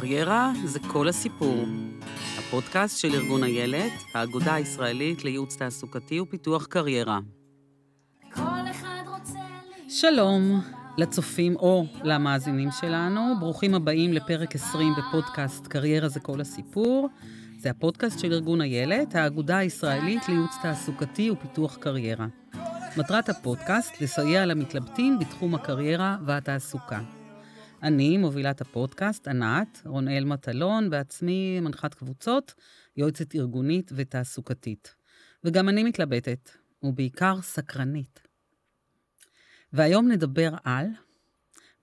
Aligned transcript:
קריירה 0.00 0.52
זה 0.64 0.78
כל 0.92 1.08
הסיפור. 1.08 1.64
הפודקאסט 2.38 2.98
של 2.98 3.14
ארגון 3.14 3.44
איילת, 3.44 3.92
האגודה 4.14 4.54
הישראלית 4.54 5.24
לייעוץ 5.24 5.56
תעסוקתי 5.56 6.20
ופיתוח 6.20 6.66
קריירה. 6.66 7.18
שלום 9.88 10.60
לצופים 10.98 11.56
או 11.56 11.86
למאזינים 12.02 12.68
שלנו, 12.80 13.20
ברוכים 13.40 13.74
הבאים 13.74 14.12
לפרק 14.12 14.54
20 14.54 14.92
בפודקאסט 14.98 15.66
קריירה 15.66 16.08
זה 16.08 16.20
כל 16.20 16.40
הסיפור. 16.40 17.08
זה 17.58 17.70
הפודקאסט 17.70 18.18
של 18.18 18.32
ארגון 18.32 18.60
איילת, 18.60 19.14
האגודה 19.14 19.56
הישראלית 19.56 20.28
לייעוץ 20.28 20.52
תעסוקתי 20.62 21.30
ופיתוח 21.30 21.76
קריירה. 21.76 22.26
מטרת 22.96 23.28
הפודקאסט 23.28 24.00
לסייע 24.00 24.46
למתלבטים 24.46 25.18
בתחום 25.18 25.54
הקריירה 25.54 26.16
והתעסוקה. 26.26 27.00
אני, 27.84 28.18
מובילת 28.18 28.60
הפודקאסט, 28.60 29.28
ענת, 29.28 29.82
רונאל 29.86 30.24
מטלון, 30.24 30.90
בעצמי 30.90 31.60
מנחת 31.60 31.94
קבוצות, 31.94 32.54
יועצת 32.96 33.34
ארגונית 33.34 33.90
ותעסוקתית. 33.94 34.94
וגם 35.44 35.68
אני 35.68 35.82
מתלבטת, 35.82 36.50
ובעיקר 36.82 37.40
סקרנית. 37.42 38.20
והיום 39.72 40.08
נדבר 40.08 40.54
על 40.64 40.86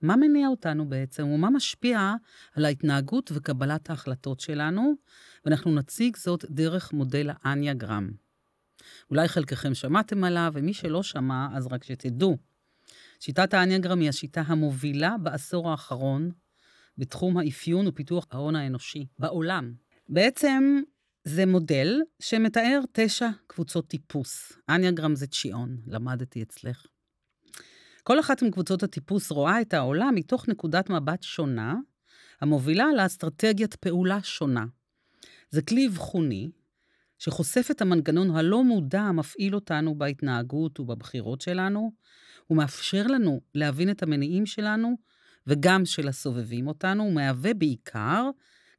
מה 0.02 0.16
מניע 0.16 0.48
אותנו 0.48 0.88
בעצם, 0.88 1.28
ומה 1.28 1.50
משפיע 1.50 2.14
על 2.54 2.64
ההתנהגות 2.64 3.32
וקבלת 3.34 3.90
ההחלטות 3.90 4.40
שלנו, 4.40 4.94
ואנחנו 5.44 5.74
נציג 5.74 6.16
זאת 6.16 6.44
דרך 6.50 6.92
מודל 6.92 7.30
האניאגרם. 7.42 8.10
אולי 9.10 9.28
חלקכם 9.28 9.74
שמעתם 9.74 10.24
עליו, 10.24 10.52
ומי 10.54 10.74
שלא 10.74 11.02
שמע, 11.02 11.48
אז 11.54 11.66
רק 11.66 11.84
שתדעו. 11.84 12.51
שיטת 13.24 13.54
האניאגרם 13.54 14.00
היא 14.00 14.08
השיטה 14.08 14.42
המובילה 14.46 15.16
בעשור 15.22 15.70
האחרון 15.70 16.30
בתחום 16.98 17.36
האפיון 17.36 17.86
ופיתוח 17.86 18.26
ההון 18.30 18.56
האנושי 18.56 19.06
בעולם. 19.18 19.72
בעצם 20.08 20.80
זה 21.24 21.46
מודל 21.46 22.00
שמתאר 22.22 22.80
תשע 22.92 23.28
קבוצות 23.46 23.88
טיפוס. 23.88 24.52
אניאגרם 24.68 25.14
זה 25.14 25.26
צ'יאון, 25.26 25.76
למדתי 25.86 26.42
אצלך. 26.42 26.86
כל 28.02 28.20
אחת 28.20 28.42
מקבוצות 28.42 28.82
הטיפוס 28.82 29.30
רואה 29.30 29.60
את 29.60 29.74
העולם 29.74 30.14
מתוך 30.14 30.48
נקודת 30.48 30.90
מבט 30.90 31.22
שונה, 31.22 31.74
המובילה 32.40 32.86
לאסטרטגיית 32.96 33.74
פעולה 33.74 34.22
שונה. 34.22 34.64
זה 35.50 35.62
כלי 35.62 35.86
אבחוני 35.86 36.50
שחושף 37.18 37.68
את 37.70 37.82
המנגנון 37.82 38.30
הלא 38.30 38.64
מודע 38.64 39.00
המפעיל 39.00 39.54
אותנו 39.54 39.98
בהתנהגות 39.98 40.80
ובבחירות 40.80 41.40
שלנו, 41.40 41.92
ומאפשר 42.52 43.06
לנו 43.06 43.40
להבין 43.54 43.90
את 43.90 44.02
המניעים 44.02 44.46
שלנו 44.46 44.96
וגם 45.46 45.84
של 45.84 46.08
הסובבים 46.08 46.66
אותנו, 46.66 47.04
ומהווה 47.04 47.54
בעיקר 47.54 48.30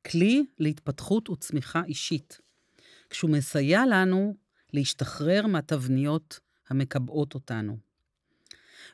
כלי 0.06 0.46
להתפתחות 0.60 1.30
וצמיחה 1.30 1.82
אישית, 1.88 2.38
כשהוא 3.10 3.32
מסייע 3.32 3.86
לנו 3.86 4.36
להשתחרר 4.74 5.48
מהתבניות 5.48 6.40
המקבעות 6.70 7.34
אותנו. 7.34 7.78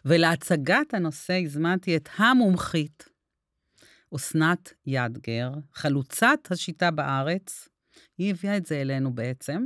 ולהצגת 0.06 0.94
הנושא 0.94 1.42
הזמנתי 1.44 1.96
את 1.96 2.10
המומחית, 2.16 3.10
אסנת 4.16 4.74
ידגר, 4.86 5.52
חלוצת 5.74 6.40
השיטה 6.52 6.92
בארץ, 6.92 7.70
היא 8.18 8.30
הביאה 8.30 8.58
את 8.58 8.66
זה 8.66 8.82
אלינו 8.82 9.14
בעצם. 9.14 9.66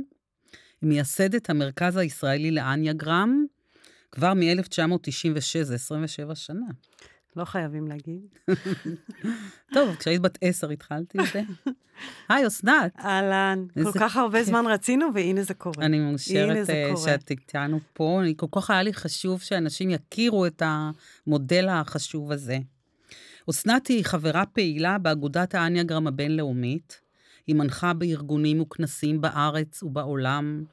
היא 0.80 0.88
מייסדת 0.88 1.50
המרכז 1.50 1.96
הישראלי 1.96 2.50
לאניאגרם 2.50 3.44
כבר 4.14 4.34
מ-1996, 4.34 5.62
זה 5.62 5.74
27 5.74 6.34
שנה. 6.34 6.66
לא 7.36 7.44
חייבים 7.44 7.86
להגיד. 7.88 8.20
טוב, 9.74 9.96
כשהיית 9.96 10.20
בת 10.20 10.38
עשר 10.40 10.70
התחלתי 10.70 11.18
את 11.18 11.24
זה. 11.32 11.42
היי, 12.28 12.46
אסנת. 12.46 12.96
אהלן, 12.98 13.66
כל 13.82 13.98
כך 13.98 14.16
הרבה 14.16 14.44
זמן 14.44 14.66
רצינו, 14.66 15.06
והנה 15.14 15.42
זה 15.42 15.54
קורה. 15.54 15.86
אני 15.86 15.98
מאושרת 15.98 16.70
אה, 16.70 16.90
שאת 17.04 17.30
איתנו 17.30 17.80
פה. 17.92 18.20
כל 18.36 18.46
כך 18.52 18.70
היה 18.70 18.82
לי 18.82 18.92
חשוב 18.92 19.40
שאנשים 19.40 19.90
יכירו 19.90 20.46
את 20.46 20.62
המודל 20.66 21.68
החשוב 21.68 22.32
הזה. 22.32 22.58
אסנת 23.50 23.86
היא 23.86 24.04
חברה 24.04 24.46
פעילה 24.46 24.98
באגודת 24.98 25.54
האניאגרם 25.54 26.06
הבינלאומית. 26.06 27.00
היא 27.46 27.56
מנחה 27.56 27.92
בארגונים 27.92 28.60
וכנסים 28.60 29.20
בארץ 29.20 29.82
ובעולם. 29.82 30.64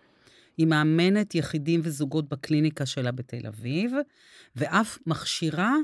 היא 0.61 0.67
מאמנת 0.67 1.35
יחידים 1.35 1.81
וזוגות 1.83 2.29
בקליניקה 2.29 2.85
שלה 2.85 3.11
בתל 3.11 3.47
אביב, 3.47 3.91
ואף 4.55 4.97
מכשירה 5.05 5.75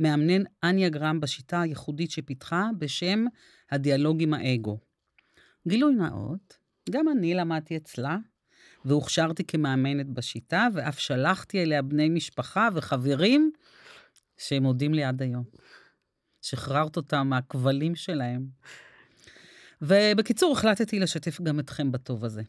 מאמנן 0.00 0.42
אניאגרם 0.64 1.20
בשיטה 1.20 1.60
הייחודית 1.60 2.10
שפיתחה 2.10 2.68
בשם 2.78 3.24
הדיאלוג 3.70 4.22
עם 4.22 4.34
האגו. 4.34 4.78
גילוי 5.68 5.94
נאות, 5.94 6.58
גם 6.90 7.08
אני 7.08 7.34
למדתי 7.34 7.76
אצלה, 7.76 8.16
והוכשרתי 8.84 9.44
כמאמנת 9.44 10.06
בשיטה, 10.06 10.68
ואף 10.74 10.98
שלחתי 10.98 11.62
אליה 11.62 11.82
בני 11.82 12.08
משפחה 12.08 12.68
וחברים 12.74 13.50
שהם 14.38 14.62
מודים 14.62 14.94
לי 14.94 15.04
עד 15.04 15.22
היום. 15.22 15.44
שחררת 16.42 16.96
אותם 16.96 17.26
מהכבלים 17.26 17.94
שלהם. 17.94 18.46
ובקיצור, 19.82 20.52
החלטתי 20.52 20.98
לשתף 20.98 21.40
גם 21.40 21.60
אתכם 21.60 21.92
בטוב 21.92 22.24
הזה. 22.24 22.42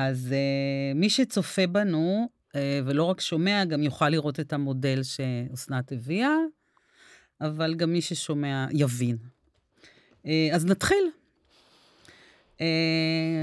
אז 0.00 0.28
uh, 0.30 0.98
מי 0.98 1.10
שצופה 1.10 1.66
בנו, 1.66 2.28
uh, 2.48 2.56
ולא 2.84 3.04
רק 3.04 3.20
שומע, 3.20 3.64
גם 3.64 3.82
יוכל 3.82 4.08
לראות 4.08 4.40
את 4.40 4.52
המודל 4.52 5.02
שאסנת 5.02 5.92
הביאה, 5.92 6.34
אבל 7.40 7.74
גם 7.74 7.92
מי 7.92 8.00
ששומע 8.00 8.66
יבין. 8.70 9.16
Uh, 10.24 10.28
אז 10.52 10.66
נתחיל. 10.66 11.10
Uh, 12.58 12.60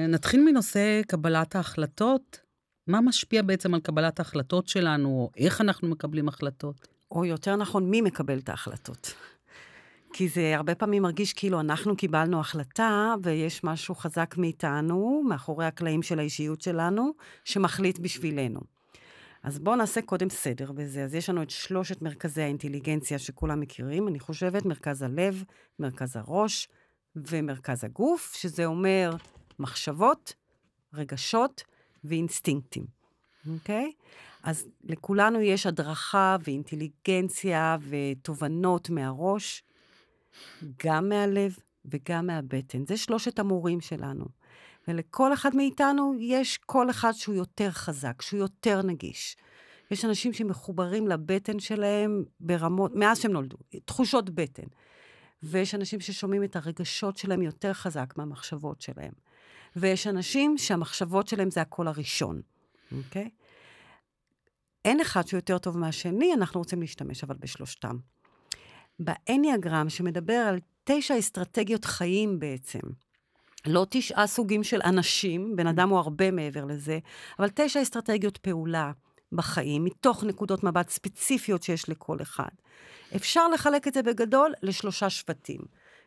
נתחיל 0.09 0.43
מנושא 0.43 1.01
קבלת 1.07 1.55
ההחלטות. 1.55 2.39
מה 2.87 3.01
משפיע 3.01 3.41
בעצם 3.41 3.73
על 3.73 3.79
קבלת 3.79 4.19
ההחלטות 4.19 4.67
שלנו, 4.67 5.09
או 5.09 5.31
איך 5.37 5.61
אנחנו 5.61 5.87
מקבלים 5.87 6.27
החלטות? 6.27 6.87
או 7.11 7.25
יותר 7.25 7.55
נכון, 7.55 7.89
מי 7.89 8.01
מקבל 8.01 8.37
את 8.37 8.49
ההחלטות. 8.49 9.13
כי 10.17 10.27
זה 10.27 10.55
הרבה 10.55 10.75
פעמים 10.75 11.03
מרגיש 11.03 11.33
כאילו 11.33 11.59
אנחנו 11.59 11.95
קיבלנו 11.95 12.39
החלטה, 12.39 13.15
ויש 13.23 13.63
משהו 13.63 13.95
חזק 13.95 14.35
מאיתנו, 14.37 15.23
מאחורי 15.27 15.65
הקלעים 15.65 16.03
של 16.03 16.19
האישיות 16.19 16.61
שלנו, 16.61 17.11
שמחליט 17.43 17.99
בשבילנו. 17.99 18.59
אז 19.43 19.59
בואו 19.59 19.75
נעשה 19.75 20.01
קודם 20.01 20.29
סדר 20.29 20.71
בזה. 20.71 21.03
אז 21.03 21.15
יש 21.15 21.29
לנו 21.29 21.41
את 21.41 21.49
שלושת 21.49 22.01
מרכזי 22.01 22.41
האינטליגנציה 22.41 23.19
שכולם 23.19 23.59
מכירים, 23.59 24.07
אני 24.07 24.19
חושבת, 24.19 24.65
מרכז 24.65 25.01
הלב, 25.01 25.43
מרכז 25.79 26.15
הראש 26.15 26.67
ומרכז 27.15 27.83
הגוף, 27.83 28.33
שזה 28.35 28.65
אומר 28.65 29.11
מחשבות, 29.59 30.33
רגשות 30.93 31.63
ואינסטינקטים, 32.03 32.85
אוקיי? 33.53 33.91
Okay? 33.95 34.03
אז 34.43 34.67
לכולנו 34.83 35.41
יש 35.41 35.65
הדרכה 35.65 36.35
ואינטליגנציה 36.43 37.77
ותובנות 37.89 38.89
מהראש, 38.89 39.64
גם 40.85 41.09
מהלב 41.09 41.57
וגם 41.85 42.27
מהבטן. 42.27 42.85
זה 42.85 42.97
שלושת 42.97 43.39
המורים 43.39 43.81
שלנו. 43.81 44.25
ולכל 44.87 45.33
אחד 45.33 45.55
מאיתנו 45.55 46.13
יש 46.19 46.57
קול 46.57 46.89
אחד 46.89 47.11
שהוא 47.11 47.35
יותר 47.35 47.71
חזק, 47.71 48.21
שהוא 48.21 48.39
יותר 48.39 48.81
נגיש. 48.81 49.37
יש 49.91 50.05
אנשים 50.05 50.33
שמחוברים 50.33 51.07
לבטן 51.07 51.59
שלהם 51.59 52.23
ברמות, 52.39 52.95
מאז 52.95 53.19
שהם 53.21 53.31
נולדו, 53.31 53.57
תחושות 53.85 54.29
בטן. 54.29 54.67
ויש 55.43 55.75
אנשים 55.75 55.99
ששומעים 55.99 56.43
את 56.43 56.55
הרגשות 56.55 57.17
שלהם 57.17 57.41
יותר 57.41 57.73
חזק 57.73 58.13
מהמחשבות 58.17 58.81
שלהם. 58.81 59.11
ויש 59.75 60.07
אנשים 60.07 60.57
שהמחשבות 60.57 61.27
שלהם 61.27 61.51
זה 61.51 61.61
הקול 61.61 61.87
הראשון, 61.87 62.41
אוקיי? 62.97 63.29
אין 64.85 65.01
אחד 65.01 65.27
שהוא 65.27 65.37
יותר 65.37 65.57
טוב 65.57 65.77
מהשני, 65.77 66.33
אנחנו 66.33 66.59
רוצים 66.59 66.81
להשתמש 66.81 67.23
אבל 67.23 67.35
בשלושתם. 67.39 67.97
באניאגרם, 68.99 69.89
שמדבר 69.89 70.33
על 70.33 70.59
תשע 70.83 71.19
אסטרטגיות 71.19 71.85
חיים 71.85 72.39
בעצם, 72.39 72.79
לא 73.65 73.85
תשעה 73.89 74.27
סוגים 74.27 74.63
של 74.63 74.81
אנשים, 74.83 75.55
בן 75.55 75.67
אדם 75.67 75.89
הוא 75.89 75.99
הרבה 75.99 76.31
מעבר 76.31 76.65
לזה, 76.65 76.99
אבל 77.39 77.49
תשע 77.55 77.81
אסטרטגיות 77.81 78.37
פעולה 78.37 78.91
בחיים, 79.31 79.83
מתוך 79.83 80.23
נקודות 80.23 80.63
מבט 80.63 80.89
ספציפיות 80.89 81.63
שיש 81.63 81.89
לכל 81.89 82.17
אחד. 82.21 82.49
אפשר 83.15 83.47
לחלק 83.47 83.87
את 83.87 83.93
זה 83.93 84.03
בגדול 84.03 84.53
לשלושה 84.63 85.09
שבטים. 85.09 85.61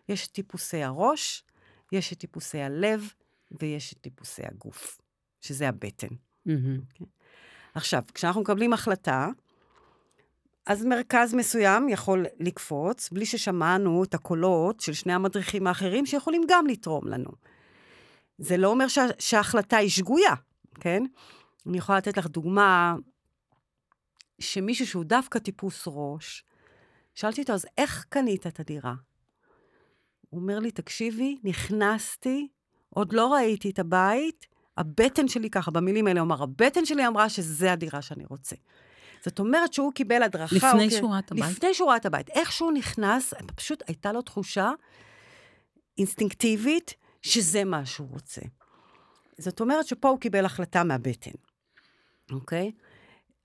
יש 0.09 0.27
את 0.27 0.33
טיפוסי 0.33 0.83
הראש, 0.83 1.45
יש 1.93 2.13
את 2.13 2.19
טיפוסי 2.19 2.61
הלב, 2.61 3.13
ויש 3.61 3.93
את 3.93 3.99
טיפוסי 4.01 4.43
הגוף, 4.45 5.01
שזה 5.41 5.69
הבטן. 5.69 6.07
Mm-hmm. 6.49 6.51
Okay. 6.51 7.05
עכשיו, 7.75 8.03
כשאנחנו 8.15 8.41
מקבלים 8.41 8.73
החלטה, 8.73 9.29
אז 10.69 10.85
מרכז 10.85 11.35
מסוים 11.35 11.89
יכול 11.89 12.27
לקפוץ, 12.41 13.11
בלי 13.11 13.27
ששמענו 13.27 14.05
את 14.05 14.15
הקולות 14.15 14.81
של 14.81 14.93
שני 14.93 15.13
המדריכים 15.13 15.67
האחרים 15.67 16.07
שיכולים 16.07 16.43
גם 16.49 16.67
לתרום 16.67 17.09
לנו. 17.09 17.31
זה 18.39 18.57
לא 18.57 18.69
אומר 18.69 18.89
שה, 18.89 19.07
שההחלטה 19.19 19.77
היא 19.77 19.91
שגויה, 19.91 20.35
כן? 20.81 21.03
אני 21.67 21.79
יכולה 21.79 21.99
לתת 21.99 22.17
לך 22.17 22.27
דוגמה 22.27 22.97
שמישהו 24.39 24.87
שהוא 24.87 25.05
דווקא 25.05 25.39
טיפוס 25.39 25.85
ראש, 25.87 26.45
שאלתי 27.15 27.41
אותו, 27.41 27.53
אז 27.53 27.67
איך 27.79 28.05
קנית 28.09 28.47
את 28.47 28.61
הדירה? 28.61 28.95
הוא 30.31 30.41
אומר 30.41 30.59
לי, 30.59 30.71
תקשיבי, 30.71 31.39
נכנסתי, 31.45 32.49
עוד 32.91 33.13
לא 33.13 33.33
ראיתי 33.33 33.71
את 33.71 33.79
הבית, 33.79 34.47
הבטן 34.77 35.29
שלי 35.29 35.51
ככה, 35.51 35.71
במילים 35.71 36.07
האלה 36.07 36.21
הוא 36.21 36.27
אמר, 36.27 36.43
הבטן 36.43 36.85
שלי 36.85 37.07
אמרה 37.07 37.29
שזה 37.29 37.73
הדירה 37.73 38.03
שאני 38.03 38.25
רוצה. 38.25 38.57
זאת 39.25 39.39
אומרת 39.39 39.73
שהוא 39.73 39.93
קיבל 39.93 40.23
הדרכה. 40.23 40.57
לפני 40.57 40.85
הוא, 40.85 40.91
שהוא 40.91 41.11
ראה 41.11 41.19
את 41.19 41.33
הבית? 41.33 41.51
לפני 41.51 41.75
שהוא 41.75 41.89
ראה 41.89 41.97
את 41.97 42.07
הבית. 42.07 42.31
איך 42.31 42.53
שהוא 42.53 42.73
נכנס, 42.73 43.35
פשוט 43.57 43.83
הייתה 43.87 44.13
לו 44.13 44.23
תחושה 44.23 44.71
אינסטינקטיבית 45.99 46.95
שזה 47.23 47.65
מה 47.65 47.87
שהוא 47.87 48.09
רוצה. 48.11 48.41
זאת 49.39 49.61
אומרת 49.61 49.87
שפה 49.87 50.09
הוא 50.09 50.19
קיבל 50.19 50.45
החלטה 50.45 50.85
מהבטן, 50.85 51.31
אוקיי? 52.33 52.73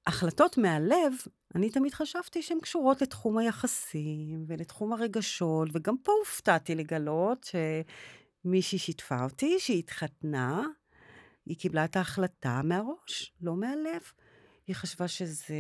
החלטות 0.08 0.58
מהלב, 0.58 1.14
אני 1.56 1.70
תמיד 1.70 1.94
חשבתי 1.94 2.42
שהן 2.42 2.60
קשורות 2.60 3.02
לתחום 3.02 3.38
היחסים 3.38 4.46
ולתחום 4.48 4.94
הרגשות, 4.94 5.70
וגם 5.74 5.98
פה 5.98 6.12
הופתעתי 6.20 6.76
לגלות 6.76 7.50
שמישהי 8.46 8.78
שיתפה 8.80 9.24
אותי, 9.24 9.60
שהיא 9.60 9.80
התחתנה, 9.80 10.64
היא 11.46 11.58
קיבלה 11.58 11.86
את 11.86 11.96
ההחלטה 11.96 12.62
מהראש, 12.64 13.34
לא 13.42 13.56
מהלב. 13.56 14.02
היא 14.68 14.76
חשבה 14.76 15.08
שזה 15.08 15.54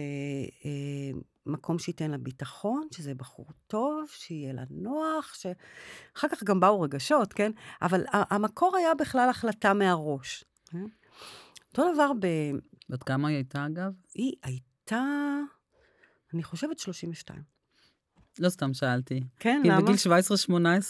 אה, 0.66 1.20
מקום 1.46 1.80
שייתן 1.80 2.12
לה 2.12 2.18
ביטחון, 2.18 2.88
שזה 2.92 3.14
בחור 3.14 3.46
טוב, 3.68 4.08
שיהיה 4.10 4.54
לה 4.54 4.64
נוח, 4.70 5.34
ש... 5.34 5.46
אחר 6.18 6.28
כך 6.28 6.44
גם 6.44 6.60
באו 6.60 6.82
רגשות, 6.82 7.34
כן? 7.34 7.52
אבל 7.82 8.04
המקור 8.12 8.76
היה 8.78 8.96
בכלל 8.96 9.30
החלטה 9.30 9.74
מהראש. 9.74 10.44
כן? 10.66 10.86
אותו 11.70 11.94
דבר 11.94 12.12
ב... 12.20 12.28
בת 12.90 13.04
כמה 13.04 13.28
היא 13.28 13.36
הייתה, 13.36 13.66
אגב? 13.66 13.92
היא 14.14 14.34
הייתה, 14.44 15.04
אני 16.34 16.44
חושבת 16.44 16.80
32. 16.80 17.42
לא 18.40 18.50
סתם 18.50 18.74
שאלתי. 18.74 19.24
כן, 19.40 19.60
כי 19.64 19.70
למה? 19.70 19.82
בגיל 19.82 19.96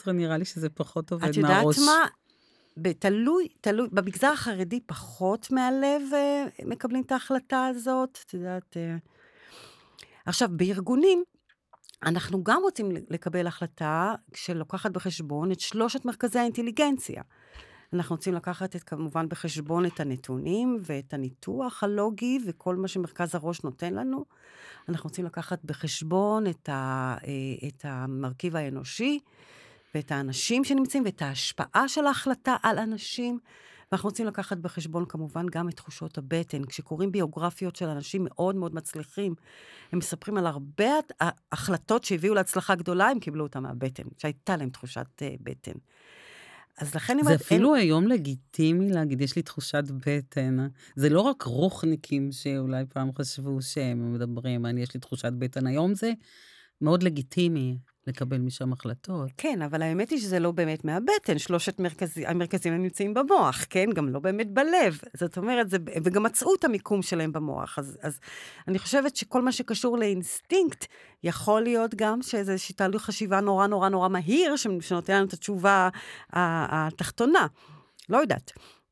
17-18 0.07 0.11
נראה 0.11 0.37
לי 0.37 0.45
שזה 0.45 0.69
פחות 0.69 1.11
עובד 1.11 1.23
מהראש. 1.23 1.37
את 1.37 1.43
יודעת 1.43 1.85
מה? 1.85 2.07
תלוי, 2.99 3.47
תלוי, 3.61 3.87
במגזר 3.91 4.27
החרדי 4.27 4.79
פחות 4.85 5.51
מהלב 5.51 6.01
אה, 6.13 6.45
מקבלים 6.65 7.03
את 7.03 7.11
ההחלטה 7.11 7.65
הזאת, 7.65 8.19
את 8.25 8.33
יודעת. 8.33 8.77
אה. 8.77 8.95
עכשיו, 10.25 10.49
בארגונים, 10.51 11.23
אנחנו 12.03 12.43
גם 12.43 12.61
רוצים 12.61 12.91
לקבל 13.09 13.47
החלטה 13.47 14.13
שלוקחת 14.33 14.91
בחשבון 14.91 15.51
את 15.51 15.59
שלושת 15.59 16.05
מרכזי 16.05 16.39
האינטליגנציה. 16.39 17.23
אנחנו 17.93 18.15
רוצים 18.15 18.33
לקחת 18.33 18.75
את, 18.75 18.83
כמובן 18.83 19.29
בחשבון 19.29 19.85
את 19.85 19.99
הנתונים 19.99 20.79
ואת 20.81 21.13
הניתוח 21.13 21.83
הלוגי 21.83 22.39
וכל 22.47 22.75
מה 22.75 22.87
שמרכז 22.87 23.35
הראש 23.35 23.63
נותן 23.63 23.93
לנו. 23.93 24.25
אנחנו 24.89 25.07
רוצים 25.07 25.25
לקחת 25.25 25.59
בחשבון 25.65 26.47
את, 26.47 26.69
ה, 26.69 27.15
אה, 27.27 27.67
את 27.67 27.85
המרכיב 27.87 28.55
האנושי 28.55 29.19
ואת 29.95 30.11
האנשים 30.11 30.63
שנמצאים 30.63 31.03
ואת 31.05 31.21
ההשפעה 31.21 31.87
של 31.87 32.05
ההחלטה 32.05 32.55
על 32.63 32.79
אנשים. 32.79 33.39
ואנחנו 33.91 34.09
רוצים 34.09 34.25
לקחת 34.25 34.57
בחשבון 34.57 35.05
כמובן 35.09 35.45
גם 35.51 35.69
את 35.69 35.75
תחושות 35.75 36.17
הבטן. 36.17 36.65
כשקוראים 36.65 37.11
ביוגרפיות 37.11 37.75
של 37.75 37.85
אנשים 37.85 38.21
מאוד 38.23 38.55
מאוד 38.55 38.75
מצליחים, 38.75 39.35
הם 39.91 39.99
מספרים 39.99 40.37
על 40.37 40.47
הרבה 40.47 40.89
החלטות 41.51 42.03
שהביאו 42.03 42.33
להצלחה 42.33 42.75
גדולה, 42.75 43.09
הם 43.09 43.19
קיבלו 43.19 43.43
אותה 43.43 43.59
מהבטן, 43.59 44.03
שהייתה 44.17 44.57
להם 44.57 44.69
תחושת 44.69 45.05
uh, 45.19 45.23
בטן. 45.41 45.71
אז 46.77 46.95
לכן... 46.95 47.17
זה 47.23 47.35
אפילו 47.35 47.75
אין... 47.75 47.83
היום 47.83 48.07
לגיטימי 48.07 48.91
להגיד, 48.91 49.21
יש 49.21 49.35
לי 49.35 49.41
תחושת 49.41 49.83
בטן. 50.05 50.57
זה 50.95 51.09
לא 51.09 51.21
רק 51.21 51.41
רוחניקים 51.41 52.31
שאולי 52.31 52.83
פעם 52.89 53.13
חשבו 53.13 53.61
שהם 53.61 54.13
מדברים, 54.13 54.65
אני, 54.65 54.81
יש 54.81 54.93
לי 54.93 54.99
תחושת 54.99 55.33
בטן. 55.37 55.67
היום 55.67 55.95
זה 55.95 56.11
מאוד 56.81 57.03
לגיטימי. 57.03 57.77
לקבל 58.07 58.37
משם 58.37 58.73
החלטות. 58.73 59.29
כן, 59.37 59.61
אבל 59.61 59.81
האמת 59.81 60.09
היא 60.09 60.19
שזה 60.19 60.39
לא 60.39 60.51
באמת 60.51 60.85
מהבטן, 60.85 61.37
שלושת 61.37 61.79
מרכזי, 61.79 62.25
המרכזים 62.25 62.73
נמצאים 62.73 63.13
במוח, 63.13 63.65
כן? 63.69 63.89
גם 63.95 64.09
לא 64.09 64.19
באמת 64.19 64.51
בלב. 64.51 64.99
זאת 65.17 65.37
אומרת, 65.37 65.69
זה, 65.69 65.77
וגם 66.03 66.23
מצאו 66.23 66.55
את 66.55 66.63
המיקום 66.63 67.01
שלהם 67.01 67.31
במוח. 67.31 67.79
אז, 67.79 67.97
אז 68.01 68.19
אני 68.67 68.79
חושבת 68.79 69.15
שכל 69.15 69.41
מה 69.41 69.51
שקשור 69.51 69.97
לאינסטינקט, 69.97 70.85
יכול 71.23 71.61
להיות 71.61 71.95
גם 71.95 72.21
שזה 72.21 72.55
תהליך 72.75 73.01
חשיבה 73.01 73.41
נורא 73.41 73.67
נורא 73.67 73.89
נורא 73.89 74.07
מהיר, 74.07 74.55
שנותן 74.79 75.15
לנו 75.15 75.25
את 75.25 75.33
התשובה 75.33 75.89
התחתונה. 76.33 77.47
לא 78.09 78.17
יודעת. 78.17 78.51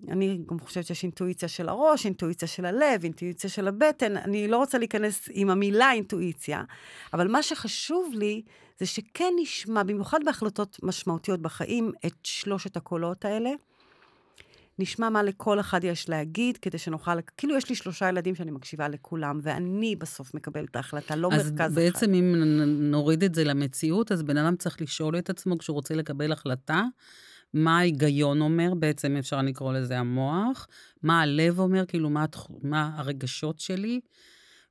אני 0.09 0.39
גם 0.49 0.59
חושבת 0.59 0.85
שיש 0.85 1.03
אינטואיציה 1.03 1.49
של 1.49 1.69
הראש, 1.69 2.05
אינטואיציה 2.05 2.47
של 2.47 2.65
הלב, 2.65 3.03
אינטואיציה 3.03 3.49
של 3.49 3.67
הבטן. 3.67 4.17
אני 4.17 4.47
לא 4.47 4.57
רוצה 4.57 4.77
להיכנס 4.77 5.29
עם 5.31 5.49
המילה 5.49 5.91
אינטואיציה, 5.91 6.63
אבל 7.13 7.27
מה 7.27 7.43
שחשוב 7.43 8.13
לי 8.13 8.41
זה 8.81 8.87
שכן 8.87 9.33
נשמע, 9.41 9.83
במיוחד 9.83 10.19
בהחלטות 10.25 10.79
משמעותיות 10.83 11.41
בחיים, 11.41 11.91
את 12.05 12.13
שלושת 12.23 12.77
הקולות 12.77 13.25
האלה. 13.25 13.49
נשמע 14.79 15.09
מה 15.09 15.23
לכל 15.23 15.59
אחד 15.59 15.83
יש 15.83 16.09
להגיד, 16.09 16.57
כדי 16.57 16.77
שנוכל, 16.77 17.11
כאילו 17.37 17.57
יש 17.57 17.69
לי 17.69 17.75
שלושה 17.75 18.09
ילדים 18.09 18.35
שאני 18.35 18.51
מקשיבה 18.51 18.87
לכולם, 18.87 19.39
ואני 19.43 19.95
בסוף 19.95 20.33
מקבלת 20.33 20.69
את 20.69 20.75
ההחלטה, 20.75 21.15
לא 21.15 21.29
מרכז 21.29 21.53
אחד. 21.55 21.61
אז 21.61 21.75
בעצם 21.75 22.13
אם 22.13 22.35
נוריד 22.91 23.23
את 23.23 23.35
זה 23.35 23.43
למציאות, 23.43 24.11
אז 24.11 24.23
בן 24.23 24.37
אדם 24.37 24.55
צריך 24.55 24.81
לשאול 24.81 25.17
את 25.17 25.29
עצמו 25.29 25.57
כשהוא 25.57 25.73
רוצה 25.73 25.95
לקבל 25.95 26.31
החלטה, 26.31 26.83
מה 27.53 27.77
ההיגיון 27.77 28.41
אומר, 28.41 28.73
בעצם 28.73 29.15
אפשר 29.19 29.41
לקרוא 29.41 29.73
לזה 29.73 29.99
המוח, 29.99 30.67
מה 31.03 31.21
הלב 31.21 31.59
אומר, 31.59 31.85
כאילו 31.85 32.09
מה, 32.09 32.25
מה 32.63 32.91
הרגשות 32.95 33.59
שלי, 33.59 33.99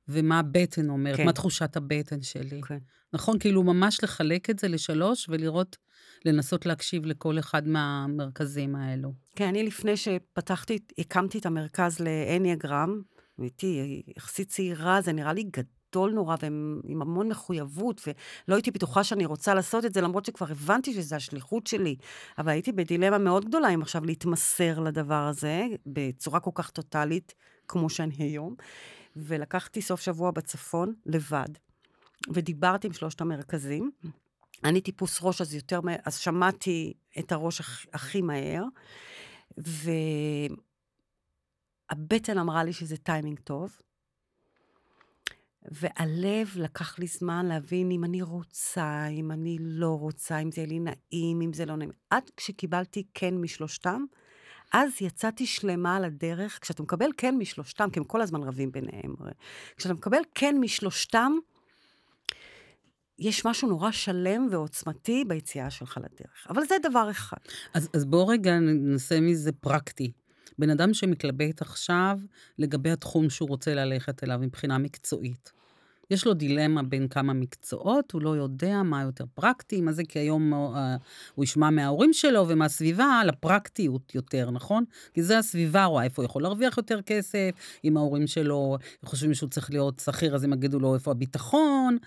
ומה 0.07 0.39
הבטן 0.39 0.89
אומרת, 0.89 1.17
כן. 1.17 1.25
מה 1.25 1.33
תחושת 1.33 1.77
הבטן 1.77 2.21
שלי. 2.21 2.61
כן. 2.61 2.77
נכון? 3.13 3.39
כאילו 3.39 3.63
ממש 3.63 4.03
לחלק 4.03 4.49
את 4.49 4.59
זה 4.59 4.67
לשלוש 4.67 5.25
ולראות, 5.29 5.77
לנסות 6.25 6.65
להקשיב 6.65 7.05
לכל 7.05 7.39
אחד 7.39 7.67
מהמרכזים 7.67 8.75
האלו. 8.75 9.13
כן, 9.35 9.47
אני 9.47 9.63
לפני 9.63 9.97
שפתחתי, 9.97 10.79
הקמתי 10.97 11.37
את 11.37 11.45
המרכז 11.45 11.99
לאניאגרם, 11.99 13.01
הייתי 13.37 14.01
יחסית 14.17 14.49
צעירה, 14.49 15.01
זה 15.01 15.13
נראה 15.13 15.33
לי 15.33 15.43
גדול. 15.43 15.71
נורא 15.95 16.35
ועם 16.41 17.01
המון 17.01 17.27
מחויבות, 17.29 18.01
ולא 18.07 18.55
הייתי 18.55 18.71
בטוחה 18.71 19.03
שאני 19.03 19.25
רוצה 19.25 19.53
לעשות 19.53 19.85
את 19.85 19.93
זה, 19.93 20.01
למרות 20.01 20.25
שכבר 20.25 20.51
הבנתי 20.51 20.93
שזו 20.93 21.15
השליחות 21.15 21.67
שלי. 21.67 21.95
אבל 22.37 22.49
הייתי 22.49 22.71
בדילמה 22.71 23.17
מאוד 23.17 23.45
גדולה 23.45 23.69
אם 23.69 23.81
עכשיו 23.81 24.05
להתמסר 24.05 24.79
לדבר 24.79 25.27
הזה, 25.27 25.63
בצורה 25.85 26.39
כל 26.39 26.51
כך 26.53 26.69
טוטאלית, 26.69 27.33
כמו 27.67 27.89
שאני 27.89 28.15
היום. 28.19 28.55
ולקחתי 29.15 29.81
סוף 29.81 30.01
שבוע 30.01 30.31
בצפון, 30.31 30.93
לבד, 31.05 31.49
ודיברתי 32.29 32.87
עם 32.87 32.93
שלושת 32.93 33.21
המרכזים. 33.21 33.91
אני 34.63 34.81
טיפוס 34.81 35.19
ראש, 35.21 35.41
אז 35.41 35.53
יותר, 35.53 35.79
אז 36.05 36.17
שמעתי 36.17 36.93
את 37.19 37.31
הראש 37.31 37.59
הכ, 37.59 37.85
הכי 37.93 38.21
מהר, 38.21 38.63
והבטן 41.91 42.37
אמרה 42.37 42.63
לי 42.63 42.73
שזה 42.73 42.97
טיימינג 42.97 43.39
טוב, 43.39 43.81
והלב 45.71 46.51
לקח 46.55 46.99
לי 46.99 47.07
זמן 47.07 47.45
להבין 47.45 47.91
אם 47.91 48.03
אני 48.03 48.21
רוצה, 48.21 49.07
אם 49.07 49.31
אני 49.31 49.57
לא 49.59 49.99
רוצה, 49.99 50.37
אם 50.37 50.51
זה 50.51 50.61
יהיה 50.61 50.67
לי 50.67 50.79
נעים, 50.79 51.41
אם 51.41 51.53
זה 51.53 51.65
לא 51.65 51.75
נעים. 51.75 51.91
עד 52.09 52.23
כשקיבלתי 52.37 53.03
כן 53.13 53.37
משלושתם, 53.37 54.05
אז 54.73 54.91
יצאתי 55.01 55.45
שלמה 55.45 55.95
על 55.95 56.03
הדרך. 56.05 56.59
כשאתה 56.61 56.83
מקבל 56.83 57.09
כן 57.17 57.35
משלושתם, 57.37 57.89
כי 57.93 57.99
הם 57.99 58.05
כל 58.05 58.21
הזמן 58.21 58.43
רבים 58.43 58.71
ביניהם, 58.71 59.15
כשאתה 59.77 59.93
מקבל 59.93 60.21
כן 60.35 60.55
משלושתם, 60.59 61.31
יש 63.21 63.45
משהו 63.45 63.67
נורא 63.67 63.91
שלם 63.91 64.47
ועוצמתי 64.51 65.23
ביציאה 65.27 65.69
שלך 65.69 65.97
לדרך. 65.97 66.47
אבל 66.49 66.63
זה 66.63 66.75
דבר 66.89 67.11
אחד. 67.11 67.37
אז, 67.73 67.89
אז 67.93 68.05
בואו 68.05 68.27
רגע 68.27 68.59
ננסה 68.59 69.19
מזה 69.19 69.51
פרקטי. 69.51 70.11
בן 70.59 70.69
אדם 70.69 70.93
שמתלבט 70.93 71.61
עכשיו 71.61 72.19
לגבי 72.59 72.91
התחום 72.91 73.29
שהוא 73.29 73.49
רוצה 73.49 73.73
ללכת 73.73 74.23
אליו 74.23 74.39
מבחינה 74.41 74.77
מקצועית. 74.77 75.51
יש 76.11 76.25
לו 76.25 76.33
דילמה 76.33 76.83
בין 76.83 77.07
כמה 77.07 77.33
מקצועות, 77.33 78.11
הוא 78.11 78.21
לא 78.21 78.29
יודע 78.29 78.83
מה 78.83 79.01
יותר 79.01 79.25
פרקטי, 79.33 79.81
מה 79.81 79.91
זה, 79.91 80.03
כי 80.09 80.19
היום 80.19 80.53
uh, 80.53 80.77
הוא 81.35 81.43
ישמע 81.43 81.69
מההורים 81.69 82.13
שלו 82.13 82.47
ומהסביבה 82.47 83.05
על 83.05 83.29
הפרקטיות 83.29 84.15
יותר, 84.15 84.51
נכון? 84.51 84.83
כי 85.13 85.23
זה 85.23 85.37
הסביבה, 85.37 85.85
רואה 85.85 86.03
איפה 86.03 86.21
הוא 86.21 86.25
יכול 86.25 86.41
להרוויח 86.41 86.77
יותר 86.77 87.01
כסף, 87.01 87.49
אם 87.83 87.97
ההורים 87.97 88.27
שלו 88.27 88.77
חושבים 89.05 89.33
שהוא 89.33 89.49
צריך 89.49 89.69
להיות 89.69 90.01
שכיר, 90.05 90.35
אז 90.35 90.43
הם 90.43 90.53
יגידו 90.53 90.79
לו 90.79 90.95
איפה 90.95 91.11
הביטחון. 91.11 91.97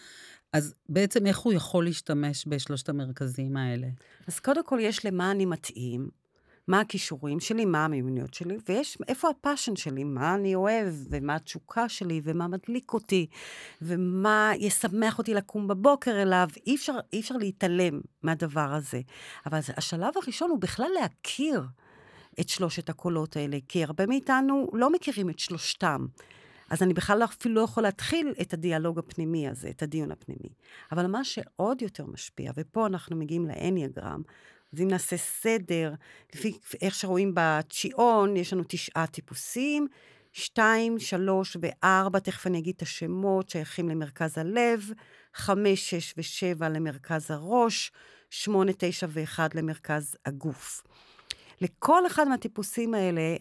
אז 0.54 0.74
בעצם 0.88 1.26
איך 1.26 1.38
הוא 1.38 1.52
יכול 1.52 1.84
להשתמש 1.84 2.44
בשלושת 2.48 2.88
המרכזים 2.88 3.56
האלה? 3.56 3.86
אז 4.26 4.40
קודם 4.40 4.64
כל, 4.64 4.78
יש 4.80 5.06
למה 5.06 5.30
אני 5.30 5.46
מתאים, 5.46 6.08
מה 6.68 6.80
הכישורים 6.80 7.40
שלי, 7.40 7.64
מה 7.64 7.84
המיומנויות 7.84 8.34
שלי, 8.34 8.56
ויש 8.68 8.98
איפה 9.08 9.28
הפאשן 9.30 9.76
שלי, 9.76 10.04
מה 10.04 10.34
אני 10.34 10.54
אוהב, 10.54 10.94
ומה 11.10 11.34
התשוקה 11.34 11.88
שלי, 11.88 12.20
ומה 12.24 12.48
מדליק 12.48 12.92
אותי, 12.92 13.26
ומה 13.82 14.52
ישמח 14.58 15.18
אותי 15.18 15.34
לקום 15.34 15.68
בבוקר 15.68 16.22
אליו. 16.22 16.48
אי 16.66 16.76
אפשר, 16.76 16.98
אי 17.12 17.20
אפשר 17.20 17.36
להתעלם 17.36 18.00
מהדבר 18.22 18.74
הזה. 18.74 19.00
אבל 19.46 19.58
השלב 19.76 20.12
הראשון 20.22 20.50
הוא 20.50 20.60
בכלל 20.60 20.90
להכיר 21.00 21.62
את 22.40 22.48
שלושת 22.48 22.88
הקולות 22.88 23.36
האלה, 23.36 23.58
כי 23.68 23.84
הרבה 23.84 24.06
מאיתנו 24.06 24.70
לא 24.72 24.92
מכירים 24.92 25.30
את 25.30 25.38
שלושתם. 25.38 26.06
אז 26.70 26.82
אני 26.82 26.94
בכלל 26.94 27.24
אפילו 27.24 27.54
לא 27.54 27.60
יכול 27.60 27.82
להתחיל 27.82 28.34
את 28.40 28.52
הדיאלוג 28.52 28.98
הפנימי 28.98 29.48
הזה, 29.48 29.70
את 29.70 29.82
הדיון 29.82 30.10
הפנימי. 30.10 30.48
אבל 30.92 31.06
מה 31.06 31.24
שעוד 31.24 31.82
יותר 31.82 32.06
משפיע, 32.06 32.52
ופה 32.56 32.86
אנחנו 32.86 33.16
מגיעים 33.16 33.46
לאניאגרם, 33.46 34.22
אז 34.72 34.80
אם 34.80 34.88
נעשה 34.88 35.16
סדר, 35.16 35.94
לפי 36.34 36.58
איך 36.82 36.94
שרואים 36.94 37.32
בצ'יאון, 37.34 38.36
יש 38.36 38.52
לנו 38.52 38.62
תשעה 38.68 39.06
טיפוסים, 39.06 39.86
שתיים, 40.32 40.98
שלוש 40.98 41.56
וארבע, 41.60 42.18
תכף 42.18 42.46
אני 42.46 42.58
אגיד 42.58 42.74
את 42.76 42.82
השמות, 42.82 43.48
שייכים 43.48 43.88
למרכז 43.88 44.38
הלב, 44.38 44.90
חמש, 45.34 45.90
שש 45.90 46.14
ושבע 46.16 46.68
למרכז 46.68 47.30
הראש, 47.30 47.92
שמונה, 48.30 48.72
תשע 48.78 49.06
ואחד 49.10 49.48
למרכז 49.54 50.16
הגוף. 50.26 50.82
לכל 51.60 52.06
אחד 52.06 52.28
מהטיפוסים 52.28 52.94
האלה 52.94 53.36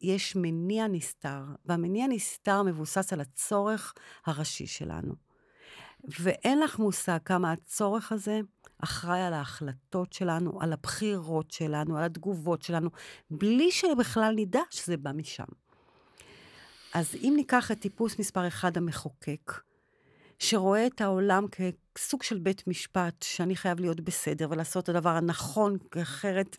יש 0.00 0.36
מניע 0.36 0.86
נסתר, 0.86 1.42
והמניע 1.64 2.06
נסתר 2.06 2.62
מבוסס 2.62 3.12
על 3.12 3.20
הצורך 3.20 3.94
הראשי 4.26 4.66
שלנו. 4.66 5.14
ואין 6.20 6.60
לך 6.60 6.78
מושג 6.78 7.18
כמה 7.24 7.52
הצורך 7.52 8.12
הזה 8.12 8.40
אחראי 8.78 9.22
על 9.22 9.32
ההחלטות 9.32 10.12
שלנו, 10.12 10.62
על 10.62 10.72
הבחירות 10.72 11.50
שלנו, 11.50 11.98
על 11.98 12.04
התגובות 12.04 12.62
שלנו, 12.62 12.90
בלי 13.30 13.70
שבכלל 13.72 14.34
נדע 14.36 14.60
שזה 14.70 14.96
בא 14.96 15.12
משם. 15.12 15.44
אז 16.94 17.14
אם 17.14 17.32
ניקח 17.36 17.70
את 17.70 17.80
טיפוס 17.80 18.18
מספר 18.18 18.48
אחד 18.48 18.76
המחוקק, 18.76 19.52
שרואה 20.38 20.86
את 20.86 21.00
העולם 21.00 21.46
כסוג 21.94 22.22
של 22.22 22.38
בית 22.38 22.66
משפט, 22.66 23.22
שאני 23.22 23.56
חייב 23.56 23.80
להיות 23.80 24.00
בסדר 24.00 24.48
ולעשות 24.50 24.84
את 24.84 24.88
הדבר 24.88 25.10
הנכון, 25.10 25.78
כי 25.90 26.02
אחרת 26.02 26.56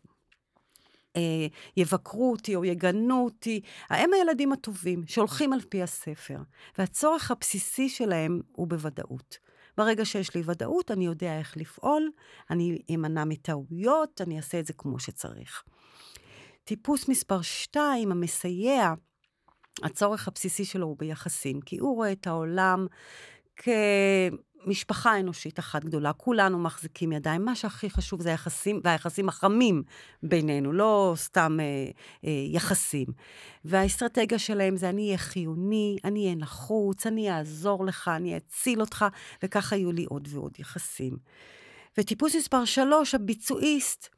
יבקרו 1.78 2.32
אותי 2.32 2.56
או 2.56 2.66
יגנו 2.66 3.26
אותי. 3.26 3.62
הם 3.90 4.14
הילדים 4.14 4.52
הטובים, 4.52 5.04
שהולכים 5.08 5.54
על 5.54 5.62
פי 5.70 5.84
הספר, 5.84 6.38
והצורך 6.78 7.32
הבסיסי 7.32 7.90
שלהם 7.90 8.42
הוא 8.52 8.68
בוודאות. 8.68 9.38
ברגע 9.78 10.06
שיש 10.06 10.36
לי 10.36 10.42
ודאות, 10.46 10.92
אני 10.92 11.06
יודע 11.06 11.40
איך 11.40 11.58
לפעול, 11.58 12.12
אני 12.50 12.78
אמנע 12.96 13.26
מטעויות, 13.26 14.22
אני 14.22 14.38
אעשה 14.38 14.60
את 14.60 14.66
זה 14.66 14.74
כמו 14.74 15.00
שצריך. 15.00 15.64
טיפוס 16.64 17.10
מספר 17.10 17.42
2, 17.42 18.12
המסייע, 18.12 18.94
הצורך 19.84 20.28
הבסיסי 20.28 20.66
שלו 20.66 20.88
הוא 20.88 20.98
ביחסים, 21.00 21.62
כי 21.62 21.78
הוא 21.78 21.96
רואה 21.96 22.12
את 22.12 22.28
העולם 22.28 22.88
כ... 23.56 23.70
משפחה 24.66 25.20
אנושית 25.20 25.60
אחת 25.60 25.84
גדולה, 25.84 26.13
כולנו 26.13 26.60
מחזיקים 26.60 27.12
ידיים. 27.12 27.46
מה 27.46 27.56
שהכי 27.56 27.89
חשוב 27.89 28.22
זה 28.22 28.30
היחסים, 28.30 28.82
והיחסים 28.84 29.30
החמים 29.30 29.84
בינינו, 30.24 30.72
לא 30.72 31.13
סתם 31.16 31.58
אה, 31.60 31.66
אה, 32.25 32.32
יחסים. 32.51 33.08
והאסטרטגיה 33.66 34.39
שלהם 34.39 34.78
זה 34.78 34.89
אני 34.89 35.06
אהיה 35.06 35.18
חיוני, 35.18 35.98
אני 36.04 36.24
אהיה 36.24 36.36
נחוץ, 36.36 37.08
אני 37.08 37.32
אעזור 37.32 37.86
לך, 37.86 38.08
אני 38.16 38.38
אציל 38.38 38.82
אותך, 38.82 39.06
וככה 39.44 39.75
יהיו 39.75 39.92
לי 39.92 40.06
עוד 40.06 40.28
ועוד 40.32 40.54
יחסים. 40.60 41.18
וטיפוס 41.98 42.36
מספר 42.36 42.66
שלוש, 42.66 43.16
הביצועיסט, 43.16 44.10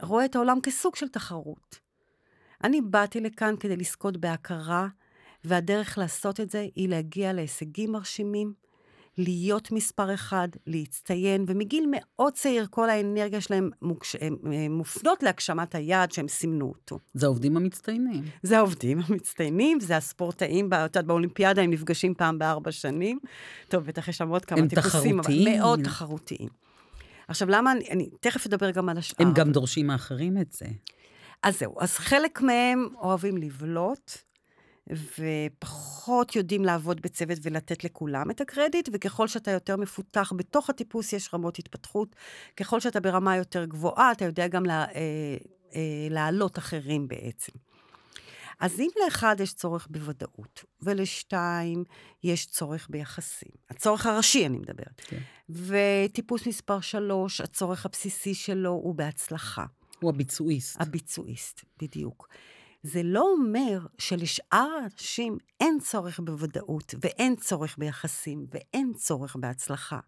רואה 0.00 0.24
את 0.24 0.36
העולם 0.36 0.60
כסוג 0.60 0.96
של 0.96 1.08
תחרות. 1.08 1.78
אני 2.64 2.80
באתי 2.80 3.20
לכאן 3.20 3.54
כדי 3.60 3.76
לזכות 3.76 4.16
בהכרה, 4.16 4.88
והדרך 5.44 5.98
לעשות 5.98 6.40
את 6.40 6.50
זה 6.50 6.66
היא 6.74 6.88
להגיע 6.88 7.32
להישגים 7.32 7.92
מרשימים, 7.92 8.52
להיות 9.20 9.72
מספר 9.72 10.14
אחד, 10.14 10.48
להצטיין, 10.66 11.44
ומגיל 11.48 11.84
מאוד 11.90 12.32
צעיר 12.32 12.66
כל 12.70 12.90
האנרגיה 12.90 13.40
שלהם 13.40 13.70
מוקש... 13.82 14.16
מופנות 14.70 15.22
להגשמת 15.22 15.74
היעד 15.74 16.12
שהם 16.12 16.28
סימנו 16.28 16.66
אותו. 16.66 16.98
זה 17.14 17.26
העובדים 17.26 17.56
המצטיינים. 17.56 18.22
זה 18.42 18.58
העובדים 18.58 19.00
המצטיינים, 19.08 19.80
זה 19.80 19.96
הספורטאים, 19.96 20.66
את 20.66 20.72
יודעת, 20.72 21.04
באולימפיאדה 21.04 21.62
הם 21.62 21.70
נפגשים 21.70 22.14
פעם 22.14 22.38
בארבע 22.38 22.72
שנים. 22.72 23.18
טוב, 23.68 23.84
בטח 23.84 24.08
יש 24.08 24.16
שם 24.16 24.28
עוד 24.28 24.44
כמה 24.44 24.68
טיפוסים, 24.68 25.20
אבל 25.20 25.34
מאוד 25.44 25.82
תחרותיים. 25.84 26.48
עכשיו, 27.28 27.50
למה 27.50 27.72
אני, 27.72 27.88
אני 27.90 28.08
תכף 28.20 28.46
אדבר 28.46 28.70
גם 28.70 28.88
על 28.88 28.98
השאר. 28.98 29.26
הם 29.26 29.32
גם 29.34 29.52
דורשים 29.52 29.86
מאחרים 29.86 30.38
את 30.38 30.52
זה. 30.52 30.66
אז 31.42 31.58
זהו, 31.58 31.74
אז 31.80 31.96
חלק 31.96 32.40
מהם 32.40 32.88
אוהבים 32.94 33.36
לבלוט, 33.36 34.12
ופחות 34.88 36.36
יודעים 36.36 36.64
לעבוד 36.64 37.00
בצוות 37.00 37.38
ולתת 37.42 37.84
לכולם 37.84 38.30
את 38.30 38.40
הקרדיט, 38.40 38.88
וככל 38.92 39.28
שאתה 39.28 39.50
יותר 39.50 39.76
מפותח 39.76 40.32
בתוך 40.36 40.70
הטיפוס, 40.70 41.12
יש 41.12 41.34
רמות 41.34 41.58
התפתחות. 41.58 42.16
ככל 42.56 42.80
שאתה 42.80 43.00
ברמה 43.00 43.36
יותר 43.36 43.64
גבוהה, 43.64 44.12
אתה 44.12 44.24
יודע 44.24 44.48
גם 44.48 44.64
לה, 44.64 44.84
אה, 44.84 45.36
אה, 45.74 46.06
להעלות 46.10 46.58
אחרים 46.58 47.08
בעצם. 47.08 47.52
אז 48.60 48.80
אם 48.80 48.88
לאחד 49.04 49.36
יש 49.40 49.54
צורך 49.54 49.86
בוודאות, 49.90 50.64
ולשתיים 50.82 51.84
יש 52.24 52.46
צורך 52.46 52.86
ביחסים, 52.90 53.50
הצורך 53.70 54.06
הראשי 54.06 54.46
אני 54.46 54.58
מדברת, 54.58 55.00
כן. 55.00 55.18
וטיפוס 55.50 56.46
מספר 56.46 56.80
שלוש, 56.80 57.40
הצורך 57.40 57.86
הבסיסי 57.86 58.34
שלו 58.34 58.70
הוא 58.70 58.94
בהצלחה. 58.94 59.64
הוא 60.00 60.10
הביצועיסט. 60.10 60.80
הביצועיסט, 60.80 61.64
בדיוק. 61.82 62.28
זה 62.82 63.02
לא 63.02 63.22
אומר 63.22 63.78
שלשאר 63.98 64.68
האנשים 64.82 65.38
אין 65.60 65.78
צורך 65.80 66.20
בוודאות, 66.20 66.94
ואין 67.00 67.36
צורך 67.36 67.78
ביחסים, 67.78 68.46
ואין 68.50 68.92
צורך 68.96 69.36
בהצלחה. 69.36 69.98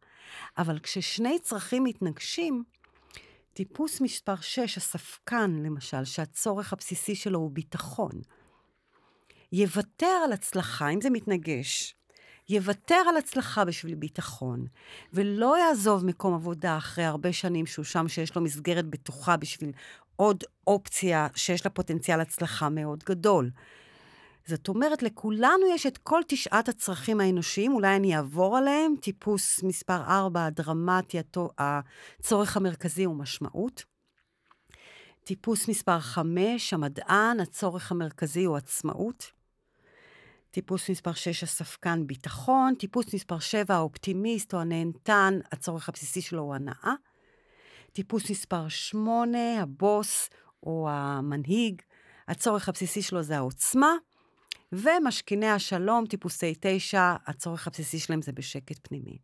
אבל 0.59 0.79
כששני 0.79 1.38
צרכים 1.38 1.85
מתנגשים, 1.85 2.64
טיפוס 3.52 4.00
מספר 4.00 4.37
6, 4.41 4.76
הספקן, 4.76 5.62
למשל, 5.64 6.05
שהצורך 6.05 6.73
הבסיסי 6.73 7.14
שלו 7.14 7.38
הוא 7.38 7.50
ביטחון, 7.50 8.12
יוותר 9.52 10.21
על 10.25 10.33
הצלחה, 10.33 10.88
אם 10.88 11.00
זה 11.00 11.11
מתנגש, 11.11 11.95
יוותר 12.49 13.02
על 13.09 13.17
הצלחה 13.17 13.64
בשביל 13.64 13.95
ביטחון, 13.95 14.67
ולא 15.12 15.59
יעזוב 15.59 16.05
מקום 16.05 16.35
עבודה 16.35 16.76
אחרי 16.76 17.05
הרבה 17.05 17.33
שנים 17.33 17.67
שהוא 17.67 17.85
שם, 17.85 18.09
שיש 18.09 18.37
לו 18.37 18.43
מסגרת 18.43 18.87
בטוחה 18.87 19.37
בשביל 19.37 19.73
עוד 20.16 20.45
אופציה 20.66 21.28
שיש 21.35 21.64
לה 21.64 21.71
פוטנציאל 21.71 22.21
הצלחה 22.21 22.69
מאוד 22.69 23.04
גדול. 23.04 23.50
זאת 24.47 24.69
אומרת, 24.69 25.02
לכולנו 25.02 25.66
יש 25.75 25.87
את 25.87 25.99
כל 25.99 26.21
תשעת 26.28 26.69
הצרכים 26.69 27.21
האנושיים, 27.21 27.73
אולי 27.75 27.97
אני 27.97 28.16
אעבור 28.16 28.57
עליהם. 28.57 28.95
טיפוס 29.00 29.62
מספר 29.62 30.02
4, 30.09 30.47
הדרמטי, 30.47 31.19
הצורך 31.59 32.57
המרכזי 32.57 33.04
הוא 33.04 33.16
משמעות. 33.16 33.85
טיפוס 35.25 35.69
מספר 35.69 36.00
5, 36.00 36.73
המדען, 36.75 37.40
הצורך 37.40 37.92
המרכזי 37.92 38.45
הוא 38.45 38.57
עצמאות. 38.57 39.31
טיפוס 40.50 40.90
מספר 40.90 41.12
6, 41.12 41.42
הספקן, 41.42 42.07
ביטחון. 42.07 42.75
טיפוס 42.75 43.14
מספר 43.14 43.38
7, 43.38 43.75
האופטימיסט 43.75 44.54
או 44.54 44.61
הנהנתן, 44.61 45.38
הצורך 45.52 45.88
הבסיסי 45.88 46.21
שלו 46.21 46.42
הוא 46.42 46.54
הנאה. 46.54 46.95
טיפוס 47.93 48.31
מספר 48.31 48.69
8, 48.69 49.63
הבוס 49.63 50.31
או 50.63 50.89
המנהיג, 50.91 51.83
הצורך 52.29 52.69
הבסיסי 52.69 53.03
שלו 53.03 53.23
זה 53.23 53.37
העוצמה, 53.37 53.93
ומשכיני 54.73 55.49
השלום, 55.49 56.07
טיפוסי 56.07 56.55
9, 56.61 57.15
הצורך 57.27 57.67
הבסיסי 57.67 57.99
שלהם 57.99 58.23
זה 58.23 58.33
בשקט 58.33 58.79
פנימי. 58.83 59.19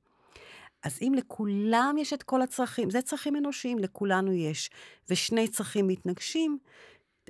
אז 0.82 0.98
אם 1.02 1.12
לכולם 1.16 1.96
יש 1.98 2.12
את 2.12 2.22
כל 2.22 2.42
הצרכים, 2.42 2.90
זה 2.90 3.02
צרכים 3.02 3.36
אנושיים, 3.36 3.78
לכולנו 3.78 4.32
יש, 4.32 4.70
ושני 5.10 5.48
צרכים 5.48 5.88
מתנגשים, 5.88 6.58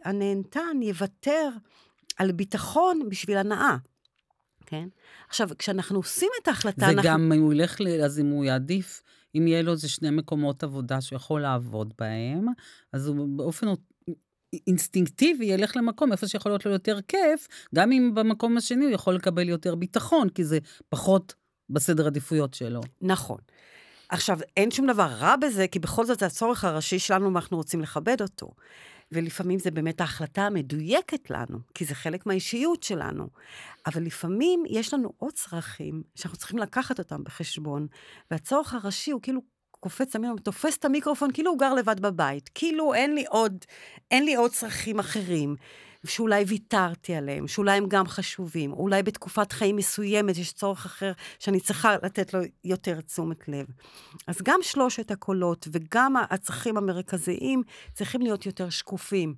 הנהנתן 0.04 0.82
יוותר 0.82 1.48
על 2.16 2.32
ביטחון 2.32 3.08
בשביל 3.08 3.36
הנאה. 3.36 3.76
כן? 4.66 4.88
עכשיו, 5.28 5.48
כשאנחנו 5.58 5.98
עושים 5.98 6.28
את 6.42 6.48
ההחלטה, 6.48 6.80
זה 6.80 6.86
אנחנו... 6.86 7.02
גם, 7.08 7.32
אם 7.32 7.42
הוא 7.42 7.52
ילך, 7.52 7.80
אז 8.04 8.20
אם 8.20 8.26
הוא 8.26 8.44
יעדיף 8.44 9.02
אם 9.38 9.46
יהיה 9.46 9.62
לו 9.62 9.72
איזה 9.72 9.88
שני 9.88 10.10
מקומות 10.10 10.62
עבודה 10.62 11.00
שהוא 11.00 11.16
יכול 11.16 11.40
לעבוד 11.40 11.94
בהם, 11.98 12.46
אז 12.92 13.06
הוא 13.06 13.28
באופן 13.36 13.66
אינסטינקטיבי 14.66 15.44
ילך 15.44 15.76
למקום 15.76 16.12
איפה 16.12 16.28
שיכול 16.28 16.52
להיות 16.52 16.66
לו 16.66 16.72
יותר 16.72 16.98
כיף, 17.08 17.48
גם 17.74 17.92
אם 17.92 18.10
במקום 18.14 18.56
השני 18.56 18.84
הוא 18.84 18.92
יכול 18.92 19.14
לקבל 19.14 19.48
יותר 19.48 19.74
ביטחון, 19.74 20.28
כי 20.28 20.44
זה 20.44 20.58
פחות 20.88 21.34
בסדר 21.70 22.06
עדיפויות 22.06 22.54
שלו. 22.54 22.80
נכון. 23.00 23.38
עכשיו, 24.08 24.38
אין 24.56 24.70
שום 24.70 24.86
דבר 24.86 25.06
רע 25.06 25.36
בזה, 25.36 25.66
כי 25.68 25.78
בכל 25.78 26.04
זאת 26.04 26.18
זה 26.18 26.26
הצורך 26.26 26.64
הראשי 26.64 26.98
שלנו 26.98 27.34
ואנחנו 27.34 27.56
רוצים 27.56 27.80
לכבד 27.80 28.20
אותו. 28.20 28.50
ולפעמים 29.12 29.58
זה 29.58 29.70
באמת 29.70 30.00
ההחלטה 30.00 30.42
המדויקת 30.42 31.30
לנו, 31.30 31.58
כי 31.74 31.84
זה 31.84 31.94
חלק 31.94 32.26
מהאישיות 32.26 32.82
שלנו. 32.82 33.28
אבל 33.86 34.02
לפעמים 34.02 34.62
יש 34.68 34.94
לנו 34.94 35.12
עוד 35.16 35.32
צרכים 35.32 36.02
שאנחנו 36.14 36.38
צריכים 36.38 36.58
לקחת 36.58 36.98
אותם 36.98 37.24
בחשבון, 37.24 37.86
והצורך 38.30 38.74
הראשי 38.74 39.10
הוא 39.10 39.22
כאילו 39.22 39.40
קופץ 39.80 40.12
תופס 40.42 40.76
את 40.76 40.84
המיקרופון 40.84 41.32
כאילו 41.32 41.50
הוא 41.50 41.58
גר 41.58 41.74
לבד 41.74 42.00
בבית, 42.00 42.50
כאילו 42.54 42.94
אין 42.94 43.14
לי 43.14 43.24
עוד, 43.28 43.64
אין 44.10 44.24
לי 44.24 44.34
עוד 44.34 44.50
צרכים 44.50 44.98
אחרים. 44.98 45.56
שאולי 46.06 46.44
ויתרתי 46.48 47.14
עליהם, 47.14 47.48
שאולי 47.48 47.76
הם 47.76 47.86
גם 47.88 48.06
חשובים, 48.06 48.72
אולי 48.72 49.02
בתקופת 49.02 49.52
חיים 49.52 49.76
מסוימת 49.76 50.36
יש 50.38 50.52
צורך 50.52 50.86
אחר 50.86 51.12
שאני 51.38 51.60
צריכה 51.60 51.96
לתת 52.02 52.34
לו 52.34 52.40
יותר 52.64 53.00
תשומת 53.00 53.48
לב. 53.48 53.66
אז 54.26 54.36
גם 54.42 54.58
שלושת 54.62 55.10
הקולות 55.10 55.68
וגם 55.72 56.14
הצרכים 56.30 56.76
המרכזיים 56.76 57.62
צריכים 57.94 58.20
להיות 58.20 58.46
יותר 58.46 58.70
שקופים 58.70 59.34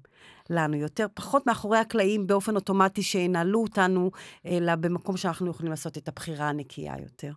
לנו, 0.50 0.76
יותר, 0.76 1.06
פחות 1.14 1.46
מאחורי 1.46 1.78
הקלעים 1.78 2.26
באופן 2.26 2.56
אוטומטי 2.56 3.02
שינהלו 3.02 3.62
אותנו, 3.62 4.10
אלא 4.46 4.74
במקום 4.74 5.16
שאנחנו 5.16 5.50
יכולים 5.50 5.70
לעשות 5.70 5.98
את 5.98 6.08
הבחירה 6.08 6.48
הנקייה 6.48 6.94
יותר. 7.02 7.32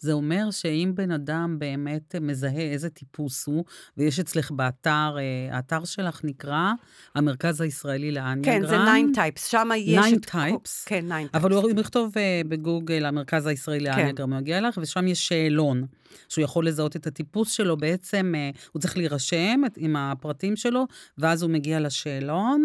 זה 0.00 0.12
אומר 0.12 0.50
שאם 0.50 0.92
בן 0.94 1.10
אדם 1.10 1.56
באמת 1.58 2.14
מזהה 2.20 2.72
איזה 2.72 2.90
טיפוס 2.90 3.46
הוא, 3.46 3.64
ויש 3.96 4.20
אצלך 4.20 4.50
באתר, 4.50 5.16
אה, 5.18 5.56
האתר 5.56 5.84
שלך 5.84 6.20
נקרא 6.24 6.72
המרכז 7.14 7.60
הישראלי 7.60 8.12
לאניאגרם. 8.12 8.60
כן, 8.60 8.66
זה 8.66 8.76
9 8.76 9.14
טייפס, 9.14 9.46
שם 9.46 9.68
יש... 9.76 9.98
9 10.06 10.16
טייפס? 10.30 10.84
כן, 10.84 11.04
9 11.06 11.16
טייפס. 11.16 11.34
אבל 11.34 11.52
הוא 11.52 11.80
יכתוב 11.80 12.18
אה, 12.18 12.40
בגוגל 12.48 13.04
המרכז 13.04 13.46
הישראלי 13.46 13.92
כן. 13.92 13.98
לאניאגרם, 13.98 14.32
הוא 14.32 14.40
יגיע 14.40 14.60
לך, 14.60 14.78
ושם 14.82 15.06
יש 15.06 15.28
שאלון, 15.28 15.86
שהוא 16.28 16.44
יכול 16.44 16.66
לזהות 16.66 16.96
את 16.96 17.06
הטיפוס 17.06 17.52
שלו, 17.52 17.76
בעצם 17.76 18.32
אה, 18.36 18.50
הוא 18.72 18.80
צריך 18.80 18.96
להירשם 18.96 19.60
עם 19.76 19.96
הפרטים 19.96 20.56
שלו, 20.56 20.86
ואז 21.18 21.42
הוא 21.42 21.50
מגיע 21.50 21.80
לשאלון. 21.80 22.64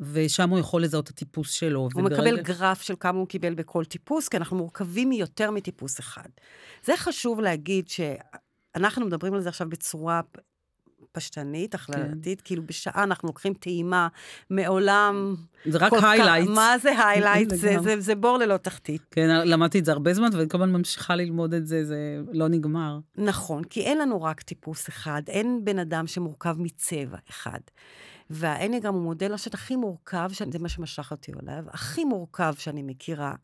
ושם 0.00 0.50
הוא 0.50 0.58
יכול 0.58 0.82
לזהות 0.82 1.04
את 1.04 1.10
הטיפוס 1.10 1.50
שלו. 1.50 1.80
הוא 1.80 1.90
וברגע- 1.94 2.16
מקבל 2.16 2.40
גרף 2.42 2.82
של 2.82 2.94
כמה 3.00 3.18
הוא 3.18 3.26
קיבל 3.28 3.54
בכל 3.54 3.84
טיפוס, 3.84 4.28
כי 4.28 4.36
אנחנו 4.36 4.56
מורכבים 4.56 5.08
מיותר 5.08 5.50
מטיפוס 5.50 6.00
אחד. 6.00 6.28
זה 6.84 6.92
חשוב 6.96 7.40
להגיד 7.40 7.88
שאנחנו 7.88 9.06
מדברים 9.06 9.34
על 9.34 9.40
זה 9.40 9.48
עכשיו 9.48 9.68
בצורה 9.68 10.20
פשטנית, 11.16 11.74
הכללתית, 11.74 12.40
כאילו 12.40 12.62
בשעה 12.66 13.02
אנחנו 13.02 13.26
לוקחים 13.28 13.54
טעימה 13.54 14.08
מעולם... 14.50 15.34
זה 15.64 15.78
רק 15.78 15.92
highlights. 16.02 16.50
מה 16.54 16.74
זה 16.82 17.06
highlights? 17.08 17.56
זה. 17.64 17.76
זה, 17.82 18.00
זה 18.00 18.14
בור 18.14 18.38
ללא 18.38 18.56
תחתית. 18.56 19.02
כן, 19.10 19.28
למדתי 19.44 19.78
את 19.78 19.84
זה 19.84 19.92
הרבה 19.92 20.14
זמן, 20.14 20.28
ואני 20.32 20.48
כל 20.48 20.58
הזמן 20.62 20.72
ממשיכה 20.72 21.16
ללמוד 21.16 21.54
את 21.54 21.66
זה, 21.66 21.84
זה 21.84 21.98
לא 22.32 22.48
נגמר. 22.48 22.98
נכון, 23.16 23.64
כי 23.64 23.80
אין 23.80 23.98
לנו 23.98 24.22
רק 24.22 24.40
טיפוס 24.42 24.88
אחד, 24.88 25.22
אין 25.28 25.60
בן 25.64 25.78
אדם 25.78 26.06
שמורכב 26.06 26.56
מצבע 26.58 27.18
אחד. 27.30 27.60
והאניגרם 28.30 28.94
הוא 28.94 29.02
מודל 29.02 29.34
השט 29.34 29.54
הכי 29.54 29.76
מורכב, 29.76 30.30
ש- 30.32 30.42
זה 30.52 30.58
מה 30.58 30.68
שמשך 30.68 31.10
אותי 31.10 31.32
אליו, 31.42 31.64
הכי 31.68 32.04
מורכב 32.04 32.54
שאני 32.58 32.82
מכירה. 32.82 33.34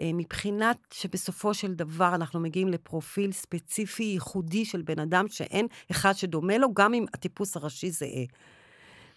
אה, 0.00 0.10
מבחינת 0.14 0.76
שבסופו 0.92 1.54
של 1.54 1.74
דבר 1.74 2.14
אנחנו 2.14 2.40
מגיעים 2.40 2.68
לפרופיל 2.68 3.32
ספציפי, 3.32 4.04
ייחודי 4.04 4.64
של 4.64 4.82
בן 4.82 4.98
אדם, 4.98 5.28
שאין 5.28 5.66
אחד 5.90 6.12
שדומה 6.12 6.58
לו, 6.58 6.74
גם 6.74 6.94
אם 6.94 7.04
הטיפוס 7.14 7.56
הראשי 7.56 7.90
זהה. 7.90 8.24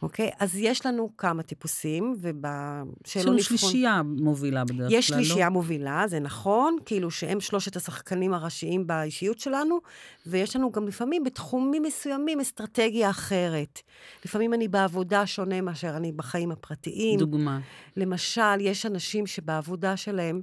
אוקיי? 0.03 0.29
אז 0.39 0.55
יש 0.55 0.85
לנו 0.85 1.09
כמה 1.17 1.43
טיפוסים, 1.43 2.13
יש 2.13 2.19
ובשאלון 2.21 3.33
לנו 3.33 3.43
שלישייה 3.43 4.01
מובילה 4.03 4.63
בדרך 4.63 4.77
כלל, 4.89 4.99
יש 4.99 5.11
לא? 5.11 5.17
שלישייה 5.17 5.49
מובילה, 5.49 6.03
זה 6.07 6.19
נכון, 6.19 6.77
כאילו 6.85 7.11
שהם 7.11 7.39
שלושת 7.39 7.75
השחקנים 7.75 8.33
הראשיים 8.33 8.87
באישיות 8.87 9.39
שלנו, 9.39 9.79
ויש 10.25 10.55
לנו 10.55 10.71
גם 10.71 10.87
לפעמים 10.87 11.23
בתחומים 11.23 11.83
מסוימים 11.83 12.39
אסטרטגיה 12.39 13.09
אחרת. 13.09 13.81
לפעמים 14.25 14.53
אני 14.53 14.67
בעבודה 14.67 15.25
שונה 15.25 15.61
מאשר 15.61 15.97
אני 15.97 16.11
בחיים 16.11 16.51
הפרטיים. 16.51 17.19
דוגמה. 17.19 17.59
למשל, 17.97 18.59
יש 18.59 18.85
אנשים 18.85 19.27
שבעבודה 19.27 19.97
שלהם 19.97 20.41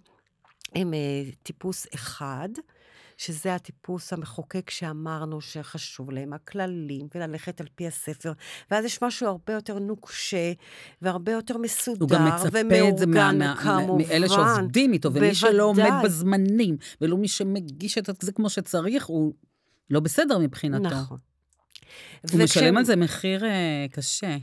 הם 0.75 0.95
אה, 0.95 0.99
טיפוס 1.43 1.87
אחד, 1.95 2.49
שזה 3.17 3.55
הטיפוס 3.55 4.13
המחוקק 4.13 4.71
שאמרנו 4.71 5.41
שחשוב 5.41 6.11
להם, 6.11 6.33
הכללים, 6.33 7.07
וללכת 7.15 7.61
על 7.61 7.67
פי 7.75 7.87
הספר. 7.87 8.33
ואז 8.71 8.85
יש 8.85 9.03
משהו 9.03 9.27
הרבה 9.27 9.53
יותר 9.53 9.79
נוקשה, 9.79 10.53
והרבה 11.03 11.33
יותר 11.33 11.57
מסודר, 11.59 12.01
הוא 12.01 12.09
גם 12.09 12.27
מצפה 12.27 12.47
את 12.49 12.53
זה 12.53 13.07
מה- 13.07 13.21
ומאורגן, 13.21 13.39
מה- 13.39 13.57
כמובן. 13.63 14.05
מאלה 14.09 14.29
שעובדים 14.29 14.93
איתו, 14.93 15.15
ומי 15.15 15.35
שלא 15.35 15.65
עומד 15.65 15.83
בוודאי. 15.83 16.05
בזמנים, 16.05 16.77
ולא 17.01 17.17
מי 17.17 17.29
שמגיש 17.29 17.99
את 17.99 18.11
זה 18.21 18.33
כמו 18.33 18.51
שצריך, 18.51 19.05
הוא 19.07 19.35
לא 19.91 20.01
בסדר 20.01 20.39
מבחינתו. 20.39 20.83
נכון. 20.89 21.19
הוא 22.23 22.41
משלם 22.41 22.45
וכשהם- 22.45 22.77
על 22.77 22.85
זה 22.85 22.97
מחיר 22.97 23.45
אה, 23.45 23.87
קשה. 23.93 24.37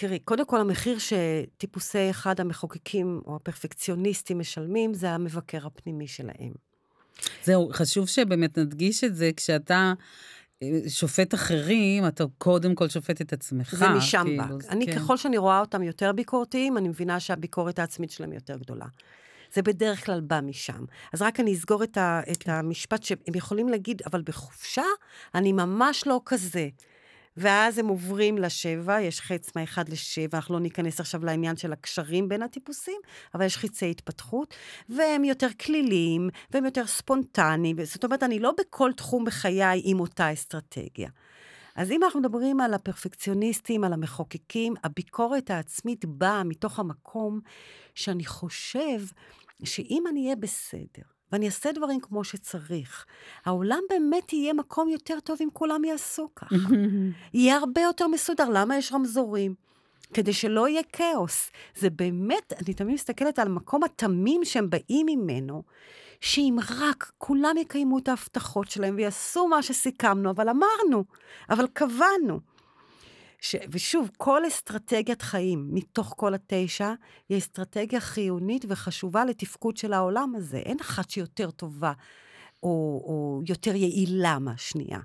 תראי, 0.00 0.18
קודם 0.18 0.46
כל, 0.46 0.60
המחיר 0.60 0.98
שטיפוסי 0.98 2.10
אחד 2.10 2.40
המחוקקים 2.40 3.20
או 3.26 3.36
הפרפקציוניסטים 3.36 4.38
משלמים, 4.38 4.94
זה 4.94 5.10
המבקר 5.10 5.66
הפנימי 5.66 6.08
שלהם. 6.08 6.52
זהו, 7.44 7.70
חשוב 7.72 8.08
שבאמת 8.08 8.58
נדגיש 8.58 9.04
את 9.04 9.16
זה, 9.16 9.30
כשאתה 9.36 9.92
אה, 10.62 10.68
שופט 10.88 11.34
אחרים, 11.34 12.06
אתה 12.06 12.24
קודם 12.38 12.74
כל 12.74 12.88
שופט 12.88 13.20
את 13.20 13.32
עצמך. 13.32 13.74
זה 13.74 13.88
משם 13.88 14.22
כאילו, 14.24 14.44
בא. 14.44 14.54
אז 14.54 14.68
אני, 14.68 14.86
כן. 14.86 14.98
ככל 14.98 15.16
שאני 15.16 15.38
רואה 15.38 15.60
אותם 15.60 15.82
יותר 15.82 16.12
ביקורתיים, 16.12 16.78
אני 16.78 16.88
מבינה 16.88 17.20
שהביקורת 17.20 17.78
העצמית 17.78 18.10
שלהם 18.10 18.32
יותר 18.32 18.56
גדולה. 18.56 18.86
זה 19.52 19.62
בדרך 19.62 20.06
כלל 20.06 20.20
בא 20.20 20.40
משם. 20.40 20.84
אז 21.12 21.22
רק 21.22 21.40
אני 21.40 21.54
אסגור 21.54 21.82
את, 21.82 21.96
ה, 21.96 22.20
את 22.32 22.48
המשפט 22.48 23.02
שהם 23.02 23.34
יכולים 23.34 23.68
להגיד, 23.68 24.02
אבל 24.06 24.22
בחופשה 24.22 24.84
אני 25.34 25.52
ממש 25.52 26.06
לא 26.06 26.20
כזה. 26.24 26.68
ואז 27.36 27.78
הם 27.78 27.86
עוברים 27.86 28.38
לשבע, 28.38 29.00
יש 29.00 29.20
חץ 29.20 29.56
מהאחד 29.56 29.88
לשבע, 29.88 30.38
אנחנו 30.38 30.54
לא 30.54 30.60
ניכנס 30.60 31.00
עכשיו 31.00 31.24
לעניין 31.24 31.56
של 31.56 31.72
הקשרים 31.72 32.28
בין 32.28 32.42
הטיפוסים, 32.42 33.00
אבל 33.34 33.44
יש 33.44 33.56
חיצי 33.56 33.90
התפתחות, 33.90 34.54
והם 34.88 35.24
יותר 35.24 35.48
כליליים, 35.60 36.28
והם 36.50 36.64
יותר 36.64 36.86
ספונטניים. 36.86 37.84
זאת 37.84 38.04
אומרת, 38.04 38.22
אני 38.22 38.38
לא 38.38 38.52
בכל 38.60 38.92
תחום 38.96 39.24
בחיי 39.24 39.80
עם 39.84 40.00
אותה 40.00 40.32
אסטרטגיה. 40.32 41.10
אז 41.76 41.90
אם 41.90 42.04
אנחנו 42.04 42.20
מדברים 42.20 42.60
על 42.60 42.74
הפרפקציוניסטים, 42.74 43.84
על 43.84 43.92
המחוקקים, 43.92 44.74
הביקורת 44.84 45.50
העצמית 45.50 46.04
באה 46.04 46.44
מתוך 46.44 46.78
המקום 46.78 47.40
שאני 47.94 48.24
חושב 48.24 49.00
שאם 49.64 50.04
אני 50.08 50.24
אהיה 50.24 50.36
בסדר, 50.36 51.02
ואני 51.32 51.46
אעשה 51.46 51.72
דברים 51.72 52.00
כמו 52.00 52.24
שצריך, 52.24 53.06
העולם 53.44 53.80
באמת 53.90 54.32
יהיה 54.32 54.52
מקום 54.52 54.88
יותר 54.88 55.20
טוב 55.20 55.38
אם 55.40 55.48
כולם 55.52 55.84
יעשו 55.84 56.28
ככה. 56.36 56.56
יהיה 57.34 57.56
הרבה 57.56 57.80
יותר 57.80 58.08
מסודר. 58.08 58.48
למה 58.48 58.76
יש 58.76 58.92
רמזורים? 58.92 59.54
כדי 60.12 60.32
שלא 60.32 60.68
יהיה 60.68 60.82
כאוס. 60.92 61.50
זה 61.76 61.90
באמת, 61.90 62.52
אני 62.52 62.74
תמיד 62.74 62.94
מסתכלת 62.94 63.38
על 63.38 63.46
המקום 63.46 63.84
התמים 63.84 64.44
שהם 64.44 64.70
באים 64.70 65.06
ממנו, 65.06 65.62
שאם 66.20 66.56
רק 66.78 67.12
כולם 67.18 67.56
יקיימו 67.56 67.98
את 67.98 68.08
ההבטחות 68.08 68.70
שלהם 68.70 68.94
ויעשו 68.96 69.48
מה 69.48 69.62
שסיכמנו, 69.62 70.30
אבל 70.30 70.48
אמרנו, 70.48 71.04
אבל 71.50 71.66
קבענו. 71.72 72.40
ש... 73.40 73.56
ושוב, 73.70 74.10
כל 74.16 74.42
אסטרטגיית 74.48 75.22
חיים 75.22 75.68
מתוך 75.72 76.14
כל 76.16 76.34
התשע, 76.34 76.92
היא 77.28 77.38
אסטרטגיה 77.38 78.00
חיונית 78.00 78.64
וחשובה 78.68 79.24
לתפקוד 79.24 79.76
של 79.76 79.92
העולם 79.92 80.34
הזה. 80.36 80.58
אין 80.58 80.76
אחת 80.80 81.10
שיותר 81.10 81.50
טובה 81.50 81.92
או, 82.62 83.02
או 83.04 83.42
יותר 83.48 83.74
יעילה 83.74 84.38
מהשנייה. 84.38 84.98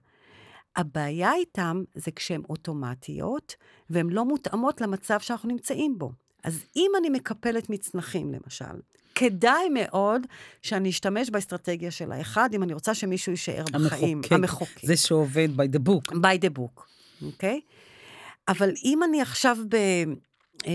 הבעיה 0.75 1.33
איתם 1.33 1.83
זה 1.95 2.11
כשהן 2.11 2.41
אוטומטיות, 2.49 3.55
והן 3.89 4.09
לא 4.09 4.25
מותאמות 4.25 4.81
למצב 4.81 5.19
שאנחנו 5.19 5.49
נמצאים 5.49 5.97
בו. 5.97 6.11
אז 6.43 6.63
אם 6.75 6.91
אני 6.97 7.09
מקפלת 7.09 7.69
מצנחים, 7.69 8.33
למשל, 8.33 8.81
כדאי 9.15 9.69
מאוד 9.69 10.21
שאני 10.61 10.89
אשתמש 10.89 11.29
באסטרטגיה 11.29 11.91
של 11.91 12.11
האחד, 12.11 12.49
אם 12.53 12.63
אני 12.63 12.73
רוצה 12.73 12.93
שמישהו 12.93 13.31
יישאר 13.31 13.63
בחיים. 13.71 14.17
המחוקק. 14.17 14.31
המחוקק. 14.31 14.85
זה 14.85 14.97
שעובד 14.97 15.49
by 15.55 15.75
the 15.75 15.89
book. 15.89 16.13
by 16.13 16.45
the 16.45 16.59
book, 16.59 16.81
אוקיי? 17.25 17.61
אבל 18.47 18.71
אם 18.83 19.03
אני 19.03 19.21
עכשיו 19.21 19.57
ב, 19.69 19.75
אה, 19.75 20.71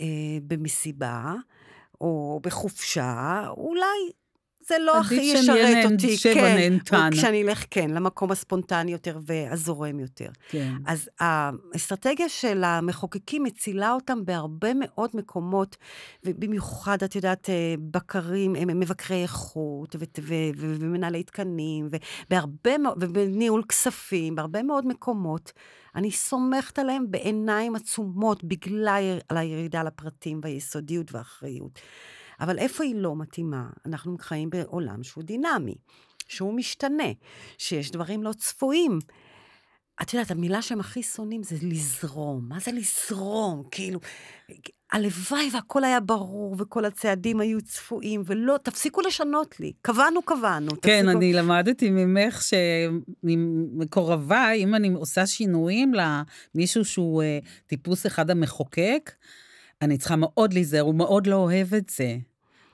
אה, 0.00 0.38
במסיבה, 0.46 1.34
או 2.00 2.40
בחופשה, 2.42 3.44
אולי 3.48 4.10
זה 4.68 4.74
לא 4.80 4.98
הכי 4.98 5.14
עדיף 5.14 5.42
ישרת 5.42 5.92
אותי. 5.92 6.16
שבע 6.16 6.34
כן, 6.34 6.54
נהנתן. 6.56 7.10
כשאני 7.12 7.42
אלך, 7.42 7.64
כן, 7.70 7.90
למקום 7.90 8.30
הספונטני 8.30 8.92
יותר 8.92 9.18
והזורם 9.26 10.00
יותר. 10.00 10.28
כן. 10.48 10.72
אז 10.86 11.08
האסטרטגיה 11.20 12.28
של 12.28 12.64
המחוקקים 12.64 13.42
מצילה 13.42 13.92
אותם 13.92 14.24
בהרבה 14.24 14.68
מאוד 14.74 15.10
מקומות, 15.14 15.76
ובמיוחד, 16.24 17.02
את 17.02 17.16
יודעת, 17.16 17.50
אה, 17.50 17.74
בקרים, 17.90 18.56
הם 18.56 18.80
מבקרי 18.80 19.22
איכות, 19.22 19.96
ומנהלי 20.56 21.22
תקנים, 21.22 21.88
ובהרבה 21.90 22.72
ובניהול 23.00 23.62
כספים, 23.68 24.34
בהרבה 24.34 24.62
מאוד 24.62 24.86
מקומות. 24.86 25.52
אני 25.96 26.10
סומכת 26.10 26.78
עליהם 26.78 27.10
בעיניים 27.10 27.76
עצומות, 27.76 28.44
בגלל 28.44 29.18
על 29.28 29.36
הירידה 29.36 29.82
לפרטים 29.82 30.40
והיסודיות 30.42 31.14
והאחריות. 31.14 31.80
אבל 32.40 32.58
איפה 32.58 32.84
היא 32.84 32.94
לא 32.94 33.16
מתאימה? 33.16 33.68
אנחנו 33.86 34.16
חיים 34.20 34.50
בעולם 34.50 35.02
שהוא 35.02 35.24
דינמי, 35.24 35.74
שהוא 36.28 36.54
משתנה, 36.54 37.12
שיש 37.58 37.90
דברים 37.90 38.22
לא 38.22 38.32
צפויים. 38.32 38.98
את 40.02 40.14
יודעת, 40.14 40.30
המילה 40.30 40.62
שהם 40.62 40.80
הכי 40.80 41.02
שונאים 41.02 41.42
זה 41.42 41.56
לזרום. 41.62 42.44
מה 42.48 42.60
זה 42.60 42.70
לזרום? 42.72 43.62
כאילו, 43.70 44.00
הלוואי 44.92 45.50
והכל 45.52 45.84
היה 45.84 46.00
ברור, 46.00 46.56
וכל 46.58 46.84
הצעדים 46.84 47.40
היו 47.40 47.60
צפויים, 47.60 48.22
ולא, 48.26 48.58
תפסיקו 48.62 49.00
לשנות 49.00 49.60
לי. 49.60 49.72
קבענו, 49.82 50.22
קבענו. 50.22 50.70
כן, 50.70 51.02
תפסיקו... 51.02 51.10
אני 51.10 51.32
למדתי 51.32 51.90
ממך 51.90 52.42
שמקורביי, 53.22 54.62
אם 54.64 54.74
אני 54.74 54.88
עושה 54.88 55.26
שינויים 55.26 55.92
למישהו 55.94 56.84
שהוא 56.84 57.22
אה, 57.22 57.38
טיפוס 57.66 58.06
אחד 58.06 58.30
המחוקק, 58.30 59.12
אני 59.82 59.98
צריכה 59.98 60.16
מאוד 60.16 60.52
להיזהר, 60.52 60.80
הוא 60.80 60.94
מאוד 60.94 61.26
לא 61.26 61.36
אוהב 61.36 61.74
את 61.74 61.88
זה. 61.88 62.16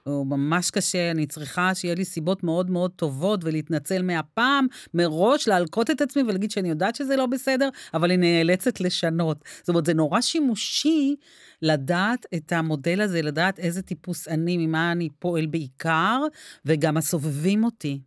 הוא 0.05 0.27
ממש 0.27 0.71
קשה, 0.71 1.11
אני 1.11 1.27
צריכה 1.27 1.75
שיהיה 1.75 1.95
לי 1.95 2.05
סיבות 2.05 2.45
מאוד 2.45 2.71
מאוד 2.71 2.91
טובות 2.97 3.45
ולהתנצל 3.45 4.03
מהפעם, 4.03 4.67
מראש, 4.95 5.49
להלקוט 5.49 5.91
את 5.91 6.01
עצמי 6.01 6.23
ולהגיד 6.23 6.51
שאני 6.51 6.69
יודעת 6.69 6.95
שזה 6.95 7.17
לא 7.17 7.27
בסדר, 7.27 7.69
אבל 7.95 8.13
אני 8.13 8.45
נאלצת 8.45 8.81
לשנות. 8.81 9.45
זאת 9.59 9.69
אומרת, 9.69 9.87
זה 9.87 9.95
נורא 9.95 10.21
שימושי 10.21 11.17
לדעת 11.63 12.27
את 12.35 12.53
המודל 12.53 13.01
הזה, 13.01 13.23
לדעת 13.23 13.59
איזה 13.59 13.83
טיפוס 13.83 14.29
אני, 14.29 14.67
ממה 14.67 14.93
אני 14.93 15.09
פועל 15.19 15.47
בעיקר, 15.47 16.21
וגם 16.65 16.97
הסובבים 16.97 17.65
אותי. 17.65 18.01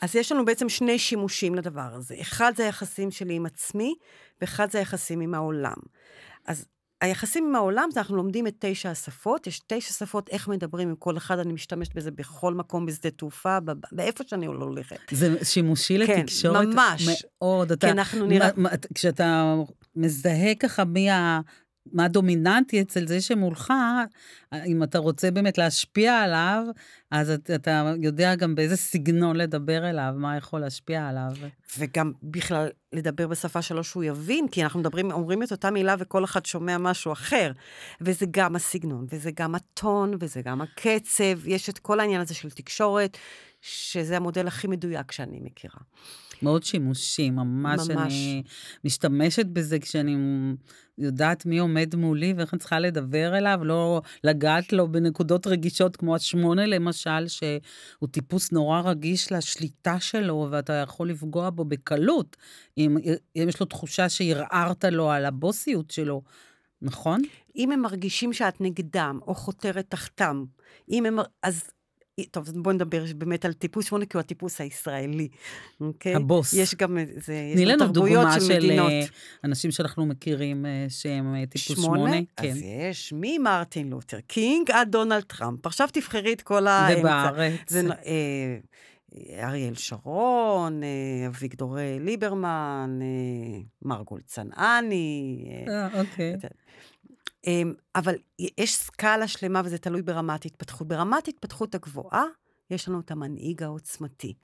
אז 0.00 0.16
יש 0.16 0.32
לנו 0.32 0.44
בעצם 0.44 0.68
שני 0.68 0.98
שימושים 0.98 1.54
לדבר 1.54 1.94
הזה. 1.94 2.14
אחד 2.20 2.52
זה 2.56 2.64
היחסים 2.64 3.10
שלי 3.10 3.34
עם 3.34 3.46
עצמי, 3.46 3.94
ואחד 4.40 4.70
זה 4.70 4.78
היחסים 4.78 5.20
עם 5.20 5.34
העולם. 5.34 5.76
אז 6.46 6.66
היחסים 7.04 7.46
עם 7.46 7.54
העולם, 7.54 7.88
זה 7.92 8.00
אנחנו 8.00 8.16
לומדים 8.16 8.46
את 8.46 8.54
תשע 8.58 8.90
השפות, 8.90 9.46
יש 9.46 9.60
תשע 9.66 9.92
שפות, 9.92 10.28
איך 10.28 10.48
מדברים 10.48 10.88
עם 10.88 10.96
כל 10.96 11.16
אחד, 11.16 11.38
אני 11.38 11.52
משתמשת 11.52 11.94
בזה 11.94 12.10
בכל 12.10 12.54
מקום, 12.54 12.86
בשדה 12.86 13.10
תעופה, 13.10 13.58
באיפה 13.92 14.24
שאני 14.26 14.46
לא 14.46 14.64
הולכת. 14.64 14.96
זה 15.10 15.44
שימושי 15.44 16.06
כן, 16.06 16.20
לתקשורת? 16.20 16.68
ממש. 16.68 17.24
מאוד. 17.42 17.72
אתה, 17.72 17.86
כי 17.86 17.92
אנחנו 17.92 18.26
נראה... 18.26 18.48
כשאתה 18.94 19.54
מזהה 19.96 20.54
ככה 20.54 20.84
מי 20.84 21.10
ה... 21.10 21.40
מה 21.92 22.08
דומיננטי 22.08 22.82
אצל 22.82 23.06
זה 23.06 23.20
שמולך, 23.20 23.72
אם 24.66 24.82
אתה 24.82 24.98
רוצה 24.98 25.30
באמת 25.30 25.58
להשפיע 25.58 26.14
עליו, 26.14 26.64
אז 27.10 27.30
אתה 27.30 27.92
יודע 28.02 28.34
גם 28.34 28.54
באיזה 28.54 28.76
סגנון 28.76 29.36
לדבר 29.36 29.90
אליו, 29.90 30.14
מה 30.16 30.36
יכול 30.36 30.60
להשפיע 30.60 31.08
עליו. 31.08 31.32
וגם 31.78 32.12
בכלל 32.22 32.68
לדבר 32.92 33.26
בשפה 33.26 33.62
שלו 33.62 33.84
שהוא 33.84 34.04
יבין, 34.04 34.48
כי 34.48 34.62
אנחנו 34.62 34.80
מדברים, 34.80 35.12
אומרים 35.12 35.42
את 35.42 35.52
אותה 35.52 35.70
מילה 35.70 35.94
וכל 35.98 36.24
אחד 36.24 36.46
שומע 36.46 36.78
משהו 36.78 37.12
אחר. 37.12 37.52
וזה 38.00 38.26
גם 38.30 38.56
הסגנון, 38.56 39.06
וזה 39.10 39.30
גם 39.30 39.54
הטון, 39.54 40.14
וזה 40.20 40.42
גם 40.42 40.60
הקצב, 40.60 41.46
יש 41.46 41.68
את 41.68 41.78
כל 41.78 42.00
העניין 42.00 42.20
הזה 42.20 42.34
של 42.34 42.50
תקשורת, 42.50 43.18
שזה 43.66 44.16
המודל 44.16 44.46
הכי 44.46 44.66
מדויק 44.66 45.12
שאני 45.12 45.40
מכירה. 45.42 45.80
מאוד 46.42 46.62
שימושי, 46.62 47.30
ממש. 47.30 47.90
ממש. 47.90 48.12
אני 48.12 48.42
משתמשת 48.84 49.46
בזה 49.46 49.78
כשאני 49.78 50.16
יודעת 50.98 51.46
מי 51.46 51.58
עומד 51.58 51.94
מולי 51.94 52.34
ואיך 52.36 52.54
אני 52.54 52.60
צריכה 52.60 52.78
לדבר 52.78 53.38
אליו, 53.38 53.60
לא 53.62 54.02
לגעת 54.24 54.72
לו 54.72 54.92
בנקודות 54.92 55.46
רגישות 55.46 55.96
כמו 55.96 56.16
השמונה 56.16 56.66
למשל, 56.66 57.28
שהוא 57.28 58.08
טיפוס 58.10 58.52
נורא 58.52 58.80
רגיש 58.80 59.32
לשליטה 59.32 60.00
שלו, 60.00 60.48
ואתה 60.50 60.72
יכול 60.72 61.10
לפגוע 61.10 61.50
בו 61.50 61.64
בקלות, 61.64 62.36
אם, 62.78 62.96
אם 63.36 63.48
יש 63.48 63.60
לו 63.60 63.66
תחושה 63.66 64.08
שערערת 64.08 64.84
לו 64.84 65.10
על 65.10 65.24
הבוסיות 65.24 65.90
שלו. 65.90 66.22
נכון? 66.82 67.20
אם 67.56 67.72
הם 67.72 67.80
מרגישים 67.80 68.32
שאת 68.32 68.60
נגדם 68.60 69.18
או 69.26 69.34
חותרת 69.34 69.86
תחתם, 69.88 70.44
אם 70.90 71.06
הם, 71.06 71.18
אז 71.42 71.70
טוב, 72.30 72.50
בואו 72.62 72.74
נדבר 72.74 73.04
באמת 73.16 73.44
על 73.44 73.52
טיפוס 73.52 73.86
8, 73.86 74.06
כי 74.06 74.16
הוא 74.16 74.20
הטיפוס 74.20 74.60
הישראלי, 74.60 75.28
אוקיי? 75.80 76.14
הבוס. 76.14 76.52
יש 76.52 76.74
גם 76.74 76.98
איזה, 76.98 77.34
יש 77.34 77.68
גם 77.68 77.78
תרבויות 77.78 78.28
של, 78.34 78.40
של 78.40 78.56
מדינות. 78.56 78.66
תני 78.66 78.76
לנו 78.76 78.86
דוגמה 78.86 79.10
של 79.10 79.44
אנשים 79.44 79.70
שאנחנו 79.70 80.06
מכירים 80.06 80.66
אה, 80.66 80.86
שהם 80.88 81.34
אה, 81.34 81.46
טיפוס 81.46 81.78
8. 81.78 81.98
8? 81.98 82.16
כן. 82.36 82.50
אז 82.50 82.62
יש 82.62 83.12
ממרטין 83.16 83.88
לותר 83.88 84.20
קינג 84.20 84.70
עד 84.70 84.90
דונלד 84.90 85.22
טראמפ. 85.22 85.66
עכשיו 85.66 85.88
תבחרי 85.92 86.32
את 86.32 86.42
כל 86.42 86.66
האמצע. 86.66 87.00
ובארץ. 87.00 87.60
זה, 87.66 87.80
אה, 88.06 88.58
אריאל 89.42 89.74
שרון, 89.74 90.82
אה, 90.82 91.26
אביגדור 91.26 91.76
ליברמן, 92.00 92.98
אה, 93.02 93.60
מרגול 93.82 94.20
צנעני. 94.26 95.44
אה, 95.68 96.00
אוקיי. 96.00 96.36
אמ, 97.46 97.74
אבל 97.94 98.14
יש 98.58 98.76
סקאלה 98.76 99.28
שלמה 99.28 99.62
וזה 99.64 99.78
תלוי 99.78 100.02
ברמת 100.02 100.44
התפתחות. 100.44 100.88
ברמת 100.88 101.28
התפתחות 101.28 101.74
הגבוהה, 101.74 102.24
יש 102.70 102.88
לנו 102.88 103.00
את 103.00 103.10
המנהיג 103.10 103.62
העוצמתי. 103.62 104.34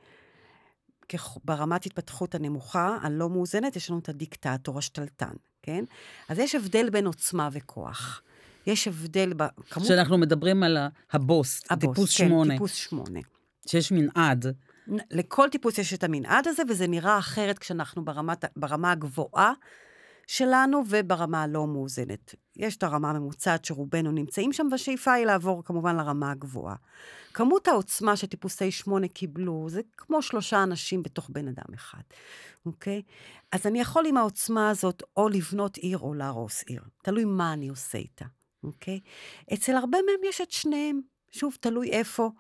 ברמת 1.44 1.86
התפתחות 1.86 2.34
הנמוכה, 2.34 2.98
הלא 3.02 3.28
מאוזנת, 3.28 3.76
יש 3.76 3.90
לנו 3.90 3.98
את 3.98 4.08
הדיקטטור 4.08 4.78
השתלטן, 4.78 5.32
כן? 5.62 5.84
אז 6.28 6.38
יש 6.38 6.54
הבדל 6.54 6.90
בין 6.90 7.06
עוצמה 7.06 7.48
וכוח. 7.52 8.22
יש 8.66 8.88
הבדל 8.88 9.32
בכמות... 9.32 9.88
שאנחנו 9.88 10.18
מדברים 10.18 10.62
על 10.62 10.78
הבוס, 11.12 11.62
הבוס 11.70 11.94
טיפוס 11.94 12.16
כן, 12.18 12.28
שמונה. 12.28 12.54
טיפוס 12.54 12.74
שמונה. 12.74 13.20
שיש 13.66 13.92
מנעד. 13.92 14.46
לכל 15.10 15.48
טיפוס 15.52 15.78
יש 15.78 15.94
את 15.94 16.04
המנעד 16.04 16.48
הזה, 16.48 16.62
וזה 16.68 16.86
נראה 16.86 17.18
אחרת 17.18 17.58
כשאנחנו 17.58 18.04
ברמת, 18.04 18.44
ברמה 18.56 18.92
הגבוהה 18.92 19.52
שלנו 20.30 20.82
וברמה 20.88 21.42
הלא 21.42 21.66
מאוזנת. 21.66 22.34
יש 22.56 22.76
את 22.76 22.82
הרמה 22.82 23.10
הממוצעת 23.10 23.64
שרובנו 23.64 24.12
נמצאים 24.12 24.52
שם, 24.52 24.66
והשאיפה 24.70 25.12
היא 25.12 25.26
לעבור 25.26 25.64
כמובן 25.64 25.96
לרמה 25.96 26.30
הגבוהה. 26.30 26.76
כמות 27.34 27.68
העוצמה 27.68 28.16
שטיפוסי 28.16 28.70
שמונה 28.70 29.08
קיבלו, 29.08 29.66
זה 29.68 29.80
כמו 29.96 30.22
שלושה 30.22 30.62
אנשים 30.62 31.02
בתוך 31.02 31.30
בן 31.30 31.48
אדם 31.48 31.74
אחד, 31.74 32.02
אוקיי? 32.66 33.02
אז 33.52 33.66
אני 33.66 33.80
יכול 33.80 34.06
עם 34.06 34.16
העוצמה 34.16 34.70
הזאת 34.70 35.02
או 35.16 35.28
לבנות 35.28 35.76
עיר 35.76 35.98
או 35.98 36.14
להרוס 36.14 36.62
עיר. 36.62 36.82
תלוי 37.02 37.24
מה 37.24 37.52
אני 37.52 37.68
עושה 37.68 37.98
איתה, 37.98 38.24
אוקיי? 38.64 39.00
אצל 39.54 39.76
הרבה 39.76 39.98
מהם 40.06 40.28
יש 40.28 40.40
את 40.40 40.50
שניהם. 40.50 41.00
שוב, 41.30 41.56
תלוי 41.60 41.90
איפה 41.90 42.30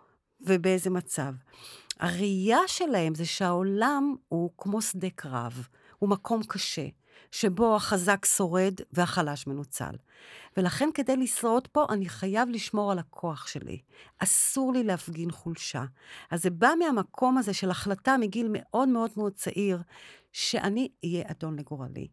ובאיזה 0.40 0.90
מצב. 0.90 1.32
הראייה 2.00 2.60
שלהם 2.66 3.14
זה 3.14 3.26
שהעולם 3.26 4.14
הוא 4.28 4.50
כמו 4.58 4.82
שדה 4.82 5.10
קרב, 5.10 5.66
הוא 5.98 6.10
מקום 6.10 6.42
קשה. 6.42 6.86
שבו 7.30 7.76
החזק 7.76 8.24
שורד 8.24 8.74
והחלש 8.92 9.46
מנוצל. 9.46 9.94
ולכן 10.56 10.88
כדי 10.94 11.16
לשרוד 11.16 11.68
פה, 11.68 11.86
אני 11.90 12.08
חייב 12.08 12.48
לשמור 12.48 12.92
על 12.92 12.98
הכוח 12.98 13.46
שלי. 13.46 13.80
אסור 14.18 14.72
לי 14.72 14.84
להפגין 14.84 15.30
חולשה. 15.30 15.84
אז 16.30 16.42
זה 16.42 16.50
בא 16.50 16.70
מהמקום 16.78 17.38
הזה 17.38 17.54
של 17.54 17.70
החלטה 17.70 18.16
מגיל 18.16 18.48
מאוד 18.52 18.88
מאוד 18.88 19.10
מאוד 19.16 19.32
צעיר, 19.32 19.82
שאני 20.32 20.88
אהיה 21.04 21.24
אדון 21.30 21.58
לגורלי. 21.58 22.08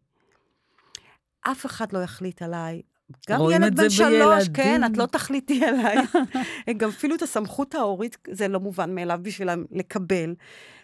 אף 1.40 1.66
אחד 1.66 1.92
לא 1.92 1.98
יחליט 1.98 2.42
עליי, 2.42 2.82
גם 3.28 3.40
ילד 3.52 3.76
בן 3.76 3.90
שלוש, 3.90 4.48
כן, 4.54 4.84
את 4.84 4.96
לא 4.96 5.06
תחליטי 5.06 5.64
עליי. 5.64 5.96
גם 6.80 6.88
אפילו 6.88 7.14
את 7.14 7.22
הסמכות 7.22 7.74
ההורית, 7.74 8.16
זה 8.30 8.48
לא 8.48 8.60
מובן 8.60 8.94
מאליו 8.94 9.18
בשבילם 9.22 9.64
לקבל. 9.70 10.34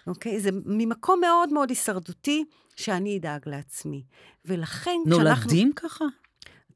אוקיי? 0.06 0.40
זה 0.40 0.50
ממקום 0.66 1.20
מאוד 1.20 1.52
מאוד 1.52 1.70
הישרדותי, 1.70 2.44
שאני 2.76 3.18
אדאג 3.18 3.40
לעצמי. 3.46 4.02
ולכן 4.44 4.96
כשאנחנו... 5.06 5.24
נולדים 5.24 5.72
ככה? 5.72 6.04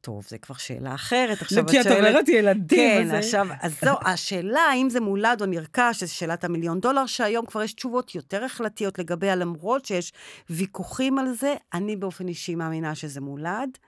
טוב, 0.00 0.24
זה 0.28 0.38
כבר 0.38 0.54
שאלה 0.54 0.94
אחרת. 0.94 1.42
עכשיו 1.42 1.64
את 1.64 1.70
שואלת... 1.70 1.86
כי 1.86 1.92
את 1.92 1.98
אומרת 1.98 2.28
ילדים. 2.28 2.78
כן, 2.78 3.06
זה... 3.08 3.18
עכשיו, 3.18 3.46
אז 3.60 3.80
זו, 3.84 3.94
השאלה 4.04 4.60
האם 4.60 4.90
זה 4.90 5.00
מולד 5.00 5.40
או 5.40 5.46
נרכש, 5.46 6.04
זו 6.04 6.14
שאלת 6.14 6.44
המיליון 6.44 6.80
דולר, 6.80 7.06
שהיום 7.06 7.46
כבר 7.46 7.62
יש 7.62 7.72
תשובות 7.72 8.14
יותר 8.14 8.44
החלטיות 8.44 8.98
לגביה, 8.98 9.36
למרות 9.36 9.84
שיש 9.84 10.12
ויכוחים 10.50 11.18
על 11.18 11.32
זה. 11.32 11.54
אני 11.74 11.96
באופן 11.96 12.28
אישי 12.28 12.54
מאמינה 12.54 12.94
שזה 12.94 13.20
מולד. 13.20 13.78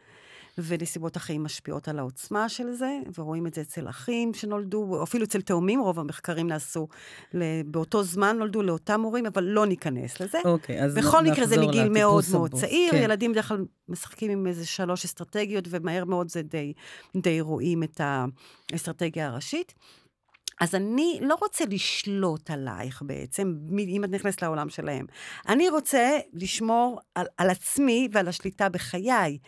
ונסיבות 0.63 1.17
החיים 1.17 1.45
משפיעות 1.45 1.89
על 1.89 1.99
העוצמה 1.99 2.49
של 2.49 2.73
זה, 2.73 2.99
ורואים 3.19 3.47
את 3.47 3.55
זה 3.55 3.61
אצל 3.61 3.89
אחים 3.89 4.35
שנולדו, 4.35 4.79
או 4.83 5.03
אפילו 5.03 5.25
אצל 5.25 5.41
תאומים, 5.41 5.81
רוב 5.81 5.99
המחקרים 5.99 6.47
נעשו, 6.47 6.89
באותו 7.67 8.03
זמן 8.03 8.37
נולדו 8.39 8.63
לאותם 8.63 9.01
הורים, 9.01 9.27
אבל 9.27 9.45
לא 9.45 9.67
ניכנס 9.67 10.21
לזה. 10.21 10.39
אוקיי, 10.45 10.85
אז 10.85 10.95
בכל 10.95 11.25
מקרה 11.25 11.47
זה 11.47 11.61
מגיל 11.61 11.89
מאוד 11.89 12.25
מאוד 12.33 12.55
צעיר, 12.55 12.91
כן. 12.91 13.03
ילדים 13.03 13.33
בדרך 13.33 13.49
כלל 13.49 13.65
משחקים 13.89 14.31
עם 14.31 14.47
איזה 14.47 14.67
שלוש 14.67 15.05
אסטרטגיות, 15.05 15.65
ומהר 15.71 16.05
מאוד 16.05 16.29
זה 16.29 16.43
די, 16.43 16.73
די 17.17 17.41
רואים 17.41 17.83
את 17.83 18.01
האסטרטגיה 18.73 19.27
הראשית. 19.27 19.75
אז 20.61 20.75
אני 20.75 21.19
לא 21.23 21.37
רוצה 21.41 21.65
לשלוט 21.71 22.51
עלייך 22.51 23.03
בעצם, 23.07 23.55
אם 23.79 24.05
את 24.05 24.11
נכנסת 24.11 24.43
לעולם 24.43 24.69
שלהם. 24.69 25.07
אני 25.49 25.69
רוצה 25.69 26.19
לשמור 26.33 27.01
על, 27.15 27.27
על 27.37 27.51
עצמי 27.51 28.09
ועל 28.13 28.29
השליטה 28.29 28.69
בחיי. 28.69 29.39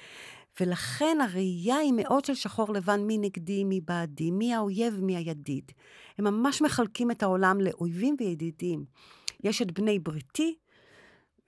ולכן 0.60 1.18
הראייה 1.20 1.76
היא 1.76 1.92
מאוד 1.92 2.24
של 2.24 2.34
שחור 2.34 2.72
לבן, 2.72 3.00
מי 3.00 3.18
נגדי, 3.18 3.64
מי 3.64 3.80
בעדי, 3.80 4.30
מי 4.30 4.54
האויב, 4.54 5.00
מי 5.00 5.16
הידיד. 5.16 5.72
הם 6.18 6.24
ממש 6.24 6.62
מחלקים 6.62 7.10
את 7.10 7.22
העולם 7.22 7.60
לאויבים 7.60 8.16
וידידים. 8.18 8.84
יש 9.44 9.62
את 9.62 9.72
בני 9.72 9.98
בריתי, 9.98 10.54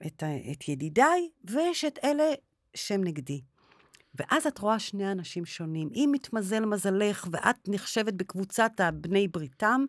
את, 0.05 0.23
את 0.51 0.69
ידידיי, 0.69 1.29
ויש 1.43 1.85
את 1.85 1.99
אלה 2.03 2.33
שהם 2.75 3.03
נגדי. 3.03 3.41
ואז 4.19 4.47
את 4.47 4.57
רואה 4.57 4.79
שני 4.79 5.11
אנשים 5.11 5.45
שונים. 5.45 5.89
אם 5.95 6.09
מתמזל 6.13 6.65
מזלך 6.65 7.27
ואת 7.31 7.55
נחשבת 7.67 8.13
בקבוצת 8.13 8.71
הבני 8.79 9.27
בריתם, 9.27 9.85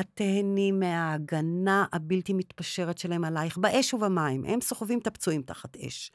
את 0.00 0.06
תהני 0.14 0.72
מההגנה 0.72 1.84
הבלתי 1.92 2.32
מתפשרת 2.32 2.98
שלהם 2.98 3.24
עלייך, 3.24 3.58
באש 3.58 3.94
ובמים. 3.94 4.44
הם 4.44 4.60
סוחבים 4.60 4.98
את 4.98 5.06
הפצועים 5.06 5.42
תחת 5.42 5.76
אש. 5.76 6.12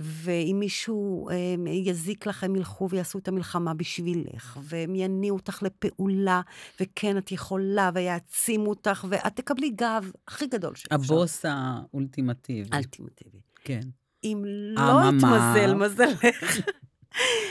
ואם 0.00 0.56
מישהו 0.60 1.28
אה, 1.30 1.54
יזיק 1.70 2.26
לך, 2.26 2.44
הם 2.44 2.56
ילכו 2.56 2.88
ויעשו 2.90 3.18
את 3.18 3.28
המלחמה 3.28 3.74
בשבילך, 3.74 4.58
והם 4.62 4.94
יניעו 4.94 5.36
אותך 5.36 5.62
לפעולה, 5.62 6.40
וכן, 6.80 7.18
את 7.18 7.32
יכולה, 7.32 7.90
ויעצימו 7.94 8.70
אותך, 8.70 9.06
ואת 9.08 9.36
תקבלי 9.36 9.70
גב 9.70 10.10
הכי 10.28 10.46
גדול 10.46 10.74
שאפשר. 10.74 10.94
הבוס 10.94 11.44
האולטימטיבי. 11.44 12.76
אלטימטיבי. 12.76 13.38
כן. 13.64 13.80
אם 14.24 14.42
לא 14.46 15.00
יתמזל 15.08 15.74
מזלך. 15.74 16.60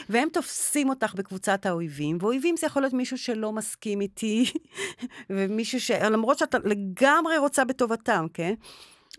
והם 0.09 0.29
תופסים 0.33 0.89
אותך 0.89 1.13
בקבוצת 1.15 1.65
האויבים, 1.65 2.17
ואויבים 2.21 2.57
זה 2.57 2.67
יכול 2.67 2.81
להיות 2.81 2.93
מישהו 2.93 3.17
שלא 3.17 3.51
מסכים 3.51 4.01
איתי, 4.01 4.45
ומישהו 5.29 5.79
ש... 5.79 5.91
למרות 5.91 6.37
שאתה 6.37 6.57
לגמרי 6.63 7.37
רוצה 7.37 7.65
בטובתם, 7.65 8.25
כן? 8.33 8.53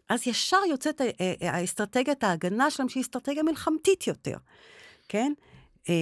אז 0.08 0.26
ישר 0.26 0.60
יוצאת 0.70 1.00
האסטרטגיית 1.40 2.24
ההגנה 2.24 2.70
שלהם, 2.70 2.88
שהיא 2.88 3.02
אסטרטגיה 3.02 3.42
מלחמתית 3.42 4.06
יותר, 4.06 4.36
כן? 5.08 5.32
אה, 5.88 5.94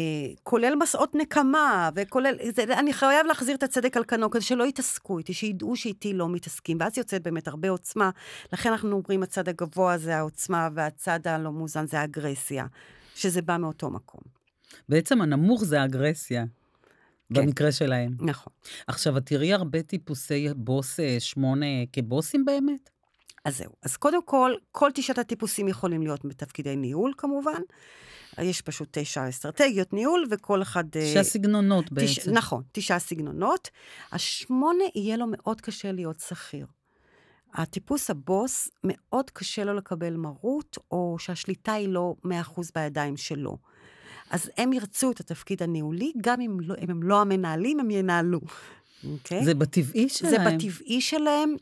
כולל 0.42 0.74
מסעות 0.74 1.14
נקמה, 1.14 1.90
וכולל, 1.94 2.34
זה, 2.54 2.62
אני 2.62 2.92
חייב 2.92 3.26
להחזיר 3.26 3.56
את 3.56 3.62
הצדק 3.62 3.96
על 3.96 4.04
כנו, 4.04 4.30
כדי 4.30 4.42
שלא 4.42 4.64
יתעסקו 4.64 5.18
איתי, 5.18 5.34
שידעו 5.34 5.76
שאיתי 5.76 6.12
לא 6.12 6.28
מתעסקים, 6.28 6.76
ואז 6.80 6.98
יוצאת 6.98 7.22
באמת 7.22 7.48
הרבה 7.48 7.70
עוצמה. 7.70 8.10
לכן 8.52 8.70
אנחנו 8.70 8.92
אומרים, 8.92 9.22
הצד 9.22 9.48
הגבוה 9.48 9.98
זה 9.98 10.16
העוצמה, 10.16 10.68
והצד 10.74 11.26
הלא 11.26 11.52
מאוזן 11.52 11.86
זה 11.86 12.00
האגרסיה, 12.00 12.66
שזה 13.14 13.42
בא 13.42 13.56
מאותו 13.56 13.90
מקום. 13.90 14.45
בעצם 14.88 15.20
הנמוך 15.20 15.64
זה 15.64 15.80
האגרסיה. 15.80 16.44
כן. 17.34 17.40
במקרה 17.46 17.72
שלהם. 17.72 18.16
נכון. 18.20 18.52
עכשיו, 18.86 19.18
את 19.18 19.26
תראי 19.26 19.52
הרבה 19.52 19.82
טיפוסי 19.82 20.48
בוס 20.56 21.00
אה, 21.00 21.16
שמונה 21.20 21.66
כבוסים 21.92 22.44
באמת? 22.44 22.90
אז 23.44 23.58
זהו. 23.58 23.72
אז 23.82 23.96
קודם 23.96 24.22
כל, 24.22 24.52
כל 24.72 24.90
תשעת 24.94 25.18
הטיפוסים 25.18 25.68
יכולים 25.68 26.02
להיות 26.02 26.24
בתפקידי 26.24 26.76
ניהול, 26.76 27.12
כמובן. 27.16 27.60
יש 28.38 28.62
פשוט 28.62 28.88
תשע 28.90 29.28
אסטרטגיות 29.28 29.92
ניהול, 29.92 30.26
וכל 30.30 30.62
אחד... 30.62 30.84
אה, 30.96 31.10
תשע 31.10 31.22
סגנונות 31.22 31.92
בעצם. 31.92 32.06
תש... 32.06 32.28
נכון, 32.28 32.62
תשעה 32.72 32.98
סגנונות. 32.98 33.70
השמונה, 34.12 34.84
יהיה 34.94 35.16
לו 35.16 35.26
מאוד 35.28 35.60
קשה 35.60 35.92
להיות 35.92 36.20
שכיר. 36.20 36.66
הטיפוס 37.54 38.10
הבוס, 38.10 38.68
מאוד 38.84 39.30
קשה 39.30 39.64
לו 39.64 39.74
לקבל 39.74 40.16
מרות, 40.16 40.78
או 40.90 41.16
שהשליטה 41.18 41.72
היא 41.72 41.88
לא 41.88 42.14
100% 42.24 42.28
בידיים 42.74 43.16
שלו. 43.16 43.58
אז 44.30 44.50
הם 44.56 44.72
ירצו 44.72 45.10
את 45.10 45.20
התפקיד 45.20 45.62
הניהולי, 45.62 46.12
גם 46.20 46.40
אם, 46.40 46.60
לא, 46.60 46.74
אם 46.84 46.90
הם 46.90 47.02
לא 47.02 47.20
המנהלים, 47.20 47.80
הם 47.80 47.90
ינהלו. 47.90 48.40
Okay? 48.40 49.06
אוקיי? 49.06 49.44
זה 49.44 49.54
בטבעי 49.54 50.08
שלהם. 50.08 50.30
זה 50.30 50.38
בטבעי 50.38 51.00
שלהם. 51.00 51.54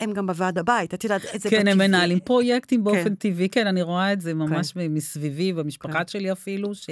הם 0.00 0.12
גם 0.12 0.26
בוועד 0.26 0.58
הבית, 0.58 0.94
את 0.94 1.04
יודעת, 1.04 1.22
זה 1.22 1.28
כן, 1.30 1.38
בטבעי. 1.38 1.72
הם 1.72 1.78
מנהלים 1.78 2.20
פרויקטים 2.20 2.84
באופן 2.84 3.02
כן. 3.02 3.14
טבעי, 3.14 3.48
כן, 3.48 3.66
אני 3.66 3.82
רואה 3.82 4.12
את 4.12 4.20
זה 4.20 4.34
ממש 4.34 4.72
כן. 4.72 4.94
מסביבי, 4.94 5.52
במשפחה 5.52 5.98
כן. 5.98 6.08
שלי 6.08 6.32
אפילו, 6.32 6.74
ש... 6.74 6.90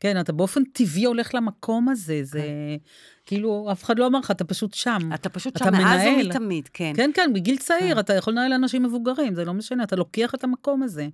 כן, 0.00 0.20
אתה 0.20 0.32
באופן 0.32 0.64
טבעי 0.64 1.04
הולך 1.04 1.34
למקום 1.34 1.88
הזה, 1.88 2.20
זה 2.22 2.42
כאילו, 3.26 3.68
אף 3.72 3.84
אחד 3.84 3.98
לא 3.98 4.06
אמר 4.06 4.18
לך, 4.18 4.30
אתה 4.30 4.44
פשוט 4.44 4.74
שם. 4.74 4.98
אתה 5.14 5.28
פשוט 5.28 5.56
אתה 5.56 5.64
שם 5.64 5.72
מאז. 5.72 6.00
ומתמיד, 6.24 6.68
כן. 6.72 6.92
כן, 6.96 7.10
כן, 7.14 7.30
מגיל 7.34 7.56
צעיר, 7.56 7.94
כן. 7.94 7.98
אתה 8.00 8.14
יכול 8.14 8.32
לנהל 8.32 8.52
אנשים 8.52 8.82
מבוגרים, 8.82 9.34
זה 9.34 9.44
לא 9.44 9.54
משנה, 9.54 9.82
אתה 9.82 9.96
לוקח 9.96 10.34
את 10.34 10.44
המקום 10.44 10.82
הזה. 10.82 11.08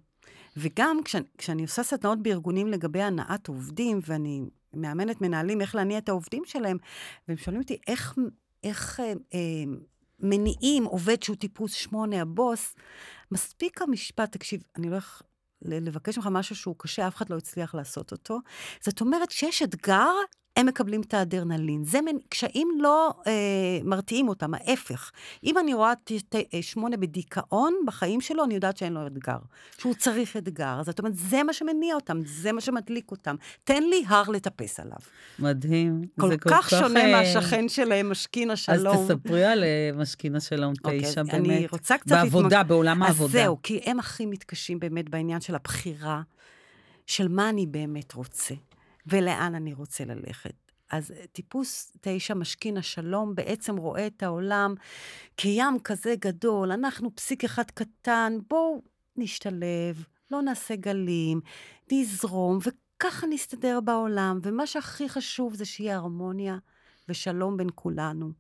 וגם 0.57 1.01
כשאני, 1.05 1.25
כשאני 1.39 1.63
עושה 1.63 1.83
סדנאות 1.83 2.23
בארגונים 2.23 2.69
לגבי 2.69 3.03
הנעת 3.03 3.49
עובדים, 3.49 4.01
ואני 4.07 4.43
מאמנת 4.75 5.21
מנהלים 5.21 5.61
איך 5.61 5.75
להניע 5.75 5.99
את 5.99 6.09
העובדים 6.09 6.43
שלהם, 6.47 6.77
והם 7.29 7.37
שואלים 7.37 7.61
אותי 7.61 7.79
איך, 7.87 8.15
איך 8.65 9.01
אה, 9.01 9.13
אה, 9.35 9.39
מניעים 10.21 10.85
עובד 10.85 11.23
שהוא 11.23 11.37
טיפוס 11.37 11.73
שמונה, 11.73 12.23
הבוס, 12.23 12.75
מספיק 13.33 13.83
המשפט, 13.83 14.33
תקשיב, 14.33 14.63
אני 14.77 14.87
לא 14.87 14.93
הולך 14.93 15.23
ל- 15.63 15.89
לבקש 15.89 16.19
ממך 16.19 16.29
משהו 16.31 16.57
שהוא 16.57 16.75
קשה, 16.79 17.09
אף 17.09 17.17
אחד 17.17 17.31
לא 17.31 17.37
הצליח 17.37 17.75
לעשות 17.75 18.13
אותו. 18.13 18.39
זאת 18.81 19.01
אומרת, 19.01 19.29
כשיש 19.29 19.63
אתגר, 19.63 20.11
הם 20.57 20.67
מקבלים 20.67 21.01
את 21.01 21.15
האדרנלין. 21.15 21.85
זה 21.85 22.01
מין, 22.01 22.19
קשיים 22.29 22.69
לא 22.81 23.15
אה, 23.27 23.33
מרתיעים 23.85 24.29
אותם, 24.29 24.55
ההפך. 24.55 25.11
אם 25.45 25.59
אני 25.59 25.75
רואה 25.75 25.93
ת, 26.05 26.13
ת, 26.29 26.35
אה, 26.35 26.63
שמונה 26.63 26.97
בדיכאון 26.97 27.75
בחיים 27.87 28.21
שלו, 28.21 28.45
אני 28.45 28.55
יודעת 28.55 28.77
שאין 28.77 28.93
לו 28.93 29.07
אתגר. 29.07 29.37
שהוא 29.79 29.95
צריך 29.95 30.37
אתגר. 30.37 30.77
אז 30.81 30.87
זאת 30.87 30.99
אומרת, 30.99 31.15
זה 31.17 31.43
מה 31.43 31.53
שמניע 31.53 31.95
אותם, 31.95 32.19
זה 32.27 32.53
מה 32.53 32.61
שמדליק 32.61 33.11
אותם. 33.11 33.37
תן 33.65 33.83
לי 33.83 34.05
הר 34.07 34.31
לטפס 34.31 34.81
עליו. 34.81 34.97
מדהים. 35.39 36.03
כל, 36.21 36.29
זה 36.29 36.37
כך 36.39 36.71
שונה 36.71 37.01
אה, 37.01 37.13
מהשכן 37.13 37.69
שלהם, 37.69 38.11
משכין 38.11 38.51
השלום. 38.51 38.95
אז 38.97 39.11
תספרי 39.11 39.45
על 39.45 39.65
אה, 39.65 39.91
משכין 39.95 40.37
השלום 40.37 40.75
אוקיי, 40.85 41.01
תשע, 41.01 41.21
אז 41.21 41.27
באמת. 41.27 41.35
אני 41.35 41.67
רוצה 41.71 41.99
קצת... 41.99 42.11
בעבודה, 42.13 42.61
להתמק- 42.61 42.67
בעולם 42.69 43.03
אז 43.03 43.09
העבודה. 43.09 43.33
זהו, 43.33 43.59
כי 43.63 43.81
הם 43.85 43.99
הכי 43.99 44.27
מתקשים 44.27 44.81
באמת 44.81 45.09
בעניין 45.09 45.41
של 45.41 45.55
הבחירה, 45.55 46.23
של 47.07 47.29
מה 47.29 47.49
אני 47.49 47.67
באמת 47.67 48.15
רוצה, 48.15 48.55
ולאן 49.07 49.55
אני 49.55 49.75
רוצה 49.75 50.05
ללכת. 50.05 50.55
אז 50.91 51.13
טיפוס 51.33 51.93
תשע, 52.01 52.35
משכין 52.35 52.77
השלום, 52.77 53.35
בעצם 53.35 53.77
רואה 53.77 54.07
את 54.07 54.23
העולם 54.23 54.75
כים 55.41 55.81
כזה 55.85 56.15
גדול, 56.19 56.73
אנחנו 56.73 57.17
פסיק 57.17 57.45
אחד 57.45 57.71
קטן, 57.71 58.39
בואו 58.51 58.83
נשתלב, 59.17 60.05
לא 60.31 60.43
נעשה 60.43 60.77
גלים, 60.77 61.41
נזרום, 61.93 62.59
וככה 62.59 63.27
נסתדר 63.27 63.81
בעולם. 63.81 64.39
ומה 64.43 64.67
שהכי 64.67 65.09
חשוב 65.09 65.55
זה 65.55 65.65
שיהיה 65.65 65.97
הרמוניה 65.97 66.59
ושלום 67.09 67.57
בין 67.57 67.69
כולנו. 67.75 68.33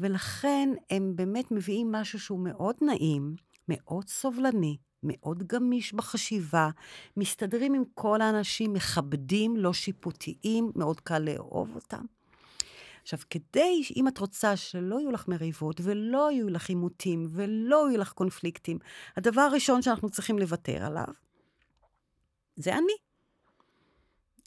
ולכן 0.00 0.68
הם 0.90 1.12
באמת 1.16 1.50
מביאים 1.50 1.92
משהו 1.92 2.20
שהוא 2.20 2.44
מאוד 2.44 2.76
נעים, 2.82 3.36
מאוד 3.68 4.08
סובלני, 4.08 4.76
מאוד 5.06 5.42
גמיש 5.42 5.92
בחשיבה, 5.92 6.70
מסתדרים 7.16 7.74
עם 7.74 7.82
כל 7.94 8.20
האנשים, 8.20 8.72
מכבדים, 8.72 9.56
לא 9.56 9.72
שיפוטיים, 9.72 10.72
מאוד 10.74 11.00
קל 11.00 11.18
לאהוב 11.18 11.74
אותם. 11.74 12.04
עכשיו, 13.02 13.18
כדי, 13.30 13.82
אם 13.96 14.08
את 14.08 14.18
רוצה 14.18 14.56
שלא 14.56 15.00
יהיו 15.00 15.10
לך 15.10 15.28
מריבות, 15.28 15.80
ולא 15.84 16.32
יהיו 16.32 16.48
לך 16.48 16.68
עימותים, 16.68 17.28
ולא 17.30 17.88
יהיו 17.88 18.00
לך 18.00 18.12
קונפליקטים, 18.12 18.78
הדבר 19.16 19.40
הראשון 19.40 19.82
שאנחנו 19.82 20.10
צריכים 20.10 20.38
לוותר 20.38 20.84
עליו, 20.86 21.14
זה 22.56 22.78
אני. 22.78 23.05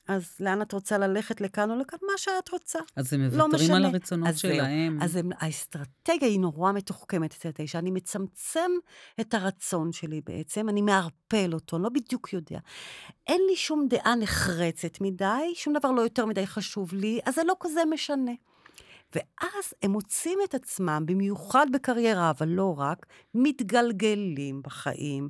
אז 0.09 0.35
לאן 0.39 0.61
את 0.61 0.71
רוצה 0.71 0.97
ללכת, 0.97 1.41
לכאן 1.41 1.71
או 1.71 1.75
לכאן? 1.75 1.99
מה 2.01 2.17
שאת 2.17 2.49
רוצה. 2.49 2.79
אז 2.95 3.13
הם 3.13 3.21
לא 3.21 3.47
מוותרים 3.47 3.71
על 3.71 3.77
משנה. 3.77 3.87
הרצונות 3.87 4.29
אז. 4.29 4.39
שלהם. 4.39 4.99
אז 5.01 5.15
הם, 5.15 5.29
האסטרטגיה 5.39 6.27
היא 6.27 6.39
נורא 6.39 6.71
מתוחכמת 6.71 7.33
אצל 7.33 7.49
תשע. 7.53 7.79
אני 7.79 7.91
מצמצם 7.91 8.71
את 9.21 9.33
הרצון 9.33 9.91
שלי 9.91 10.21
בעצם, 10.25 10.69
אני 10.69 10.81
מערפל 10.81 11.53
אותו, 11.53 11.75
אני 11.75 11.83
לא 11.83 11.89
בדיוק 11.89 12.33
יודע. 12.33 12.59
אין 13.27 13.41
לי 13.49 13.55
שום 13.55 13.87
דעה 13.89 14.15
נחרצת 14.15 15.01
מדי, 15.01 15.53
שום 15.55 15.73
דבר 15.73 15.91
לא 15.91 16.01
יותר 16.01 16.25
מדי 16.25 16.47
חשוב 16.47 16.93
לי, 16.93 17.19
אז 17.25 17.35
זה 17.35 17.41
לא 17.43 17.55
כזה 17.59 17.81
משנה. 17.89 18.31
ואז 19.15 19.73
הם 19.83 19.91
מוצאים 19.91 20.39
את 20.43 20.55
עצמם, 20.55 21.03
במיוחד 21.05 21.67
בקריירה, 21.73 22.29
אבל 22.29 22.47
לא 22.47 22.75
רק, 22.77 23.05
מתגלגלים 23.33 24.61
בחיים. 24.61 25.29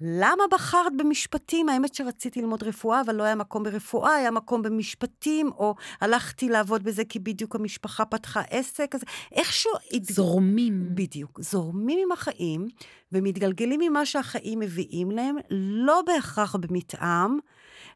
למה 0.00 0.42
בחרת 0.52 0.96
במשפטים? 0.96 1.68
האמת 1.68 1.94
שרציתי 1.94 2.40
ללמוד 2.40 2.62
רפואה, 2.62 3.00
אבל 3.00 3.14
לא 3.14 3.22
היה 3.22 3.34
מקום 3.34 3.62
ברפואה, 3.62 4.14
היה 4.14 4.30
מקום 4.30 4.62
במשפטים, 4.62 5.50
או 5.52 5.74
הלכתי 6.00 6.48
לעבוד 6.48 6.82
בזה 6.82 7.04
כי 7.04 7.18
בדיוק 7.18 7.54
המשפחה 7.54 8.04
פתחה 8.04 8.40
עסק, 8.50 8.94
אז 8.94 9.00
איכשהו... 9.32 9.72
זורמים. 10.02 10.94
בדיוק. 10.94 11.40
זורמים 11.40 11.98
עם 12.02 12.12
החיים, 12.12 12.68
ומתגלגלים 13.12 13.80
ממה 13.80 14.06
שהחיים 14.06 14.58
מביאים 14.58 15.10
להם, 15.10 15.36
לא 15.50 16.02
בהכרח 16.06 16.56
במתאם 16.56 17.38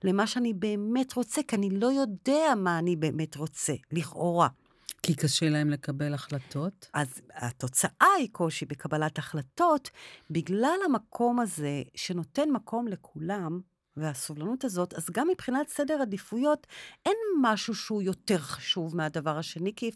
למה 0.05 0.27
שאני 0.27 0.53
באמת 0.53 1.13
רוצה, 1.15 1.43
כי 1.43 1.57
אני 1.57 1.71
לא 1.71 1.87
יודע 1.87 2.55
מה 2.57 2.79
אני 2.79 2.97
באמת 2.97 3.37
רוצה, 3.37 3.73
לכאורה. 3.93 4.49
כי 5.03 5.15
קשה 5.15 5.49
להם 5.49 5.71
לקבל 5.71 6.15
החלטות. 6.15 6.91
אז 6.95 7.21
התוצאה 7.35 8.09
היא 8.19 8.29
קושי 8.33 8.67
בקבלת 8.67 9.19
החלטות, 9.19 9.91
בגלל 10.31 10.79
המקום 10.85 11.41
הזה 11.41 11.83
שנותן 11.95 12.51
מקום 12.51 12.89
לכולם, 12.89 13.61
והסובלנות 13.97 14.65
הזאת, 14.65 14.95
אז 14.95 15.11
גם 15.13 15.29
מבחינת 15.29 15.69
סדר 15.69 16.03
עדיפויות, 16.03 16.67
אין 17.07 17.17
משהו 17.43 17.75
שהוא 17.75 18.03
יותר 18.03 18.39
חשוב 18.39 18.97
מהדבר 18.97 19.39
השני, 19.39 19.73
כי, 19.77 19.91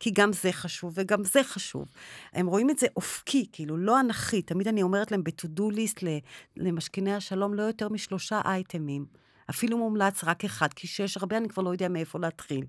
כי 0.00 0.10
גם 0.10 0.32
זה 0.32 0.52
חשוב 0.52 0.92
וגם 0.96 1.24
זה 1.24 1.44
חשוב. 1.44 1.88
הם 2.32 2.46
רואים 2.46 2.70
את 2.70 2.78
זה 2.78 2.86
אופקי, 2.96 3.46
כאילו, 3.52 3.76
לא 3.76 4.00
אנכי. 4.00 4.42
תמיד 4.42 4.68
אני 4.68 4.82
אומרת 4.82 5.10
להם 5.10 5.24
ב-to-do 5.24 5.74
list 5.74 6.04
למשכיני 6.56 7.14
השלום, 7.14 7.54
לא 7.54 7.62
יותר 7.62 7.88
משלושה 7.88 8.40
אייטמים. 8.44 9.06
אפילו 9.50 9.78
מומלץ 9.78 10.24
רק 10.24 10.44
אחד, 10.44 10.72
כי 10.74 10.86
שיש 10.86 11.16
הרבה, 11.16 11.36
אני 11.36 11.48
כבר 11.48 11.62
לא 11.62 11.70
יודע 11.70 11.88
מאיפה 11.88 12.18
להתחיל. 12.18 12.64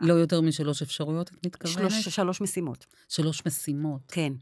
לא 0.00 0.14
יותר 0.14 0.40
משלוש 0.40 0.82
אפשרויות, 0.82 1.28
את 1.28 1.46
מתכוונת? 1.46 1.90
שלוש, 1.90 2.08
שלוש 2.08 2.40
משימות. 2.40 2.86
שלוש 3.08 3.42
משימות. 3.46 4.00
כן. 4.08 4.32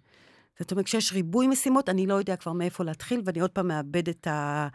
זאת 0.58 0.70
אומרת, 0.70 0.84
כשיש 0.84 1.12
ריבוי 1.12 1.46
משימות, 1.46 1.88
אני 1.88 2.06
לא 2.06 2.14
יודע 2.14 2.36
כבר 2.36 2.52
מאיפה 2.52 2.84
להתחיל, 2.84 3.22
ואני 3.24 3.40
עוד 3.40 3.50
פעם 3.50 3.68
מאבד 3.68 4.08
את 4.08 4.26
ה... 4.26 4.68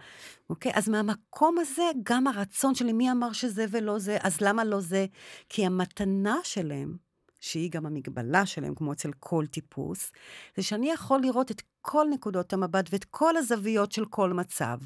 אוקיי? 0.49 0.71
אז 0.75 0.89
מהמקום 0.89 1.55
הזה, 1.59 1.83
גם 2.03 2.27
הרצון 2.27 2.75
שלי, 2.75 2.93
מי 2.93 3.11
אמר 3.11 3.33
שזה 3.33 3.65
ולא 3.71 3.99
זה, 3.99 4.17
אז 4.21 4.41
למה 4.41 4.63
לא 4.63 4.79
זה? 4.79 5.05
כי 5.49 5.65
המתנה 5.65 6.35
שלהם, 6.43 6.97
שהיא 7.39 7.71
גם 7.71 7.85
המגבלה 7.85 8.45
שלהם, 8.45 8.75
כמו 8.75 8.93
אצל 8.93 9.11
כל 9.19 9.45
טיפוס, 9.51 10.11
זה 10.55 10.63
שאני 10.63 10.91
יכול 10.91 11.21
לראות 11.21 11.51
את 11.51 11.61
כל 11.81 12.07
נקודות 12.11 12.53
המבט 12.53 12.89
ואת 12.91 13.03
כל 13.03 13.37
הזוויות 13.37 13.91
של 13.91 14.05
כל 14.05 14.33
מצב. 14.33 14.77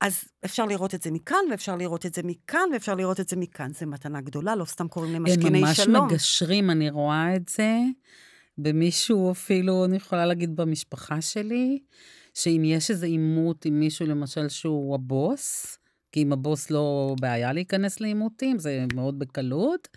אז 0.00 0.24
אפשר 0.44 0.66
לראות 0.66 0.94
את 0.94 1.02
זה 1.02 1.10
מכאן, 1.10 1.38
ואפשר 1.50 1.76
לראות 1.76 2.06
את 2.06 2.14
זה 2.14 2.22
מכאן, 2.24 2.68
ואפשר 2.72 2.94
לראות 2.94 3.20
את 3.20 3.28
זה 3.28 3.36
מכאן. 3.36 3.72
זו 3.72 3.86
מתנה 3.86 4.20
גדולה, 4.20 4.56
לא 4.56 4.64
סתם 4.64 4.88
קוראים 4.88 5.12
להם 5.12 5.24
משכיני 5.24 5.58
הם 5.66 5.74
שלום. 5.74 6.04
ממש 6.04 6.12
מגשרים, 6.12 6.70
אני 6.70 6.90
רואה 6.90 7.36
את 7.36 7.48
זה. 7.48 7.78
במישהו 8.58 9.32
אפילו, 9.32 9.84
אני 9.84 9.96
יכולה 9.96 10.26
להגיד 10.26 10.56
במשפחה 10.56 11.20
שלי, 11.20 11.78
שאם 12.34 12.62
יש 12.64 12.90
איזה 12.90 13.06
עימות 13.06 13.64
עם 13.64 13.80
מישהו, 13.80 14.06
למשל, 14.06 14.48
שהוא 14.48 14.94
הבוס, 14.94 15.77
כי 16.12 16.20
עם 16.20 16.32
הבוס 16.32 16.70
לא 16.70 17.14
בעיה 17.20 17.52
להיכנס 17.52 18.00
לעימותים, 18.00 18.58
זה 18.58 18.84
מאוד 18.94 19.18
בקלות, 19.18 19.88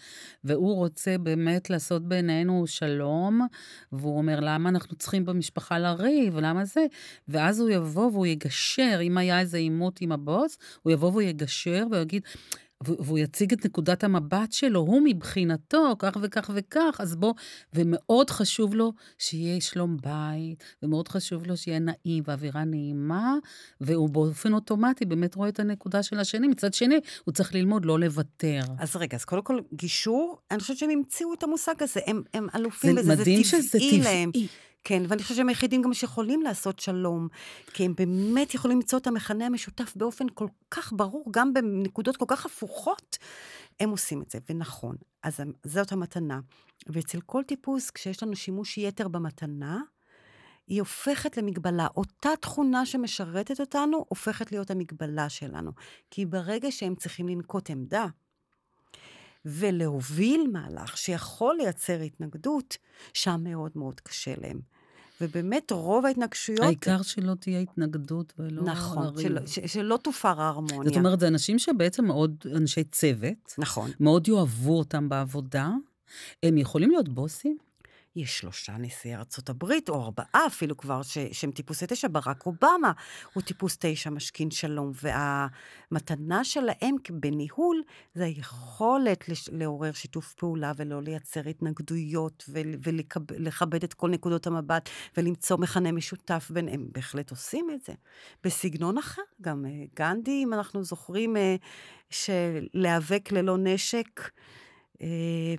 והוא 0.43 0.75
רוצה 0.75 1.17
באמת 1.17 1.69
לעשות 1.69 2.07
בינינו 2.07 2.67
שלום, 2.67 3.47
והוא 3.91 4.17
אומר, 4.17 4.39
למה 4.39 4.69
אנחנו 4.69 4.95
צריכים 4.95 5.25
במשפחה 5.25 5.79
לריב, 5.79 6.37
למה 6.37 6.65
זה? 6.65 6.85
ואז 7.27 7.59
הוא 7.59 7.69
יבוא 7.69 8.11
והוא 8.11 8.25
יגשר, 8.25 8.99
אם 9.01 9.17
היה 9.17 9.39
איזה 9.39 9.57
עימות 9.57 10.01
עם 10.01 10.11
הבוס, 10.11 10.57
הוא 10.81 10.93
יבוא 10.93 11.09
והוא 11.09 11.21
יגשר 11.21 11.85
ויגיד, 11.91 12.23
והוא 12.81 13.19
יציג 13.19 13.53
את 13.53 13.65
נקודת 13.65 14.03
המבט 14.03 14.53
שלו, 14.53 14.79
הוא 14.79 15.01
מבחינתו, 15.05 15.95
כך 15.99 16.17
וכך 16.21 16.49
וכך, 16.53 16.97
אז 16.99 17.15
בוא, 17.15 17.33
ומאוד 17.73 18.29
חשוב 18.29 18.75
לו 18.75 18.93
שיהיה 19.17 19.61
שלום 19.61 19.97
בית, 19.97 20.63
ומאוד 20.83 21.07
חשוב 21.07 21.47
לו 21.47 21.57
שיהיה 21.57 21.79
נעים 21.79 22.23
ואווירה 22.27 22.63
נעימה, 22.63 23.35
והוא 23.81 24.09
באופן 24.09 24.53
אוטומטי 24.53 25.05
באמת 25.05 25.35
רואה 25.35 25.49
את 25.49 25.59
הנקודה 25.59 26.03
של 26.03 26.19
השני. 26.19 26.47
מצד 26.47 26.73
שני, 26.73 26.99
הוא 27.25 27.33
צריך 27.33 27.55
ללמוד 27.55 27.85
לא 27.85 27.99
לוותר. 27.99 28.61
אז 28.79 28.95
רגע, 28.95 29.17
אז 29.17 29.25
קודם 29.25 29.41
כל, 29.41 29.59
גישור, 29.73 30.37
אני 30.51 30.59
חושבת 30.59 30.77
שהם 30.77 30.89
המציאו 30.89 31.33
את 31.33 31.43
המושג 31.43 31.83
הזה, 31.83 31.99
הם, 32.05 32.21
הם 32.33 32.47
אלופים 32.55 32.95
בזה, 32.95 33.15
זה 33.15 33.21
מדהים 33.21 33.43
שזה 33.43 33.79
טבעי. 33.79 34.47
כן, 34.83 35.03
ואני 35.07 35.21
חושבת 35.21 35.37
שהם 35.37 35.49
היחידים 35.49 35.81
גם 35.81 35.93
שיכולים 35.93 36.41
לעשות 36.41 36.79
שלום, 36.79 37.27
כי 37.73 37.85
הם 37.85 37.95
באמת 37.95 38.53
יכולים 38.53 38.77
למצוא 38.77 38.99
את 38.99 39.07
המכנה 39.07 39.45
המשותף 39.45 39.93
באופן 39.95 40.25
כל 40.33 40.47
כך 40.71 40.93
ברור, 40.93 41.25
גם 41.31 41.53
בנקודות 41.53 42.17
כל 42.17 42.25
כך 42.27 42.45
הפוכות, 42.45 43.17
הם 43.79 43.89
עושים 43.89 44.21
את 44.21 44.31
זה, 44.31 44.39
ונכון. 44.49 44.95
אז 45.23 45.39
זאת 45.63 45.91
המתנה. 45.91 46.39
ואצל 46.87 47.21
כל 47.21 47.43
טיפוס, 47.47 47.89
כשיש 47.89 48.23
לנו 48.23 48.35
שימוש 48.35 48.77
יתר 48.77 49.07
במתנה, 49.07 49.81
היא 50.67 50.79
הופכת 50.79 51.37
למגבלה. 51.37 51.87
אותה 51.97 52.29
תכונה 52.41 52.85
שמשרתת 52.85 53.59
אותנו, 53.59 54.05
הופכת 54.09 54.51
להיות 54.51 54.71
המגבלה 54.71 55.29
שלנו. 55.29 55.71
כי 56.11 56.25
ברגע 56.25 56.71
שהם 56.71 56.95
צריכים 56.95 57.27
לנקוט 57.27 57.69
עמדה, 57.69 58.05
ולהוביל 59.45 60.47
מהלך 60.51 60.97
שיכול 60.97 61.55
לייצר 61.55 61.99
התנגדות, 62.01 62.77
שם 63.13 63.41
מאוד 63.43 63.71
מאוד 63.75 63.99
קשה 63.99 64.33
להם. 64.37 64.61
ובאמת 65.21 65.71
רוב 65.71 66.05
ההתנגשויות... 66.05 66.61
העיקר 66.61 67.01
שלא 67.01 67.33
תהיה 67.39 67.59
התנגדות 67.59 68.33
ולא... 68.39 68.63
נכון, 68.63 69.21
שלא, 69.21 69.41
ש, 69.45 69.59
שלא 69.59 69.99
תופר 70.01 70.41
ההרמוניה. 70.41 70.89
זאת 70.89 70.97
אומרת, 70.97 71.19
זה 71.19 71.27
אנשים 71.27 71.59
שבעצם 71.59 72.05
מאוד 72.05 72.35
אנשי 72.55 72.83
צוות. 72.83 73.53
נכון. 73.57 73.91
מאוד 73.99 74.27
יאהבו 74.27 74.77
אותם 74.77 75.09
בעבודה. 75.09 75.71
הם 76.43 76.57
יכולים 76.57 76.91
להיות 76.91 77.09
בוסים? 77.09 77.57
יש 78.15 78.39
שלושה 78.39 78.77
נשיאי 78.77 79.15
ארצות 79.15 79.49
הברית, 79.49 79.89
או 79.89 80.03
ארבעה 80.03 80.47
אפילו 80.47 80.77
כבר, 80.77 81.01
ש, 81.01 81.17
שהם 81.31 81.51
טיפוסי 81.51 81.85
תשע, 81.87 82.07
ברק 82.11 82.45
אובמה 82.45 82.91
הוא 83.33 83.43
טיפוס 83.43 83.77
תשע, 83.79 84.09
משכין 84.09 84.51
שלום, 84.51 84.91
והמתנה 85.01 86.43
שלהם 86.43 86.95
בניהול 87.09 87.81
זה 88.13 88.23
היכולת 88.25 89.29
לש, 89.29 89.49
לעורר 89.51 89.91
שיתוף 89.91 90.33
פעולה 90.33 90.71
ולא 90.75 91.01
לייצר 91.01 91.47
התנגדויות 91.49 92.49
ולכבד 92.49 93.83
את 93.83 93.93
כל 93.93 94.09
נקודות 94.09 94.47
המבט 94.47 94.89
ולמצוא 95.17 95.57
מכנה 95.57 95.91
משותף 95.91 96.51
ביניהם. 96.53 96.87
בהחלט 96.91 97.31
עושים 97.31 97.67
את 97.73 97.81
זה. 97.81 97.93
בסגנון 98.43 98.97
אחר, 98.97 99.21
גם 99.41 99.65
אה, 99.65 99.71
גנדי, 99.95 100.43
אם 100.43 100.53
אנחנו 100.53 100.83
זוכרים, 100.83 101.37
אה, 101.37 101.55
שלהיאבק 102.09 103.31
ללא 103.31 103.57
נשק, 103.57 104.29
אה, 105.01 105.55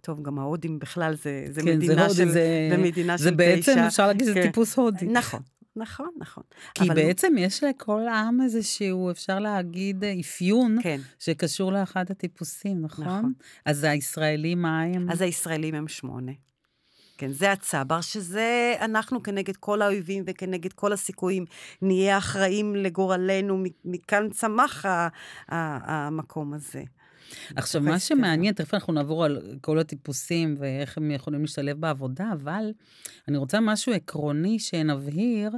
טוב, 0.00 0.22
גם 0.22 0.38
ההודים 0.38 0.78
בכלל 0.78 1.14
זה, 1.14 1.44
זה 1.50 1.62
כן, 1.62 1.76
מדינה 1.76 2.08
זה 2.08 2.14
של, 2.14 2.28
זה, 2.28 2.68
במדינה 2.72 3.16
זה 3.16 3.28
של 3.28 3.34
בעצם, 3.34 3.72
תשע. 3.72 3.86
אפשר 3.86 4.06
להגיד, 4.06 4.26
כן. 4.26 4.34
זה 4.34 4.42
טיפוס 4.42 4.76
הודי. 4.76 5.06
נכון, 5.06 5.40
נכון, 5.76 6.10
נכון. 6.18 6.44
כי 6.74 6.88
בעצם 6.88 7.34
יש 7.38 7.64
לכל 7.64 8.02
עם 8.08 8.40
איזשהו, 8.40 9.10
אפשר 9.10 9.38
להגיד, 9.38 10.04
אה, 10.04 10.14
אפיון 10.20 10.78
כן. 10.82 11.00
שקשור 11.18 11.72
לאחד 11.72 12.04
הטיפוסים, 12.10 12.82
נכון? 12.82 13.04
נכון. 13.04 13.32
אז 13.64 13.84
הישראלים, 13.84 14.62
מה 14.62 14.82
הם? 14.82 15.10
אז 15.10 15.20
הישראלים 15.20 15.74
הם 15.74 15.88
שמונה. 15.88 16.32
כן, 17.18 17.32
זה 17.32 17.52
הצבר, 17.52 18.00
שזה 18.00 18.74
אנחנו 18.80 19.22
כנגד 19.22 19.56
כל 19.56 19.82
האויבים 19.82 20.24
וכנגד 20.26 20.72
כל 20.72 20.92
הסיכויים, 20.92 21.44
נהיה 21.82 22.18
אחראים 22.18 22.76
לגורלנו, 22.76 23.64
מכאן 23.84 24.30
צמח 24.30 24.84
המקום 25.48 26.54
הזה. 26.54 26.82
עכשיו, 27.56 27.82
מה 27.82 27.98
שמעניין, 27.98 28.54
תכף 28.54 28.74
אנחנו 28.74 28.92
נעבור 28.92 29.24
על 29.24 29.42
כל 29.60 29.78
הטיפוסים 29.78 30.56
ואיך 30.58 30.96
הם 30.96 31.10
יכולים 31.10 31.40
להשתלב 31.40 31.80
בעבודה, 31.80 32.30
אבל 32.32 32.72
אני 33.28 33.36
רוצה 33.36 33.60
משהו 33.60 33.92
עקרוני 33.92 34.58
שנבהיר, 34.58 35.50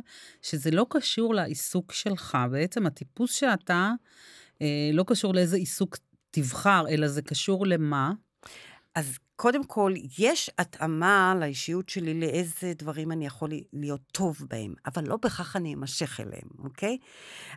שזה 0.42 0.70
לא 0.70 0.87
קשור 0.90 1.35
לעיסוק 1.35 1.92
שלך. 1.92 2.38
בעצם 2.51 2.87
הטיפוס 2.87 3.35
שאתה, 3.35 3.90
אה, 4.62 4.90
לא 4.92 5.05
קשור 5.07 5.35
לאיזה 5.35 5.57
עיסוק 5.57 5.96
תבחר, 6.31 6.85
אלא 6.88 7.09
זה 7.09 7.22
קשור 7.22 7.66
למה? 7.66 8.12
אז 8.94 9.18
קודם 9.37 9.64
כל, 9.64 9.94
יש 10.18 10.50
התאמה 10.59 11.35
לאישיות 11.40 11.88
שלי 11.88 12.20
לאיזה 12.20 12.72
דברים 12.78 13.12
אני 13.12 13.26
יכול 13.26 13.50
להיות 13.72 14.00
טוב 14.12 14.37
בהם, 14.50 14.74
אבל 14.87 15.05
לא 15.09 15.16
בכך 15.16 15.57
אני 15.57 15.74
אמשך 15.74 16.20
אליהם, 16.20 16.48
אוקיי? 16.64 16.98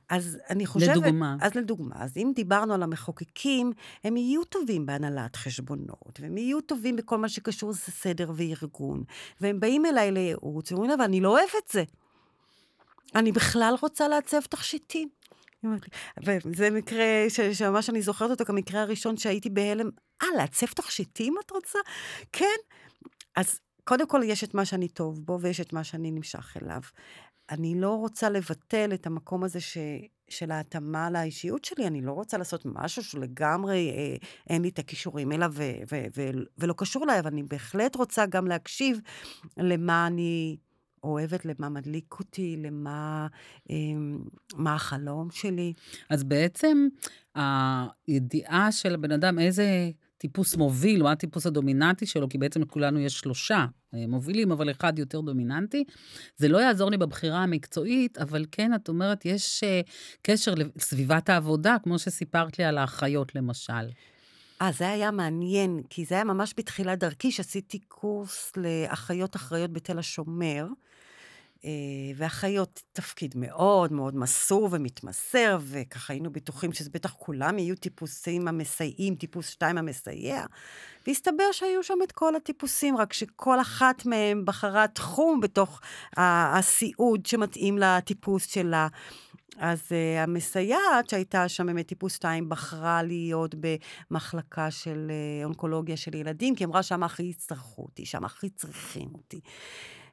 אז 0.09 0.37
אני 0.49 0.65
חושבת... 0.65 0.97
לדוגמה. 0.97 1.35
אז 1.41 1.55
לדוגמה, 1.55 1.95
אז 1.99 2.17
אם 2.17 2.31
דיברנו 2.35 2.73
על 2.73 2.83
המחוקקים, 2.83 3.71
הם 4.03 4.17
יהיו 4.17 4.43
טובים 4.43 4.85
בהנהלת 4.85 5.35
חשבונות, 5.35 6.19
והם 6.19 6.37
יהיו 6.37 6.61
טובים 6.61 6.95
בכל 6.95 7.17
מה 7.17 7.29
שקשור 7.29 7.69
לסדר 7.69 8.31
וארגון, 8.35 9.03
והם 9.41 9.59
באים 9.59 9.85
אליי 9.85 10.11
לייעוץ, 10.11 10.71
ואומרים 10.71 10.91
אבל 10.91 11.03
אני 11.03 11.21
לא 11.21 11.29
אוהב 11.29 11.49
את 11.63 11.71
זה. 11.71 11.83
אני 13.15 13.31
בכלל 13.31 13.75
רוצה 13.81 14.07
לעצב 14.07 14.41
תכשיטים. 14.41 15.09
וזה 16.23 16.69
מקרה 16.69 17.05
ש- 17.29 17.39
שממש 17.39 17.89
אני 17.89 18.01
זוכרת 18.01 18.31
אותו 18.31 18.45
כמקרה 18.45 18.81
הראשון 18.81 19.17
שהייתי 19.17 19.49
בהלם, 19.49 19.89
אה, 20.21 20.27
לעצב 20.37 20.67
תכשיטים 20.67 21.35
את 21.45 21.51
רוצה? 21.51 21.79
כן. 22.31 22.45
אז 23.35 23.59
קודם 23.83 24.07
כל 24.07 24.21
יש 24.25 24.43
את 24.43 24.53
מה 24.53 24.65
שאני 24.65 24.87
טוב 24.87 25.19
בו, 25.25 25.39
ויש 25.41 25.61
את 25.61 25.73
מה 25.73 25.83
שאני 25.83 26.11
נמשך 26.11 26.57
אליו. 26.61 26.81
אני 27.49 27.81
לא 27.81 27.89
רוצה 27.89 28.29
לבטל 28.29 28.93
את 28.93 29.07
המקום 29.07 29.43
הזה 29.43 29.61
ש, 29.61 29.77
של 30.29 30.51
ההתאמה 30.51 31.09
לאישיות 31.09 31.65
שלי, 31.65 31.87
אני 31.87 32.01
לא 32.01 32.11
רוצה 32.11 32.37
לעשות 32.37 32.61
משהו 32.65 33.03
שלגמרי 33.03 33.89
אה, 33.89 34.15
אין 34.49 34.61
לי 34.61 34.69
את 34.69 34.79
הכישורים 34.79 35.31
אליו 35.31 35.53
ולא 36.57 36.73
קשור 36.77 37.03
אליי, 37.03 37.19
אבל 37.19 37.27
אני 37.27 37.43
בהחלט 37.43 37.95
רוצה 37.95 38.25
גם 38.25 38.47
להקשיב 38.47 38.99
למה 39.57 40.07
אני 40.07 40.57
אוהבת, 41.05 41.45
למה 41.45 41.69
מדליק 41.69 42.15
אותי, 42.19 42.57
למה 42.57 43.27
אה, 43.69 43.75
מה 44.55 44.75
החלום 44.75 45.31
שלי. 45.31 45.73
אז 46.09 46.23
בעצם 46.23 46.87
הידיעה 47.35 48.71
של 48.71 48.93
הבן 48.93 49.11
אדם 49.11 49.39
איזה 49.39 49.91
טיפוס 50.17 50.55
מוביל, 50.55 51.03
מה 51.03 51.11
הטיפוס 51.11 51.45
הדומיננטי 51.45 52.05
שלו, 52.05 52.29
כי 52.29 52.37
בעצם 52.37 52.61
לכולנו 52.61 52.99
יש 52.99 53.19
שלושה 53.19 53.65
אה, 53.93 54.07
מובילים, 54.07 54.51
אבל 54.51 54.71
אחד 54.71 54.99
יותר 54.99 55.21
דומיננטי, 55.21 55.83
זה 56.37 56.47
לא 56.47 56.57
יעזור 56.57 56.91
לי 56.91 56.97
בבחירה 56.97 57.43
המקצועית, 57.43 58.17
אבל 58.17 58.45
כן, 58.51 58.73
את 58.73 58.89
אומרת, 58.89 59.25
יש 59.25 59.63
אה, 59.63 59.81
קשר 60.21 60.53
לסביבת 60.55 61.29
העבודה, 61.29 61.75
כמו 61.83 61.99
שסיפרת 61.99 62.59
לי 62.59 62.65
על 62.65 62.77
האחיות, 62.77 63.35
למשל. 63.35 63.73
אה, 64.61 64.71
זה 64.71 64.89
היה 64.89 65.11
מעניין, 65.11 65.81
כי 65.89 66.05
זה 66.05 66.15
היה 66.15 66.23
ממש 66.23 66.53
בתחילת 66.57 66.99
דרכי, 66.99 67.31
שעשיתי 67.31 67.79
קורס 67.79 68.51
לאחיות 68.57 69.35
אחראיות 69.35 69.73
בתל 69.73 69.99
השומר, 69.99 70.65
ואחיות 72.15 72.81
תפקיד 72.91 73.33
מאוד 73.37 73.93
מאוד 73.93 74.15
מסור 74.15 74.69
ומתמסר, 74.71 75.57
וככה 75.61 76.13
היינו 76.13 76.31
בטוחים 76.31 76.73
שזה 76.73 76.89
בטח 76.93 77.13
כולם 77.13 77.59
יהיו 77.59 77.75
טיפוסים 77.75 78.47
המסייעים, 78.47 79.15
טיפוס 79.15 79.47
2 79.47 79.77
המסייע. 79.77 80.45
והסתבר 81.07 81.51
שהיו 81.51 81.83
שם 81.83 81.97
את 82.03 82.11
כל 82.11 82.35
הטיפוסים, 82.35 82.97
רק 82.97 83.13
שכל 83.13 83.61
אחת 83.61 84.05
מהם 84.05 84.45
בחרה 84.45 84.87
תחום 84.87 85.39
בתוך 85.39 85.81
הסיעוד 86.17 87.25
שמתאים 87.25 87.77
לטיפוס 87.77 88.45
שלה. 88.45 88.87
אז 89.57 89.81
uh, 89.81 90.23
המסייעת 90.23 91.09
שהייתה 91.09 91.49
שם 91.49 91.65
באמת 91.65 91.87
טיפוס 91.87 92.15
2 92.15 92.49
בחרה 92.49 93.03
להיות 93.03 93.55
במחלקה 93.55 94.71
של 94.71 95.11
uh, 95.11 95.45
אונקולוגיה 95.45 95.97
של 95.97 96.15
ילדים, 96.15 96.55
כי 96.55 96.65
אמרה 96.65 96.83
שם 96.83 97.03
הכי 97.03 97.23
יצטרכו 97.23 97.81
אותי, 97.81 98.05
שם 98.05 98.25
הכי 98.25 98.49
צריכים 98.49 99.09
אותי. 99.13 99.39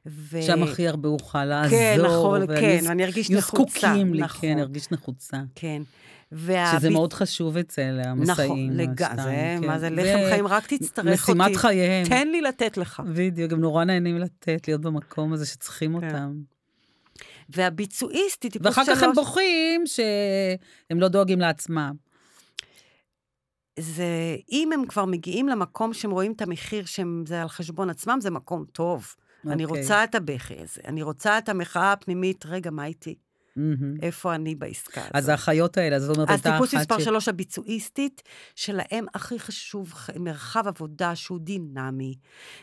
ו... 0.05 0.41
שם 0.41 0.63
הכי 0.63 0.87
הרבה 0.87 1.09
אוכל 1.09 1.45
לעזור. 1.45 1.69
כן, 1.79 1.97
נכון, 2.05 2.47
כן, 2.47 2.79
ואני 2.87 3.03
ארגיש 3.05 3.29
יהיו 3.29 3.39
נחוצה. 3.39 3.79
זקוקים 3.79 4.13
לי, 4.13 4.21
נכון. 4.21 4.41
כן, 4.41 4.59
ארגיש 4.59 4.91
נחוצה. 4.91 5.37
כן. 5.55 5.81
שזה 6.31 6.39
והביט- 6.51 6.91
מאוד 6.91 7.13
חשוב 7.13 7.57
אצל 7.57 8.01
המסייעים. 8.05 8.51
נכון, 8.69 8.77
לג... 8.77 9.01
השתיים, 9.01 9.17
זה, 9.17 9.57
כן. 9.61 9.67
מה 9.67 9.79
זה 9.79 9.89
לחם 9.89 10.29
חיים, 10.29 10.47
רק 10.47 10.67
תצטרך 10.73 11.29
אותי. 11.29 11.39
משימת 11.39 11.55
חייהם. 11.55 12.07
תן 12.07 12.27
לי 12.27 12.41
לתת 12.41 12.77
לך. 12.77 13.01
בדיוק, 13.13 13.51
הם 13.53 13.59
נורא 13.61 13.83
נהנים 13.83 14.17
לתת, 14.17 14.67
להיות 14.67 14.81
במקום 14.81 15.33
הזה 15.33 15.45
שצריכים 15.45 15.99
כן. 15.99 16.07
אותם. 16.07 16.33
והביצועיסט 17.49 18.43
היא 18.43 18.51
טיפוס 18.51 18.67
ואחר 18.67 18.83
שלוש. 18.85 18.97
כך 18.97 19.03
הם 19.03 19.13
בוכים 19.15 19.83
שהם 19.85 20.99
לא 20.99 21.07
דואגים 21.07 21.39
לעצמם. 21.39 21.91
זה, 23.79 24.05
אם 24.51 24.69
הם 24.73 24.85
כבר 24.87 25.05
מגיעים 25.05 25.47
למקום 25.47 25.93
שהם 25.93 26.11
רואים 26.11 26.31
את 26.31 26.41
המחיר 26.41 26.85
שזה 26.85 27.41
על 27.41 27.47
חשבון 27.47 27.89
עצמם, 27.89 28.17
זה 28.21 28.29
מקום 28.31 28.65
טוב. 28.71 29.15
אני 29.47 29.65
אוקיי. 29.65 29.81
רוצה 29.81 30.03
את 30.03 30.15
הבכי 30.15 30.53
הזה, 30.53 30.81
אני 30.87 31.03
רוצה 31.03 31.37
את 31.37 31.49
המחאה 31.49 31.91
הפנימית, 31.91 32.45
רגע, 32.45 32.71
מה 32.71 32.85
איתי? 32.85 33.15
מהמם. 33.55 33.95
איפה 34.01 34.35
אני 34.35 34.55
בעסקה 34.55 35.01
הזאת. 35.01 35.15
אז 35.15 35.29
האחיות 35.29 35.77
האלה, 35.77 35.99
זאת 35.99 36.15
אומרת, 36.15 36.29
אז 36.29 36.35
הייתה 36.35 36.51
טיפוס 36.51 36.73
אחת 36.73 36.81
מספר 36.81 36.99
ש... 36.99 37.03
שלוש 37.03 37.27
הביצועיסטית, 37.27 38.21
שלהם 38.55 39.05
הכי 39.13 39.39
חשוב 39.39 39.93
מרחב 40.19 40.67
עבודה 40.67 41.15
שהוא 41.15 41.39
דינמי, 41.39 42.15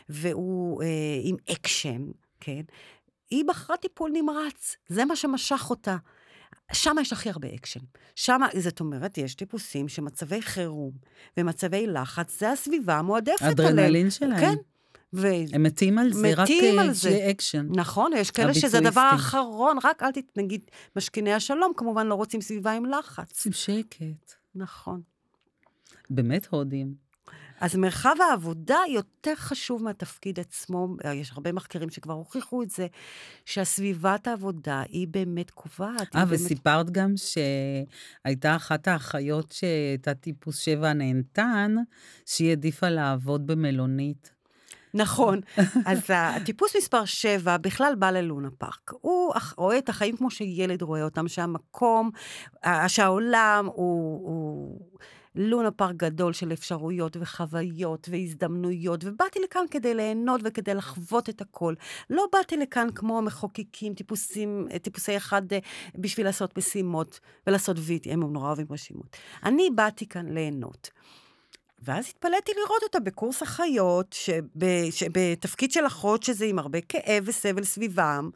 והוא 0.09 0.83
אה, 0.83 0.87
עם 1.23 1.35
אקשן, 1.51 2.01
כן? 2.39 2.61
היא 3.31 3.43
בחרה 3.47 3.77
טיפול 3.77 4.11
נמרץ, 4.13 4.75
זה 4.87 5.05
מה 5.05 5.15
שמשך 5.15 5.67
אותה. 5.69 5.97
שם 6.73 6.95
יש 7.01 7.13
הכי 7.13 7.29
הרבה 7.29 7.47
אקשן. 7.55 7.79
שם, 8.15 8.41
זאת 8.59 8.79
אומרת, 8.79 9.17
יש 9.17 9.35
טיפוסים 9.35 9.87
שמצבי 9.87 10.41
חירום 10.41 10.91
ומצבי 11.37 11.87
לחץ, 11.87 12.39
זה 12.39 12.51
הסביבה 12.51 12.97
המועדפת 12.97 13.41
עליהם. 13.41 13.59
אדרנלין 13.59 14.09
שלהם. 14.09 14.39
כן. 14.39 14.55
ו... 15.13 15.27
הם 15.53 15.63
מתים 15.63 15.97
על 15.97 16.13
זה, 16.13 16.33
רק 16.35 16.49
מתים 16.49 16.79
אה, 16.79 16.83
על 16.83 16.91
זה. 16.91 17.27
אקשן. 17.31 17.67
נכון, 17.75 18.11
יש 18.17 18.31
כאלה 18.31 18.53
שזה 18.53 18.77
הדבר. 18.77 19.01
האחרון, 19.01 19.77
רק 19.83 20.03
אל 20.03 20.11
ת... 20.11 20.37
נגיד, 20.37 20.61
משכיני 20.95 21.33
השלום 21.33 21.71
כמובן 21.77 22.07
לא 22.07 22.15
רוצים 22.15 22.41
סביבה 22.41 22.71
עם 22.71 22.85
לחץ. 22.85 23.45
עם 23.45 23.51
שקט. 23.53 24.33
נכון. 24.55 25.01
באמת 26.09 26.47
הודים. 26.51 27.11
אז 27.61 27.75
מרחב 27.75 28.15
העבודה 28.29 28.77
יותר 28.93 29.35
חשוב 29.35 29.83
מהתפקיד 29.83 30.39
עצמו. 30.39 30.87
יש 31.15 31.31
הרבה 31.31 31.51
מחקרים 31.51 31.89
שכבר 31.89 32.13
הוכיחו 32.13 32.63
את 32.63 32.69
זה, 32.69 32.87
שהסביבת 33.45 34.27
העבודה 34.27 34.83
היא 34.89 35.07
באמת 35.07 35.51
קובעת. 35.51 36.15
אה, 36.15 36.21
היא 36.21 36.27
באמת... 36.27 36.39
וסיפרת 36.41 36.89
גם 36.89 37.13
שהייתה 37.17 38.55
אחת 38.55 38.87
האחיות 38.87 39.51
שהייתה 39.51 40.13
טיפוס 40.13 40.57
שבע 40.57 40.93
נהנתן, 40.93 41.75
שהיא 42.25 42.49
העדיפה 42.49 42.89
לעבוד 42.89 43.47
במלונית. 43.47 44.40
נכון. 44.93 45.39
אז 45.85 45.99
הטיפוס 46.09 46.75
מספר 46.75 47.05
7 47.05 47.57
בכלל 47.57 47.93
בא 47.99 48.11
ללונה 48.11 48.49
פארק. 48.57 48.91
הוא 49.01 49.33
רואה 49.57 49.77
את 49.77 49.89
החיים 49.89 50.17
כמו 50.17 50.31
שילד 50.31 50.81
רואה 50.81 51.03
אותם, 51.03 51.27
שהמקום, 51.27 52.09
שהעולם 52.87 53.65
הוא... 53.65 54.27
הוא... 54.27 54.79
לונה 55.35 55.71
פארק 55.71 55.95
גדול 55.95 56.33
של 56.33 56.53
אפשרויות 56.53 57.17
וחוויות 57.19 58.09
והזדמנויות, 58.11 59.03
ובאתי 59.03 59.39
לכאן 59.39 59.65
כדי 59.71 59.93
ליהנות 59.93 60.41
וכדי 60.43 60.73
לחוות 60.73 61.29
את 61.29 61.41
הכל. 61.41 61.73
לא 62.09 62.25
באתי 62.33 62.57
לכאן 62.57 62.87
כמו 62.95 63.17
המחוקקים, 63.17 63.93
טיפוסים, 63.93 64.67
טיפוסי 64.81 65.17
אחד 65.17 65.53
אה, 65.53 65.59
בשביל 65.95 66.25
לעשות 66.25 66.57
משימות 66.57 67.19
ולעשות 67.47 67.77
וידאו, 67.79 68.13
הם 68.13 68.33
נורא 68.33 68.47
אוהבים 68.47 68.67
רשימות. 68.69 69.17
אני 69.43 69.69
באתי 69.75 70.07
כאן 70.07 70.33
ליהנות. 70.33 70.89
ואז 71.83 72.05
התפלאתי 72.09 72.51
לראות 72.65 72.83
אותה 72.83 72.99
בקורס 72.99 73.43
אחיות, 73.43 74.13
שב, 74.13 74.43
שבתפקיד 74.91 75.71
של 75.71 75.87
אחות, 75.87 76.23
שזה 76.23 76.45
עם 76.45 76.59
הרבה 76.59 76.81
כאב 76.81 77.23
וסבל 77.25 77.63
סביבם, 77.63 78.29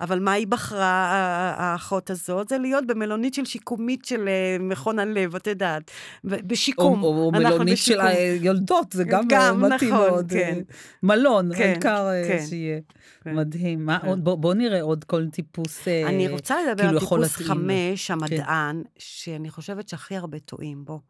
אבל 0.00 0.18
מה 0.18 0.32
היא 0.32 0.46
בחרה, 0.46 1.14
האחות 1.56 2.10
הזאת? 2.10 2.48
זה 2.48 2.58
להיות 2.58 2.86
במלונית 2.86 3.34
של 3.34 3.44
שיקומית 3.44 4.04
של 4.04 4.28
אה, 4.28 4.56
מכון 4.60 4.98
הלב, 4.98 5.36
את 5.36 5.46
יודעת, 5.46 5.90
בשיקום. 6.24 7.02
או, 7.02 7.08
או, 7.08 7.24
או 7.24 7.30
מלונית 7.32 7.78
של 7.78 7.92
בשיקום. 7.92 8.06
אה, 8.06 8.36
יולדות, 8.40 8.92
זה 8.92 9.04
גם, 9.04 9.28
גם, 9.28 9.62
גם 9.62 9.72
מתאים 9.72 9.94
נכון, 9.94 10.10
מאוד. 10.10 10.30
כן. 10.30 10.54
אה, 10.56 10.60
מלון, 11.02 11.54
כן, 11.54 11.68
העיקר 11.68 12.08
אה, 12.08 12.24
כן. 12.28 12.46
שיהיה. 12.46 12.80
כן. 13.24 13.34
מדהים. 13.34 13.86
מה 13.86 13.98
כן. 13.98 14.08
עוד? 14.08 14.24
בוא, 14.24 14.34
בוא 14.34 14.54
נראה 14.54 14.82
עוד 14.82 15.04
כל 15.04 15.28
טיפוס. 15.28 15.88
אה, 15.88 16.08
אני 16.08 16.28
רוצה 16.28 16.56
לדבר 16.62 16.82
כאילו 16.82 17.16
על 17.16 17.28
טיפוס. 17.28 17.46
חמש, 17.46 18.10
המדען, 18.10 18.82
שאני 18.98 19.50
חושבת 19.50 19.88
שהכי 19.88 20.16
הרבה 20.16 20.38
טועים 20.38 20.84
בו. 20.84 21.00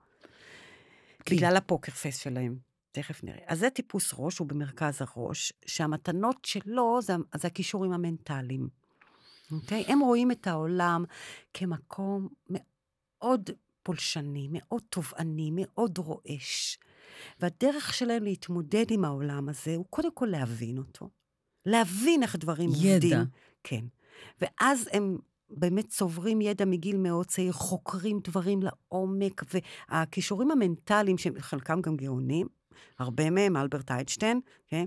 כי- 1.24 1.36
בגלל 1.36 1.56
הפוקר 1.56 1.92
פייס 1.92 2.16
שלהם. 2.16 2.58
תכף 2.92 3.24
נראה. 3.24 3.38
אז 3.46 3.58
זה 3.58 3.70
טיפוס 3.70 4.14
ראש, 4.16 4.38
הוא 4.38 4.46
במרכז 4.48 4.98
הראש, 5.00 5.52
שהמתנות 5.66 6.44
שלו 6.44 6.98
זה, 7.02 7.12
זה 7.36 7.48
הכישורים 7.48 7.92
המנטליים. 7.92 8.68
אוקיי? 9.52 9.84
הם 9.88 10.00
רואים 10.00 10.30
את 10.30 10.46
העולם 10.46 11.04
כמקום 11.54 12.28
מאוד 12.50 13.50
פולשני, 13.82 14.48
מאוד 14.50 14.82
תובעני, 14.88 15.50
מאוד 15.54 15.98
רועש. 15.98 16.78
והדרך 17.40 17.94
שלהם 17.94 18.24
להתמודד 18.24 18.90
עם 18.90 19.04
העולם 19.04 19.48
הזה 19.48 19.74
הוא 19.76 19.86
קודם 19.90 20.12
כל 20.14 20.26
להבין 20.26 20.78
אותו. 20.78 21.08
להבין 21.66 22.22
איך 22.22 22.36
דברים 22.36 22.70
ידע. 22.74 22.94
עובדים. 22.94 23.18
כן. 23.64 23.84
ואז 24.40 24.88
הם 24.92 25.18
באמת 25.50 25.88
צוברים 25.88 26.40
ידע 26.40 26.64
מגיל 26.64 26.96
מאוד 26.96 27.26
צעיר, 27.26 27.52
חוקרים 27.52 28.20
דברים 28.24 28.60
לעומק, 28.62 29.42
והכישורים 29.54 30.50
המנטליים, 30.50 31.18
שחלקם 31.18 31.80
גם 31.80 31.96
גאונים, 31.96 32.46
הרבה 32.98 33.30
מהם, 33.30 33.56
אלברט 33.56 33.90
איינשטיין, 33.90 34.40
כן? 34.68 34.84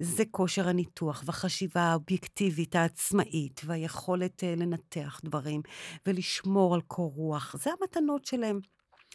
זה 0.00 0.22
כושר 0.30 0.68
הניתוח 0.68 1.22
והחשיבה 1.26 1.80
האובייקטיבית, 1.80 2.76
העצמאית, 2.76 3.60
והיכולת 3.64 4.42
uh, 4.42 4.60
לנתח 4.60 5.20
דברים 5.24 5.62
ולשמור 6.06 6.74
על 6.74 6.80
קור 6.80 7.12
רוח. 7.14 7.56
זה 7.58 7.70
המתנות 7.80 8.24
שלהם. 8.24 8.60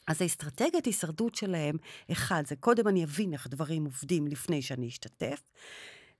אז 0.07 0.21
האסטרטגיית 0.21 0.85
הישרדות 0.85 1.35
שלהם, 1.35 1.75
אחד, 2.11 2.43
זה 2.47 2.55
קודם 2.55 2.87
אני 2.87 3.03
אבין 3.03 3.33
איך 3.33 3.47
דברים 3.47 3.85
עובדים 3.85 4.27
לפני 4.27 4.61
שאני 4.61 4.87
אשתתף, 4.87 5.41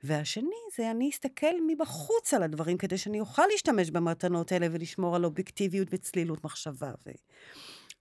והשני 0.04 0.56
זה 0.78 0.91
אני 0.91 1.10
אסתכל 1.10 1.56
מבחוץ 1.68 2.34
על 2.34 2.43
הדברים 2.43 2.78
כדי 2.78 2.97
שאני 2.97 3.20
אוכל 3.20 3.43
להשתמש 3.51 3.91
במתנות 3.91 4.51
האלה 4.51 4.68
ולשמור 4.72 5.16
על 5.16 5.26
אובייקטיביות 5.26 5.88
וצלילות 5.91 6.43
מחשבה. 6.43 6.91
ו... 7.06 7.12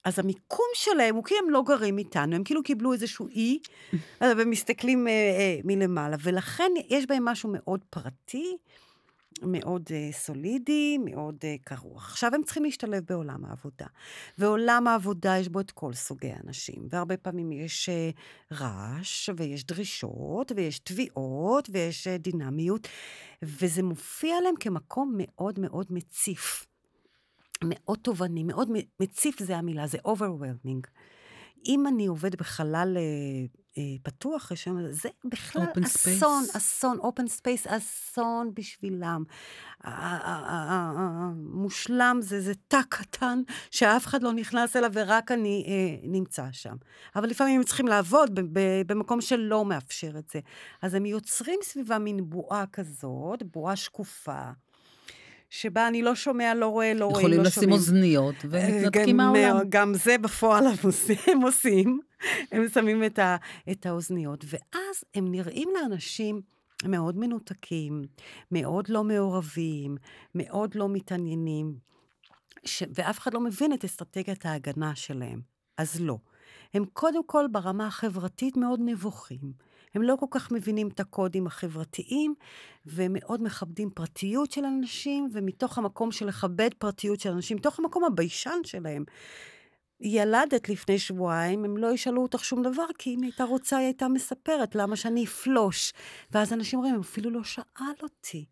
אז 0.03 0.19
המיקום 0.19 0.65
שלהם 0.73 1.15
הוא 1.15 1.23
כי 1.23 1.35
הם 1.43 1.49
לא 1.49 1.63
גרים 1.65 1.97
איתנו, 1.97 2.35
הם 2.35 2.43
כאילו 2.43 2.63
קיבלו 2.63 2.93
איזשהו 2.93 3.27
אי, 3.27 3.59
ומסתכלים 4.37 5.07
אה, 5.07 5.11
אה, 5.11 5.59
מלמעלה, 5.63 6.17
ולכן 6.23 6.71
יש 6.89 7.05
בהם 7.05 7.25
משהו 7.25 7.49
מאוד 7.53 7.79
פרטי, 7.89 8.57
מאוד 9.41 9.83
אה, 9.91 10.09
סולידי, 10.11 10.97
מאוד 10.97 11.35
אה, 11.43 11.55
קרוח. 11.63 12.09
עכשיו 12.09 12.35
הם 12.35 12.43
צריכים 12.43 12.63
להשתלב 12.63 13.03
בעולם 13.09 13.45
העבודה. 13.45 13.85
ועולם 14.37 14.87
העבודה 14.87 15.37
יש 15.37 15.49
בו 15.49 15.59
את 15.59 15.71
כל 15.71 15.93
סוגי 15.93 16.31
האנשים, 16.31 16.87
והרבה 16.89 17.17
פעמים 17.17 17.51
יש 17.51 17.89
אה, 17.89 18.09
רעש, 18.51 19.29
ויש 19.37 19.65
דרישות, 19.65 20.51
ויש 20.55 20.79
תביעות, 20.79 21.69
ויש 21.73 22.07
אה, 22.07 22.17
דינמיות, 22.17 22.87
וזה 23.43 23.83
מופיע 23.83 24.35
להם 24.43 24.55
כמקום 24.59 25.13
מאוד 25.17 25.59
מאוד 25.59 25.87
מציף. 25.89 26.65
מאוד 27.65 27.99
תובעני, 28.01 28.43
מאוד 28.43 28.69
מציף 28.99 29.39
זה 29.39 29.57
המילה, 29.57 29.87
זה 29.87 29.97
overwhelming. 30.07 30.87
אם 31.67 31.87
אני 31.87 32.05
עובד 32.05 32.35
בחלל 32.35 32.97
אה, 32.97 33.61
פתוח, 34.03 34.51
יש 34.51 34.63
שם- 34.63 34.91
זה 34.91 35.09
בכלל 35.25 35.61
אסון, 35.85 36.43
space. 36.53 36.57
אסון, 36.57 36.97
open 36.99 37.23
space, 37.39 37.67
אסון 37.77 38.51
בשבילם. 38.53 39.23
המושלם 40.83 42.17
זה, 42.21 42.41
זה 42.41 42.53
תא 42.67 42.79
קטן 42.89 43.41
שאף 43.71 44.05
אחד 44.07 44.23
לא 44.23 44.33
נכנס 44.33 44.75
אליו 44.75 44.91
ורק 44.93 45.31
אני 45.31 45.65
אה, 45.67 45.73
נמצא 46.03 46.45
שם. 46.51 46.75
אבל 47.15 47.29
לפעמים 47.29 47.55
הם 47.59 47.63
צריכים 47.63 47.87
לעבוד 47.87 48.35
ב- 48.39 48.59
ב- 48.59 48.81
במקום 48.87 49.21
שלא 49.21 49.65
מאפשר 49.65 50.11
את 50.19 50.29
זה. 50.29 50.39
אז 50.81 50.93
הם 50.93 51.05
יוצרים 51.05 51.59
סביבם 51.63 52.03
מין 52.03 52.29
בועה 52.29 52.65
כזאת, 52.73 53.43
בועה 53.43 53.75
שקופה. 53.75 54.41
שבה 55.53 55.87
אני 55.87 56.01
לא 56.01 56.15
שומע, 56.15 56.53
לא 56.55 56.67
רואה, 56.67 56.93
לא 56.93 57.05
רואה, 57.05 57.19
יכולים 57.19 57.37
לא 57.37 57.43
לשים 57.43 57.63
שומעים. 57.63 57.79
אוזניות 57.79 58.35
ומתנתקים 58.43 59.17
גם, 59.17 59.33
מהעולם. 59.33 59.69
גם 59.69 59.93
זה 59.93 60.17
בפועל 60.17 60.63
הם 61.27 61.41
עושים. 61.41 61.99
הם 62.51 62.67
שמים 62.73 63.03
את, 63.03 63.19
ה, 63.19 63.35
את 63.71 63.85
האוזניות, 63.85 64.45
ואז 64.47 65.03
הם 65.15 65.31
נראים 65.31 65.69
לאנשים 65.75 66.41
מאוד 66.85 67.17
מנותקים, 67.17 68.03
מאוד 68.51 68.89
לא 68.89 69.03
מעורבים, 69.03 69.97
מאוד 70.35 70.75
לא 70.75 70.89
מתעניינים, 70.89 71.75
ש... 72.65 72.83
ואף 72.93 73.19
אחד 73.19 73.33
לא 73.33 73.39
מבין 73.39 73.73
את 73.73 73.85
אסטרטגיית 73.85 74.45
ההגנה 74.45 74.95
שלהם. 74.95 75.41
אז 75.77 76.01
לא. 76.01 76.17
הם 76.73 76.85
קודם 76.93 77.23
כל 77.25 77.45
ברמה 77.51 77.87
החברתית 77.87 78.57
מאוד 78.57 78.79
נבוכים. 78.83 79.53
הם 79.95 80.01
לא 80.01 80.15
כל 80.19 80.25
כך 80.31 80.51
מבינים 80.51 80.87
את 80.87 80.99
הקודים 80.99 81.47
החברתיים, 81.47 82.35
ומאוד 82.85 83.43
מכבדים 83.43 83.89
פרטיות 83.89 84.51
של 84.51 84.65
אנשים, 84.65 85.29
ומתוך 85.33 85.77
המקום 85.77 86.11
של 86.11 86.25
לכבד 86.25 86.69
פרטיות 86.77 87.19
של 87.19 87.29
אנשים, 87.31 87.57
מתוך 87.57 87.79
המקום 87.79 88.03
הביישן 88.03 88.59
שלהם. 88.63 89.03
ילדת 90.01 90.69
לפני 90.69 90.99
שבועיים, 90.99 91.65
הם 91.65 91.77
לא 91.77 91.93
ישאלו 91.93 92.21
אותך 92.21 92.45
שום 92.45 92.63
דבר, 92.63 92.85
כי 92.97 93.15
אם 93.15 93.23
הייתה 93.23 93.43
רוצה, 93.43 93.77
היא 93.77 93.85
הייתה 93.85 94.07
מספרת, 94.07 94.75
למה 94.75 94.95
שאני 94.95 95.25
אפלוש? 95.25 95.93
ואז 96.31 96.53
אנשים 96.53 96.79
אומרים, 96.79 96.99
אפילו 96.99 97.29
לא 97.29 97.43
שאל 97.43 97.93
אותי. 98.03 98.45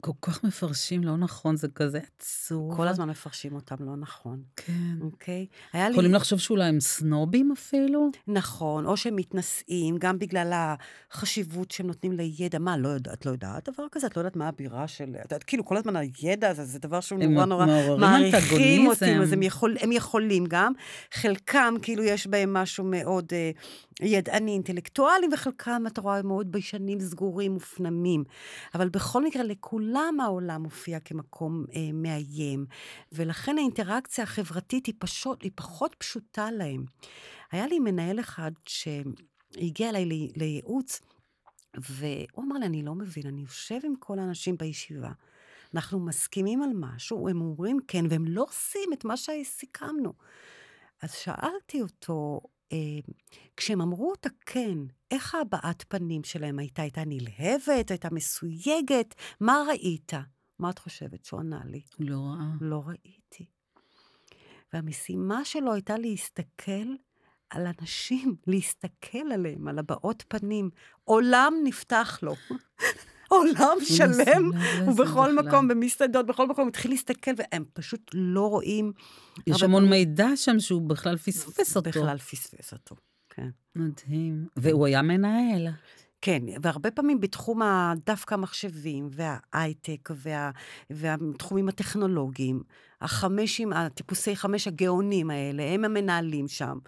כל 0.00 0.12
כך 0.22 0.44
מפרשים 0.44 1.04
לא 1.04 1.16
נכון, 1.16 1.56
זה 1.56 1.68
כזה 1.68 2.00
עצוב. 2.16 2.76
כל 2.76 2.88
הזמן 2.88 3.10
מפרשים 3.10 3.54
אותם 3.54 3.76
לא 3.80 3.96
נכון, 3.96 4.42
כן. 4.56 4.72
אוקיי? 5.00 5.46
היה 5.72 5.88
לי... 5.88 5.92
יכולים 5.92 6.14
לחשוב 6.14 6.38
שאולי 6.38 6.64
הם 6.64 6.80
סנובים 6.80 7.52
אפילו? 7.52 8.10
נכון, 8.26 8.86
או 8.86 8.96
שהם 8.96 9.16
מתנשאים, 9.16 9.96
גם 9.98 10.18
בגלל 10.18 10.74
החשיבות 11.10 11.70
שהם 11.70 11.86
נותנים 11.86 12.12
לידע. 12.12 12.58
מה, 12.58 12.76
לא 12.78 12.88
יודעת, 12.88 13.18
את 13.18 13.26
לא 13.26 13.30
יודעת 13.30 13.68
דבר 13.68 13.84
כזה? 13.92 14.06
את 14.06 14.16
לא 14.16 14.20
יודעת 14.20 14.36
מה 14.36 14.48
הבירה 14.48 14.88
של... 14.88 15.16
את 15.16 15.24
יודעת, 15.24 15.42
כאילו, 15.42 15.64
כל 15.64 15.76
הזמן 15.76 15.96
הידע 15.96 16.48
הזה, 16.48 16.64
זה 16.64 16.78
דבר 16.78 17.00
שהוא 17.00 17.22
הם 17.22 17.32
נורא 17.34 17.44
נורא 17.44 17.66
מעוררים 17.66 18.00
מעריכים 18.00 18.86
אותי, 18.86 19.04
אנטגוניזם. 19.04 19.22
אז 19.22 19.32
הם, 19.32 19.42
יכול, 19.42 19.76
הם 19.80 19.92
יכולים 19.92 20.44
גם. 20.48 20.72
חלקם, 21.12 21.74
כאילו, 21.82 22.02
יש 22.02 22.26
בהם 22.26 22.54
משהו 22.54 22.84
מאוד 22.84 23.24
אה, 23.32 23.50
ידעני, 24.02 24.52
אינטלקטואלי, 24.52 25.26
וחלקם, 25.32 25.82
אתה 25.86 26.00
רואה, 26.00 26.22
מאוד 26.22 26.52
ביישנים, 26.52 27.00
סגורים, 27.00 27.52
מופנמים. 27.52 28.24
אבל 28.74 28.88
בכל 28.88 29.24
מקרה, 29.24 29.42
לכולם... 29.70 30.20
העולם 30.20 30.62
מופיע 30.62 31.00
כמקום 31.00 31.64
אה, 31.74 31.92
מאיים, 31.92 32.66
ולכן 33.12 33.58
האינטראקציה 33.58 34.24
החברתית 34.24 34.86
היא, 34.86 34.94
פשוט, 34.98 35.42
היא 35.42 35.50
פחות 35.54 35.94
פשוטה 35.98 36.50
להם. 36.50 36.84
היה 37.52 37.66
לי 37.66 37.78
מנהל 37.78 38.20
אחד 38.20 38.50
שהגיע 38.66 39.88
אליי 39.88 40.28
לייעוץ, 40.36 41.00
והוא 41.76 42.44
אמר 42.44 42.58
לי, 42.58 42.66
אני 42.66 42.82
לא 42.82 42.94
מבין, 42.94 43.26
אני 43.26 43.40
יושב 43.40 43.78
עם 43.84 43.96
כל 43.98 44.18
האנשים 44.18 44.56
בישיבה, 44.56 45.12
אנחנו 45.74 46.00
מסכימים 46.00 46.62
על 46.62 46.70
משהו, 46.74 47.28
הם 47.28 47.40
אומרים 47.40 47.78
כן, 47.88 48.04
והם 48.10 48.24
לא 48.28 48.42
עושים 48.42 48.92
את 48.92 49.04
מה 49.04 49.16
שסיכמנו. 49.16 50.12
אז 51.02 51.14
שאלתי 51.14 51.82
אותו, 51.82 52.40
כשהם 53.56 53.80
אמרו 53.80 54.10
אותה 54.10 54.28
כן, 54.46 54.78
איך 55.10 55.34
הבעת 55.34 55.84
פנים 55.88 56.24
שלהם 56.24 56.58
הייתה? 56.58 56.82
הייתה 56.82 57.02
נלהבת? 57.06 57.90
הייתה 57.90 58.08
מסויגת? 58.12 59.14
מה 59.40 59.62
ראית? 59.68 60.12
מה 60.58 60.70
את 60.70 60.78
חושבת 60.78 61.24
שהוא 61.24 61.40
ענה 61.40 61.60
לי? 61.64 61.82
לא 61.98 62.16
ראה. 62.16 62.50
לא 62.60 62.82
ראיתי. 62.86 63.46
והמשימה 64.72 65.44
שלו 65.44 65.72
הייתה 65.72 65.98
להסתכל 65.98 66.94
על 67.50 67.66
אנשים, 67.80 68.36
להסתכל 68.46 69.32
עליהם, 69.34 69.68
על 69.68 69.78
הבעות 69.78 70.24
פנים. 70.28 70.70
עולם 71.04 71.54
נפתח 71.64 72.18
לו. 72.22 72.34
עולם 73.30 73.76
שלם, 73.82 74.50
ובכל 74.88 75.34
מקום, 75.34 75.68
במסעדות, 75.68 76.26
בכל 76.26 76.48
מקום, 76.48 76.68
התחיל 76.68 76.90
להסתכל, 76.90 77.30
והם 77.36 77.64
פשוט 77.72 78.10
לא 78.14 78.46
רואים. 78.46 78.92
יש 79.46 79.62
המון 79.62 79.90
מידע 79.90 80.28
שם 80.36 80.60
שהוא 80.60 80.82
בכלל 80.82 81.16
פספס 81.16 81.76
אותו. 81.76 81.90
בכלל 81.90 82.18
פספס 82.18 82.72
אותו, 82.72 82.96
כן. 83.30 83.48
מדהים. 83.76 84.46
והוא 84.56 84.86
היה 84.86 85.02
מנהל. 85.02 85.68
כן, 86.22 86.42
והרבה 86.62 86.90
פעמים 86.90 87.20
בתחום 87.20 87.60
דווקא 88.06 88.34
המחשבים 88.34 89.10
וההייטק 89.12 90.08
וה, 90.14 90.50
והתחומים 90.90 91.68
הטכנולוגיים, 91.68 92.62
החמשים, 93.00 93.72
הטיפוסי 93.72 94.36
חמש 94.36 94.66
הגאונים 94.66 95.30
האלה, 95.30 95.62
הם 95.62 95.84
המנהלים 95.84 96.48
שם. 96.48 96.78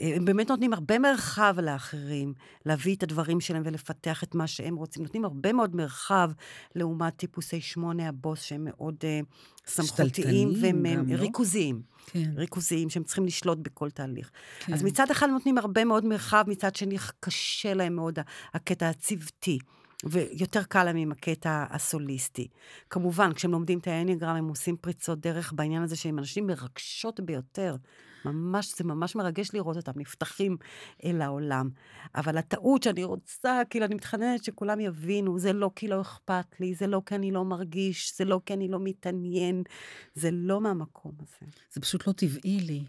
הם 0.00 0.24
באמת 0.24 0.50
נותנים 0.50 0.72
הרבה 0.72 0.98
מרחב 0.98 1.54
לאחרים, 1.62 2.34
להביא 2.66 2.96
את 2.96 3.02
הדברים 3.02 3.40
שלהם 3.40 3.62
ולפתח 3.64 4.22
את 4.22 4.34
מה 4.34 4.46
שהם 4.46 4.76
רוצים. 4.76 5.02
נותנים 5.02 5.24
הרבה 5.24 5.52
מאוד 5.52 5.76
מרחב 5.76 6.30
לעומת 6.74 7.16
טיפוסי 7.16 7.60
שמונה 7.60 8.08
הבוס, 8.08 8.42
שהם 8.42 8.64
מאוד 8.64 8.94
uh, 9.00 9.26
סמכותיים 9.66 10.52
והם 10.60 10.86
לא? 10.86 11.16
ריכוזיים. 11.16 11.82
כן. 12.06 12.30
ריכוזיים, 12.36 12.90
שהם 12.90 13.02
צריכים 13.02 13.26
לשלוט 13.26 13.58
בכל 13.58 13.90
תהליך. 13.90 14.30
כן. 14.60 14.72
אז 14.72 14.82
מצד 14.82 15.10
אחד 15.10 15.28
נותנים 15.28 15.58
הרבה 15.58 15.84
מאוד 15.84 16.04
מרחב, 16.04 16.44
מצד 16.46 16.76
שני 16.76 16.96
קשה 17.20 17.74
להם 17.74 17.96
מאוד 17.96 18.18
הקטע 18.54 18.88
הצוותי. 18.88 19.58
ויותר 20.04 20.62
קל 20.62 20.84
להם 20.84 20.96
עם 20.96 21.12
הקטע 21.12 21.64
הסוליסטי. 21.70 22.48
כמובן, 22.90 23.32
כשהם 23.32 23.52
לומדים 23.52 23.78
את 23.78 23.86
האניגרם, 23.86 24.36
הם 24.36 24.48
עושים 24.48 24.76
פריצות 24.76 25.20
דרך 25.20 25.52
בעניין 25.52 25.82
הזה 25.82 25.96
שהם 25.96 26.18
אנשים 26.18 26.46
מרגשות 26.46 27.20
ביותר. 27.20 27.76
ממש, 28.24 28.74
זה 28.78 28.84
ממש 28.84 29.16
מרגש 29.16 29.50
לראות 29.54 29.76
אותם 29.76 29.92
נפתחים 29.96 30.56
אל 31.04 31.22
העולם. 31.22 31.70
אבל 32.14 32.38
הטעות 32.38 32.82
שאני 32.82 33.04
רוצה, 33.04 33.60
כאילו, 33.70 33.86
אני 33.86 33.94
מתחננת 33.94 34.44
שכולם 34.44 34.80
יבינו, 34.80 35.38
זה 35.38 35.52
לא 35.52 35.70
כי 35.76 35.88
לא 35.88 36.00
אכפת 36.00 36.60
לי, 36.60 36.74
זה 36.74 36.86
לא 36.86 37.02
כי 37.06 37.14
אני 37.14 37.30
לא 37.30 37.44
מרגיש, 37.44 38.12
זה 38.18 38.24
לא 38.24 38.40
כי 38.46 38.54
אני 38.54 38.68
לא 38.68 38.78
מתעניין, 38.80 39.62
זה 40.14 40.30
לא 40.32 40.60
מהמקום 40.60 41.12
הזה. 41.20 41.52
זה 41.72 41.80
פשוט 41.80 42.06
לא 42.06 42.12
טבעי 42.12 42.60
לי. 42.60 42.84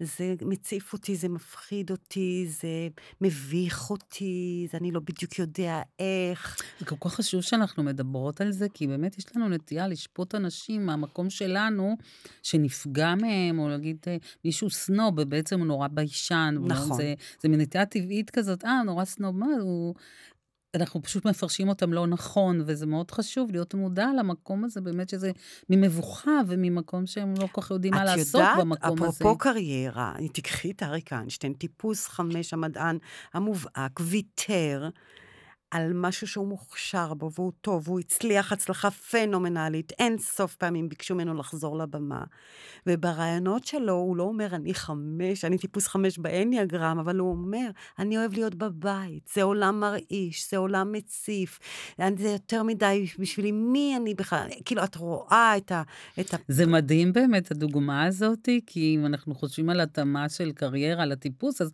זה 0.00 0.34
מציף 0.42 0.92
אותי, 0.92 1.16
זה 1.16 1.28
מפחיד 1.28 1.90
אותי, 1.90 2.46
זה 2.48 2.88
מביך 3.20 3.90
אותי, 3.90 4.66
זה 4.70 4.78
אני 4.78 4.90
לא 4.90 5.00
בדיוק 5.00 5.38
יודע 5.38 5.82
איך. 5.98 6.62
זה 6.78 6.86
כל 6.86 6.96
כך 7.00 7.14
חשוב 7.14 7.40
שאנחנו 7.40 7.82
מדברות 7.82 8.40
על 8.40 8.52
זה, 8.52 8.66
כי 8.74 8.86
באמת 8.86 9.18
יש 9.18 9.24
לנו 9.36 9.48
נטייה 9.48 9.88
לשפוט 9.88 10.34
אנשים 10.34 10.86
מהמקום 10.86 11.30
שלנו, 11.30 11.96
שנפגע 12.42 13.14
מהם, 13.14 13.58
או 13.58 13.68
להגיד 13.68 13.96
אה, 14.06 14.16
מישהו 14.44 14.70
סנוב, 14.70 15.14
ובעצם 15.18 15.58
הוא 15.58 15.66
נורא 15.66 15.88
ביישן. 15.88 16.54
נכון. 16.60 16.96
זה, 16.96 17.14
זה 17.40 17.48
מנטייה 17.48 17.86
טבעית 17.86 18.30
כזאת, 18.30 18.64
אה, 18.64 18.82
נורא 18.82 19.04
סנוב, 19.04 19.36
מה, 19.36 19.46
הוא... 19.60 19.94
אנחנו 20.76 21.02
פשוט 21.02 21.24
מפרשים 21.24 21.68
אותם 21.68 21.92
לא 21.92 22.06
נכון, 22.06 22.62
וזה 22.66 22.86
מאוד 22.86 23.10
חשוב 23.10 23.50
להיות 23.52 23.74
מודע 23.74 24.08
למקום 24.18 24.64
הזה, 24.64 24.80
באמת 24.80 25.08
שזה 25.08 25.30
ממבוכה 25.70 26.40
וממקום 26.46 27.06
שהם 27.06 27.34
לא 27.38 27.48
כל 27.52 27.60
כך 27.60 27.70
יודעים 27.70 27.94
מה 27.94 28.04
לעשות 28.04 28.34
יודעת, 28.40 28.58
במקום 28.58 28.82
הזה. 28.82 28.94
את 28.94 29.00
יודעת, 29.00 29.14
אפרופו 29.14 29.38
קריירה, 29.38 30.14
תקחי 30.32 30.70
את 30.70 30.82
אריק 30.82 31.12
איינשטיין, 31.12 31.52
טיפוס 31.52 32.08
חמש, 32.08 32.52
המדען 32.52 32.98
המובהק, 33.34 34.00
ויתר. 34.00 34.88
על 35.70 35.92
משהו 35.94 36.26
שהוא 36.26 36.48
מוכשר 36.48 37.14
בו, 37.14 37.30
והוא 37.34 37.52
טוב, 37.60 37.88
והוא 37.88 38.00
הצליח 38.00 38.52
הצלחה 38.52 38.90
פנומנלית. 38.90 39.92
אין 39.98 40.18
סוף 40.18 40.54
פעמים 40.54 40.88
ביקשו 40.88 41.14
ממנו 41.14 41.34
לחזור 41.34 41.78
לבמה. 41.78 42.24
וברעיונות 42.86 43.66
שלו, 43.66 43.92
הוא 43.92 44.16
לא 44.16 44.22
אומר, 44.22 44.54
אני 44.54 44.74
חמש, 44.74 45.44
אני 45.44 45.58
טיפוס 45.58 45.86
חמש 45.86 46.18
באניאגרם, 46.18 46.98
אבל 46.98 47.18
הוא 47.18 47.30
אומר, 47.30 47.70
אני 47.98 48.18
אוהב 48.18 48.32
להיות 48.32 48.54
בבית, 48.54 49.30
זה 49.34 49.42
עולם 49.42 49.80
מרעיש, 49.80 50.50
זה 50.50 50.56
עולם 50.56 50.92
מציף, 50.92 51.58
זה 52.16 52.28
יותר 52.28 52.62
מדי 52.62 53.06
בשבילי, 53.18 53.52
מי 53.52 53.94
אני 53.96 54.14
בכלל? 54.14 54.48
כאילו, 54.64 54.84
את 54.84 54.96
רואה 54.96 55.56
את 55.56 55.72
ה... 55.72 55.82
את 56.20 56.34
ה... 56.34 56.36
זה 56.48 56.66
מדהים 56.66 57.12
באמת, 57.12 57.50
הדוגמה 57.50 58.04
הזאת, 58.04 58.48
כי 58.66 58.94
אם 58.94 59.06
אנחנו 59.06 59.34
חושבים 59.34 59.70
על 59.70 59.80
התאמה 59.80 60.28
של 60.28 60.52
קריירה 60.52 61.06
לטיפוס, 61.06 61.60
אז 61.62 61.70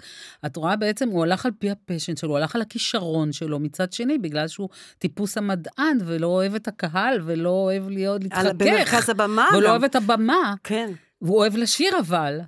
את 0.47 0.57
רואה 0.57 0.77
בעצם, 0.77 1.09
הוא 1.09 1.23
הלך 1.23 1.47
על 1.47 1.53
פי 1.59 1.71
הפשן 1.71 2.17
שלו, 2.17 2.31
הוא 2.31 2.39
הלך 2.39 2.55
על 2.55 2.63
הכישרון 2.63 3.33
שלו 3.33 3.59
מצד 3.59 3.82
שני, 3.91 4.19
בגלל 4.19 4.49
שהוא 4.49 4.69
טיפוס 4.99 5.39
המדען, 5.39 5.99
ולא 6.07 6.27
אוהב 6.27 6.55
את 6.55 6.69
הקהל, 6.69 7.21
ולא 7.25 7.51
אוהב 7.51 7.89
להיות, 7.89 8.23
להתחכך. 8.23 8.53
במרכז 8.57 9.09
הבמה. 9.09 9.49
ולא 9.57 9.71
אוהב 9.71 9.85
את 9.85 9.97
הבמה. 9.97 10.55
כן. 10.65 10.91
והוא 11.23 11.39
אוהב 11.39 11.57
לשיר 11.57 11.99
אבל. 12.01 12.41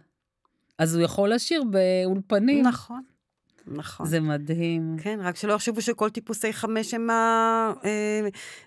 אז 0.79 0.95
הוא 0.95 1.05
יכול 1.05 1.35
לשיר 1.35 1.65
באולפנים. 1.65 2.67
נכון. 2.67 3.03
נכון. 3.67 4.07
זה 4.07 4.21
מדהים. 4.21 4.97
כן, 5.03 5.19
רק 5.23 5.37
שלא 5.37 5.53
יחשבו 5.53 5.81
שכל 5.81 6.11
טיפוסי 6.11 6.53
חמש 6.53 6.95
הם 6.95 7.09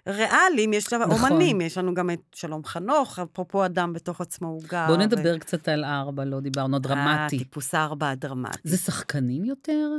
הריאליים, 0.05 0.73
יש 0.73 0.93
לנו 0.93 1.05
נכון. 1.05 1.31
אומנים, 1.31 1.61
יש 1.61 1.77
לנו 1.77 1.93
גם 1.93 2.09
את 2.09 2.19
שלום 2.35 2.63
חנוך, 2.65 3.19
אפרופו 3.19 3.65
אדם 3.65 3.93
בתוך 3.93 4.21
עצמו 4.21 4.47
הוא 4.47 4.61
גר. 4.67 4.87
בואו 4.87 4.97
נדבר 4.97 5.33
ו... 5.35 5.39
קצת 5.39 5.67
על 5.67 5.85
ארבע, 5.85 6.25
לא 6.25 6.39
דיברנו, 6.39 6.79
דרמטי. 6.79 7.09
אה, 7.09 7.29
טיפוס 7.29 7.75
ארבע 7.75 8.09
הדרמטי. 8.09 8.57
זה 8.63 8.77
שחקנים 8.77 9.45
יותר? 9.45 9.89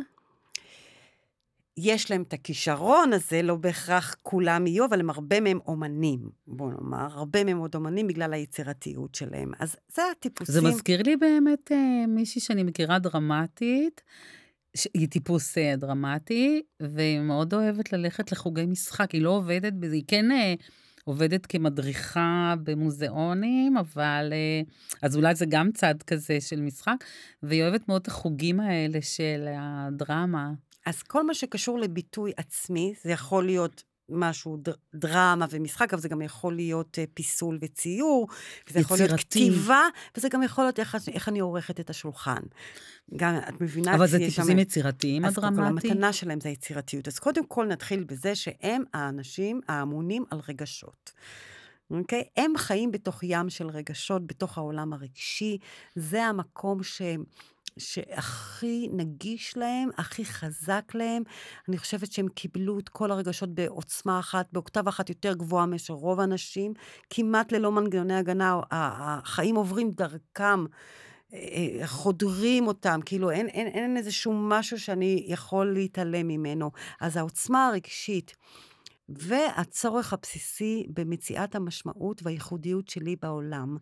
יש 1.81 2.11
להם 2.11 2.23
את 2.23 2.33
הכישרון 2.33 3.13
הזה, 3.13 3.43
לא 3.43 3.57
בהכרח 3.57 4.17
כולם 4.23 4.67
יהיו, 4.67 4.85
אבל 4.85 5.01
הם 5.01 5.11
הרבה 5.11 5.41
מהם 5.41 5.59
אומנים, 5.67 6.31
בוא 6.47 6.71
נאמר, 6.73 7.07
הרבה 7.11 7.45
מהם 7.45 7.59
עוד 7.59 7.75
אומנים 7.75 8.07
בגלל 8.07 8.33
היצירתיות 8.33 9.15
שלהם. 9.15 9.53
אז 9.59 9.77
זה 9.95 10.03
הטיפוסים. 10.13 10.55
זה 10.55 10.63
מזכיר 10.63 11.03
לי 11.03 11.17
באמת 11.17 11.73
אה, 11.73 12.07
מישהי 12.09 12.41
שאני 12.41 12.63
מכירה 12.63 12.99
דרמטית, 12.99 14.03
היא 14.95 15.09
טיפוס 15.09 15.59
אה, 15.59 15.75
דרמטי, 15.77 16.63
והיא 16.81 17.21
מאוד 17.21 17.55
אוהבת 17.55 17.93
ללכת 17.93 18.33
לחוגי 18.33 18.67
משחק, 18.67 19.11
היא 19.11 19.23
לא 19.23 19.31
עובדת 19.31 19.73
בזה, 19.73 19.95
היא 19.95 20.05
כן... 20.07 20.33
אה, 20.33 20.55
עובדת 21.05 21.47
כמדריכה 21.47 22.55
במוזיאונים, 22.63 23.77
אבל 23.77 24.33
אה, 24.33 24.63
אז 25.03 25.17
אולי 25.17 25.35
זה 25.35 25.47
גם 25.49 25.73
צד 25.73 25.95
כזה 26.07 26.41
של 26.41 26.61
משחק, 26.61 27.05
והיא 27.43 27.63
אוהבת 27.63 27.89
מאוד 27.89 28.01
את 28.03 28.09
החוגים 28.09 28.61
האלה 28.61 29.03
של 29.03 29.49
הדרמה. 29.59 30.51
אז 30.89 31.03
כל 31.03 31.27
מה 31.27 31.35
שקשור 31.35 31.79
לביטוי 31.79 32.33
עצמי, 32.37 32.95
זה 33.03 33.11
יכול 33.11 33.45
להיות 33.45 33.83
משהו 34.09 34.57
ד, 34.57 34.69
דרמה 34.95 35.47
ומשחק, 35.51 35.93
אבל 35.93 36.03
זה 36.03 36.09
גם 36.09 36.23
יכול 36.23 36.55
להיות 36.55 36.99
uh, 36.99 37.11
פיסול 37.15 37.59
וציור, 37.61 38.29
וזה 38.69 38.81
יכול 38.81 38.97
להיות 38.97 39.21
כתיבה, 39.21 39.83
וזה 40.17 40.29
גם 40.29 40.43
יכול 40.43 40.65
להיות 40.65 40.79
איך, 40.79 40.97
איך 41.13 41.29
אני 41.29 41.39
עורכת 41.39 41.81
את 41.81 41.91
השולחן. 41.91 42.41
גם, 43.17 43.37
את 43.49 43.61
מבינה? 43.61 43.95
אבל 43.95 44.07
זה 44.07 44.19
טיפוסים 44.19 44.45
שם... 44.45 44.59
יצירתיים, 44.59 45.25
הדרמטי? 45.25 45.47
אז 45.47 45.55
קודם 45.55 45.57
כל, 45.57 45.89
המתנה 45.89 46.13
שלהם 46.13 46.41
זה 46.41 46.49
היצירתיות. 46.49 47.09
אז 47.09 47.19
קודם 47.19 47.47
כל 47.47 47.67
נתחיל 47.67 48.05
בזה 48.05 48.35
שהם 48.35 48.83
האנשים 48.95 49.61
האמונים 49.69 50.25
על 50.31 50.41
רגשות. 50.49 51.13
אוקיי? 51.91 52.21
Okay? 52.21 52.41
הם 52.43 52.53
חיים 52.57 52.91
בתוך 52.91 53.21
ים 53.23 53.51
של 53.51 53.67
רגשות, 53.69 54.27
בתוך 54.27 54.59
העולם 54.59 54.93
הרגשי. 54.93 55.59
זה 55.97 56.25
המקום 56.25 56.83
שהם... 56.83 57.25
שהכי 57.79 58.89
נגיש 58.93 59.57
להם, 59.57 59.89
הכי 59.97 60.25
חזק 60.25 60.93
להם. 60.95 61.23
אני 61.69 61.79
חושבת 61.79 62.13
שהם 62.13 62.29
קיבלו 62.29 62.79
את 62.79 62.89
כל 62.89 63.11
הרגשות 63.11 63.55
בעוצמה 63.55 64.19
אחת, 64.19 64.47
באוקטבה 64.53 64.89
אחת 64.89 65.09
יותר 65.09 65.35
גבוהה 65.35 65.67
מאשר 65.67 65.95
רוב 65.95 66.21
האנשים, 66.21 66.73
כמעט 67.11 67.53
ללא 67.53 67.73
מנגנוני 67.73 68.15
הגנה, 68.15 68.61
החיים 68.71 69.57
עוברים 69.57 69.91
דרכם. 69.91 70.65
אה, 71.33 71.39
אה, 71.81 71.87
חודרים 71.87 72.67
אותם, 72.67 73.01
כאילו 73.05 73.31
אין, 73.31 73.49
אין, 73.49 73.67
אין 73.67 73.97
איזשהו 73.97 74.33
משהו 74.35 74.81
שאני 74.81 75.25
יכול 75.27 75.73
להתעלם 75.73 76.29
ממנו. 76.29 76.71
אז 77.01 77.17
העוצמה 77.17 77.67
הרגשית 77.69 78.37
והצורך 79.09 80.13
הבסיסי 80.13 80.87
במציאת 80.95 81.55
המשמעות 81.55 82.21
והייחודיות 82.23 82.89
שלי 82.89 83.17
בעולם. 83.23 83.77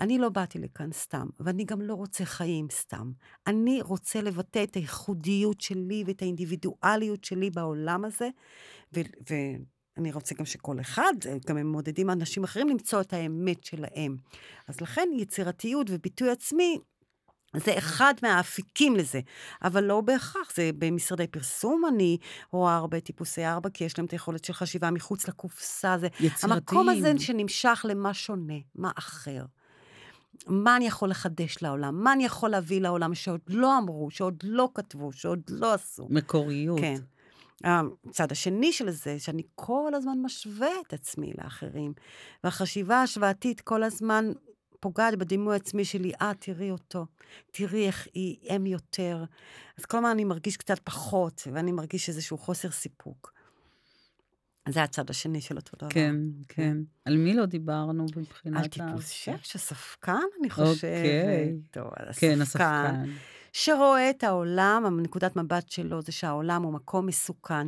אני 0.00 0.18
לא 0.18 0.28
באתי 0.28 0.58
לכאן 0.58 0.92
סתם, 0.92 1.26
ואני 1.40 1.64
גם 1.64 1.80
לא 1.80 1.94
רוצה 1.94 2.24
חיים 2.24 2.66
סתם. 2.70 3.12
אני 3.46 3.82
רוצה 3.82 4.20
לבטא 4.20 4.62
את 4.62 4.74
הייחודיות 4.74 5.60
שלי 5.60 6.04
ואת 6.06 6.22
האינדיבידואליות 6.22 7.24
שלי 7.24 7.50
בעולם 7.50 8.04
הזה, 8.04 8.28
ו- 8.96 9.00
אני 9.96 10.12
רוצה 10.12 10.34
גם 10.34 10.44
שכל 10.44 10.80
אחד, 10.80 11.12
גם 11.46 11.56
הם 11.56 11.72
מודדים 11.72 12.10
אנשים 12.10 12.44
אחרים 12.44 12.68
למצוא 12.68 13.00
את 13.00 13.12
האמת 13.12 13.64
שלהם. 13.64 14.16
אז 14.68 14.80
לכן 14.80 15.08
יצירתיות 15.16 15.86
וביטוי 15.90 16.30
עצמי, 16.30 16.78
זה 17.56 17.78
אחד 17.78 18.14
מהאפיקים 18.22 18.96
לזה, 18.96 19.20
אבל 19.62 19.84
לא 19.84 20.00
בהכרח, 20.00 20.54
זה 20.54 20.70
במשרדי 20.78 21.26
פרסום 21.26 21.82
אני 21.88 22.18
רואה 22.50 22.76
הרבה 22.76 23.00
טיפוסי 23.00 23.46
ארבע, 23.46 23.68
כי 23.70 23.84
יש 23.84 23.98
להם 23.98 24.06
את 24.06 24.10
היכולת 24.10 24.44
של 24.44 24.52
חשיבה 24.52 24.90
מחוץ 24.90 25.28
לקופסה, 25.28 25.98
זה 25.98 26.08
יצירתיים. 26.20 26.52
המקום 26.52 26.88
הזה 26.88 27.12
שנמשך 27.18 27.86
למה 27.88 28.14
שונה, 28.14 28.54
מה 28.74 28.90
אחר. 28.98 29.44
מה 30.46 30.76
אני 30.76 30.86
יכול 30.86 31.10
לחדש 31.10 31.56
לעולם? 31.62 32.04
מה 32.04 32.12
אני 32.12 32.24
יכול 32.24 32.50
להביא 32.50 32.80
לעולם 32.80 33.14
שעוד 33.14 33.40
לא 33.48 33.78
אמרו, 33.78 34.10
שעוד 34.10 34.34
לא 34.42 34.68
כתבו, 34.74 35.12
שעוד 35.12 35.40
לא 35.48 35.74
עשו? 35.74 36.06
מקוריות. 36.10 36.80
כן. 36.80 37.00
הצד 37.64 38.32
השני 38.32 38.72
של 38.72 38.90
זה, 38.90 39.18
שאני 39.18 39.42
כל 39.54 39.92
הזמן 39.94 40.18
משווה 40.22 40.68
את 40.86 40.92
עצמי 40.92 41.32
לאחרים. 41.44 41.92
והחשיבה 42.44 42.96
ההשוואתית 42.96 43.60
כל 43.60 43.82
הזמן 43.82 44.32
פוגעת 44.84 45.18
בדימוי 45.18 45.52
העצמי 45.54 45.84
שלי, 45.84 46.12
אה, 46.20 46.32
תראי 46.38 46.70
אותו, 46.70 47.06
תראי 47.50 47.86
איך 47.86 48.08
היא 48.14 48.56
אם 48.56 48.66
יותר. 48.66 49.24
אז 49.78 49.84
כל 49.84 49.96
הזמן 49.96 50.10
אני 50.10 50.24
מרגיש 50.24 50.56
קצת 50.56 50.78
פחות, 50.78 51.42
ואני 51.52 51.72
מרגיש 51.72 52.08
איזשהו 52.08 52.38
חוסר 52.38 52.70
סיפוק. 52.70 53.32
זה 54.68 54.82
הצד 54.82 55.10
השני 55.10 55.40
של 55.40 55.56
אותו 55.56 55.76
דבר. 55.76 55.90
כן, 55.90 56.16
כן. 56.48 56.76
על 57.04 57.16
מי 57.16 57.34
לא 57.34 57.46
דיברנו 57.46 58.06
מבחינת 58.16 58.62
על 58.62 58.68
טיפוס 58.68 59.08
שש, 59.08 59.56
הספקן, 59.56 60.26
אני 60.40 60.50
חושבת. 60.50 60.74
אוקיי. 60.74 61.56
טוב, 61.70 61.90
כן, 62.16 62.40
הספקן. 62.40 62.64
הספקן. 62.64 63.10
שרואה 63.52 64.10
את 64.10 64.24
העולם, 64.24 65.00
נקודת 65.00 65.36
מבט 65.36 65.68
שלו 65.68 66.02
זה 66.02 66.12
שהעולם 66.12 66.62
הוא 66.62 66.72
מקום 66.72 67.06
מסוכן, 67.06 67.66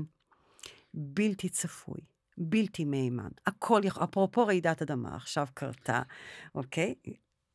בלתי 0.95 1.49
צפוי, 1.49 2.01
בלתי 2.39 2.85
מהימן. 2.85 3.29
הכל 3.47 3.81
יכול, 3.85 4.05
אפרופו 4.05 4.47
רעידת 4.47 4.83
אדמה, 4.83 5.17
עכשיו 5.17 5.47
קרתה, 5.55 6.03
אוקיי? 6.55 6.95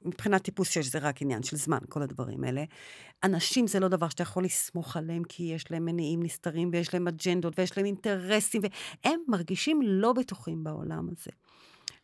מבחינת 0.05 0.43
טיפוס 0.43 0.69
6 0.69 0.85
זה 0.85 0.99
רק 0.99 1.21
עניין 1.21 1.43
של 1.43 1.57
זמן, 1.57 1.77
כל 1.89 2.01
הדברים 2.01 2.43
האלה. 2.43 2.63
אנשים 3.23 3.67
זה 3.67 3.79
לא 3.79 3.87
דבר 3.87 4.09
שאתה 4.09 4.23
יכול 4.23 4.43
לסמוך 4.43 4.97
עליהם, 4.97 5.23
כי 5.23 5.43
יש 5.43 5.71
להם 5.71 5.85
מניעים 5.85 6.23
נסתרים, 6.23 6.69
ויש 6.73 6.93
להם 6.93 7.07
אג'נדות, 7.07 7.59
ויש 7.59 7.77
להם 7.77 7.85
אינטרסים, 7.85 8.61
והם 9.03 9.19
מרגישים 9.27 9.81
לא 9.81 10.13
בטוחים 10.13 10.63
בעולם 10.63 11.07
הזה. 11.09 11.31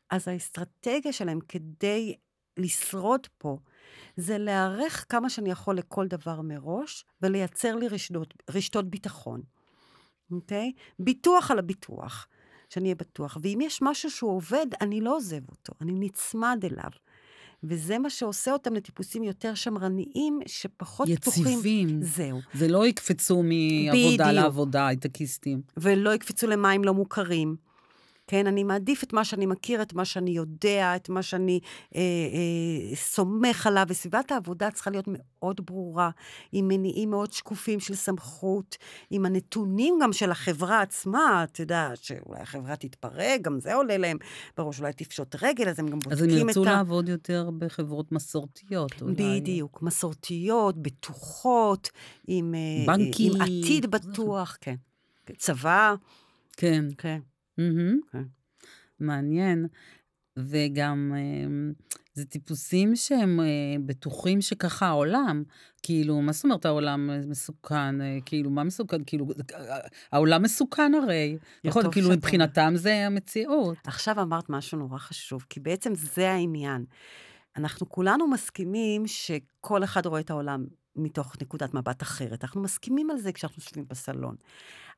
אז 0.09 0.27
האסטרטגיה 0.27 1.13
שלהם 1.13 1.39
כדי 1.47 2.15
לשרוד 2.57 3.27
פה, 3.37 3.57
זה 4.17 4.37
להיערך 4.37 5.05
כמה 5.09 5.29
שאני 5.29 5.51
יכול 5.51 5.77
לכל 5.77 6.07
דבר 6.07 6.41
מראש, 6.41 7.05
ולייצר 7.21 7.75
לי 7.75 7.87
רשתות, 7.87 8.33
רשתות 8.49 8.89
ביטחון, 8.89 9.41
אוקיי? 10.31 10.73
ביטוח 10.99 11.51
על 11.51 11.59
הביטוח, 11.59 12.27
שאני 12.69 12.85
אהיה 12.85 12.95
בטוח. 12.95 13.37
ואם 13.41 13.59
יש 13.61 13.79
משהו 13.81 14.11
שהוא 14.11 14.31
עובד, 14.31 14.67
אני 14.81 15.01
לא 15.01 15.15
עוזב 15.15 15.49
אותו, 15.49 15.73
אני 15.81 15.91
נצמד 15.95 16.59
אליו. 16.63 16.89
וזה 17.63 17.99
מה 17.99 18.09
שעושה 18.09 18.51
אותם 18.51 18.73
לטיפוסים 18.73 19.23
יותר 19.23 19.55
שמרניים, 19.55 20.39
שפחות 20.45 21.07
פתוחים. 21.15 21.43
יציבים. 21.47 22.01
זהו. 22.01 22.39
זה 22.53 22.67
לא 22.67 22.87
יקפצו 22.87 23.43
מעבודה 23.43 24.23
בדיוק. 24.23 24.43
לעבודה, 24.43 24.87
הייטקיסטים. 24.87 25.61
ולא 25.77 26.13
יקפצו 26.13 26.47
למים 26.47 26.83
לא 26.83 26.93
מוכרים. 26.93 27.55
כן, 28.27 28.47
אני 28.47 28.63
מעדיף 28.63 29.03
את 29.03 29.13
מה 29.13 29.25
שאני 29.25 29.45
מכיר, 29.45 29.81
את 29.81 29.93
מה 29.93 30.05
שאני 30.05 30.31
יודע, 30.31 30.95
את 30.95 31.09
מה 31.09 31.21
שאני 31.21 31.59
אה, 31.95 32.01
אה, 32.01 32.95
סומך 32.95 33.67
עליו, 33.67 33.85
וסביבת 33.87 34.31
העבודה 34.31 34.71
צריכה 34.71 34.89
להיות 34.91 35.05
מאוד 35.07 35.61
ברורה, 35.65 36.09
עם 36.51 36.67
מניעים 36.67 37.09
מאוד 37.09 37.31
שקופים 37.31 37.79
של 37.79 37.95
סמכות, 37.95 38.77
עם 39.09 39.25
הנתונים 39.25 39.99
גם 40.01 40.13
של 40.13 40.31
החברה 40.31 40.81
עצמה, 40.81 41.43
את 41.43 41.59
יודעת, 41.59 42.03
שאולי 42.03 42.41
החברה 42.41 42.75
תתפרק, 42.75 43.41
גם 43.41 43.59
זה 43.59 43.73
עולה 43.73 43.97
להם 43.97 44.17
בראש, 44.57 44.79
אולי 44.79 44.93
תפשוט 44.93 45.35
רגל, 45.41 45.69
אז 45.69 45.79
הם 45.79 45.87
גם 45.87 45.97
אז 46.11 46.21
הם 46.21 46.27
בודקים 46.27 46.49
את 46.49 46.55
ירצו 46.55 46.69
ה... 46.69 46.71
לעבוד 46.71 47.09
יותר 47.09 47.49
בחברות 47.57 48.11
מסורתיות, 48.11 49.01
אולי. 49.01 49.13
בדיוק, 49.41 49.81
מסורתיות, 49.81 50.77
בטוחות, 50.77 51.89
עם, 52.27 52.55
אה, 52.55 52.95
בנקים. 52.95 53.33
עם 53.35 53.41
עתיד 53.41 53.85
בטוח, 53.91 54.57
כן. 54.61 54.75
צבא, 55.37 55.95
כן. 56.57 56.85
כן. 56.97 57.19
מהמם. 57.57 57.99
כן. 58.11 58.23
מעניין. 58.99 59.67
וגם 60.39 61.13
אה, 61.15 61.71
זה 62.13 62.25
טיפוסים 62.25 62.95
שהם 62.95 63.39
אה, 63.39 63.45
בטוחים 63.85 64.41
שככה 64.41 64.87
העולם, 64.87 65.43
כאילו, 65.83 66.21
מה 66.21 66.31
זאת 66.31 66.43
אומרת 66.43 66.65
העולם 66.65 67.29
מסוכן? 67.29 68.01
אה, 68.01 68.17
כאילו, 68.25 68.49
מה 68.49 68.63
מסוכן? 68.63 68.97
כאילו, 69.05 69.25
אה, 69.55 69.77
העולם 70.11 70.43
מסוכן 70.43 70.91
הרי. 71.03 71.37
נכון, 71.63 71.91
כאילו, 71.91 72.07
שאתה- 72.07 72.17
מבחינתם 72.17 72.73
זה 72.75 73.05
המציאות. 73.05 73.77
עכשיו 73.83 74.21
אמרת 74.21 74.49
משהו 74.49 74.77
נורא 74.79 74.97
חשוב, 74.97 75.45
כי 75.49 75.59
בעצם 75.59 75.95
זה 75.95 76.29
העניין. 76.31 76.85
אנחנו 77.55 77.89
כולנו 77.89 78.27
מסכימים 78.27 79.07
שכל 79.07 79.83
אחד 79.83 80.05
רואה 80.05 80.19
את 80.19 80.29
העולם 80.29 80.65
מתוך 80.95 81.35
נקודת 81.41 81.73
מבט 81.73 82.01
אחרת. 82.03 82.43
אנחנו 82.43 82.61
מסכימים 82.61 83.09
על 83.11 83.17
זה 83.17 83.31
כשאנחנו 83.31 83.61
יושבים 83.61 83.85
בסלון. 83.87 84.35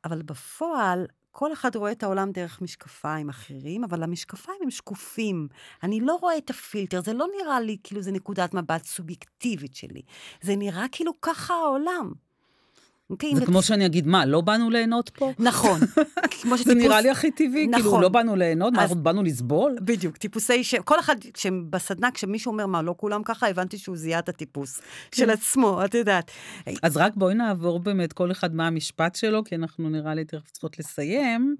אבל 0.05 0.21
בפועל, 0.21 1.05
כל 1.31 1.53
אחד 1.53 1.75
רואה 1.75 1.91
את 1.91 2.03
העולם 2.03 2.31
דרך 2.31 2.61
משקפיים 2.61 3.29
אחרים, 3.29 3.83
אבל 3.83 4.03
המשקפיים 4.03 4.57
הם 4.63 4.71
שקופים. 4.71 5.47
אני 5.83 5.99
לא 5.99 6.15
רואה 6.21 6.37
את 6.37 6.49
הפילטר, 6.49 7.01
זה 7.01 7.13
לא 7.13 7.27
נראה 7.41 7.59
לי 7.59 7.77
כאילו 7.83 8.01
זה 8.01 8.11
נקודת 8.11 8.53
מבט 8.53 8.83
סובייקטיבית 8.85 9.75
שלי. 9.75 10.01
זה 10.41 10.55
נראה 10.55 10.85
כאילו 10.91 11.21
ככה 11.21 11.53
העולם. 11.53 12.11
אוקיי? 13.09 13.35
זה 13.35 13.45
כמו 13.45 13.61
שאני 13.63 13.85
אגיד, 13.85 14.07
מה, 14.07 14.25
לא 14.25 14.41
באנו 14.41 14.69
ליהנות 14.69 15.09
פה? 15.09 15.31
נכון. 15.39 15.79
כמו 16.41 16.57
זה 16.57 16.63
שטיפוס- 16.63 16.73
נראה 16.75 17.01
לי 17.01 17.09
הכי 17.09 17.31
טבעי, 17.31 17.67
כאילו, 17.73 17.87
נכון. 17.87 18.01
לא 18.01 18.09
באנו 18.09 18.35
ליהנות, 18.35 18.73
מה, 18.73 18.81
אנחנו 18.81 18.95
באנו 19.03 19.23
לסבול? 19.23 19.75
בדיוק, 19.81 20.17
טיפוסי 20.17 20.63
ש... 20.63 20.75
כל 20.75 20.99
אחד, 20.99 21.15
כשבסדנה, 21.33 22.11
כשמישהו 22.11 22.51
אומר, 22.51 22.65
מה, 22.65 22.81
לא 22.81 22.93
כולם 22.97 23.23
ככה, 23.23 23.47
הבנתי 23.49 23.77
שהוא 23.77 23.97
זיהה 23.97 24.19
את 24.19 24.29
הטיפוס 24.29 24.81
של 25.15 25.29
עצמו, 25.29 25.85
את 25.85 25.93
יודעת. 25.93 26.31
אז 26.83 26.97
רק 26.97 27.15
בואי 27.15 27.33
נעבור 27.35 27.79
באמת 27.79 28.13
כל 28.13 28.31
אחד 28.31 28.55
מה 28.55 28.67
המשפט 28.67 29.15
שלו, 29.15 29.43
כי 29.43 29.55
אנחנו 29.55 29.89
נראה 29.89 30.13
לי 30.13 30.25
תכף 30.25 30.51
צריכות 30.51 30.79
לסיים. 30.79 31.55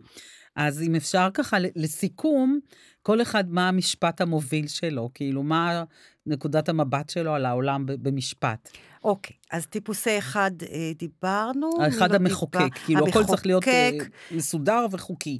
אז 0.56 0.82
אם 0.82 0.96
אפשר 0.96 1.28
ככה, 1.34 1.58
לסיכום, 1.76 2.60
כל 3.02 3.22
אחד 3.22 3.52
מה 3.52 3.68
המשפט 3.68 4.22
המוביל 4.22 4.68
שלו, 4.68 5.10
כאילו, 5.14 5.44
מה 5.44 5.84
נקודת 6.26 6.70
המבט 6.70 7.10
שלו 7.10 7.34
על 7.34 7.46
העולם 7.46 7.86
במשפט. 7.86 8.70
אוקיי, 9.04 9.36
אז 9.52 9.66
טיפוסי 9.66 10.18
אחד 10.18 10.52
אה, 10.72 10.92
דיברנו. 10.96 11.70
האחד 11.82 12.12
לא 12.12 12.16
המחוקק, 12.16 12.60
דיבר? 12.60 12.70
כאילו, 12.86 13.08
הכל 13.08 13.24
צריך 13.24 13.46
להיות 13.46 13.68
אה, 13.68 13.88
המחוקק, 13.88 14.10
מסודר 14.32 14.86
וחוקי. 14.92 15.40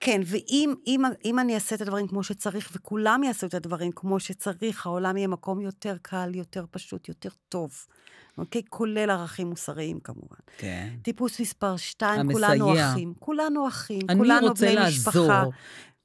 כן, 0.00 0.20
ואם 0.24 0.74
אם, 0.86 1.02
אם 1.24 1.38
אני 1.38 1.54
אעשה 1.54 1.76
את 1.76 1.80
הדברים 1.80 2.08
כמו 2.08 2.22
שצריך, 2.22 2.70
וכולם 2.76 3.22
יעשו 3.24 3.46
את 3.46 3.54
הדברים 3.54 3.92
כמו 3.92 4.20
שצריך, 4.20 4.86
העולם 4.86 5.16
יהיה 5.16 5.28
מקום 5.28 5.60
יותר 5.60 5.96
קל, 6.02 6.30
יותר 6.34 6.64
פשוט, 6.70 7.08
יותר 7.08 7.28
טוב. 7.48 7.86
אוקיי? 8.38 8.62
כולל 8.68 9.10
ערכים 9.10 9.46
מוסריים 9.46 10.00
כמובן. 10.00 10.36
כן. 10.58 10.88
טיפוס 11.02 11.40
מספר 11.40 11.76
שתיים, 11.76 12.20
המסייע. 12.20 12.48
כולנו 12.48 12.78
אחים. 12.80 13.14
כולנו 13.18 13.68
אחים, 13.68 14.00
אני 14.08 14.18
כולנו 14.18 14.48
רוצה 14.48 14.66
בני 14.66 14.74
לעזור. 14.74 14.90
משפחה. 14.90 15.44
ו- 15.46 15.48
ו- 15.48 15.99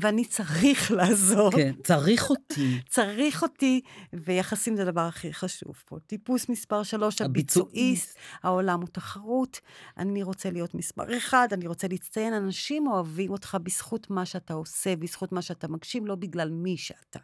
ואני 0.00 0.24
צריך 0.24 0.90
לעזור. 0.90 1.50
כן, 1.50 1.74
צריך 1.84 2.30
אותי. 2.30 2.80
צריך 2.88 3.42
אותי, 3.42 3.80
ויחסים 4.12 4.76
זה 4.76 4.82
הדבר 4.82 5.00
הכי 5.00 5.32
חשוב 5.32 5.74
פה. 5.84 5.98
טיפוס 6.06 6.48
מספר 6.48 6.82
שלוש, 6.82 7.22
הביצועיסט. 7.22 8.18
העולם 8.42 8.80
הוא 8.80 8.88
תחרות, 8.92 9.60
אני 9.98 10.22
רוצה 10.22 10.50
להיות 10.50 10.74
מספר 10.74 11.16
אחד, 11.16 11.48
אני 11.52 11.66
רוצה 11.66 11.88
להצטיין, 11.88 12.34
אנשים 12.34 12.86
אוהבים 12.86 13.30
אותך 13.30 13.56
בזכות 13.62 14.10
מה 14.10 14.26
שאתה 14.26 14.54
עושה, 14.54 14.96
בזכות 14.96 15.32
מה 15.32 15.42
שאתה 15.42 15.68
מגשים, 15.68 16.06
לא 16.06 16.14
בגלל 16.14 16.50
מי 16.50 16.76
שאתה. 16.76 17.18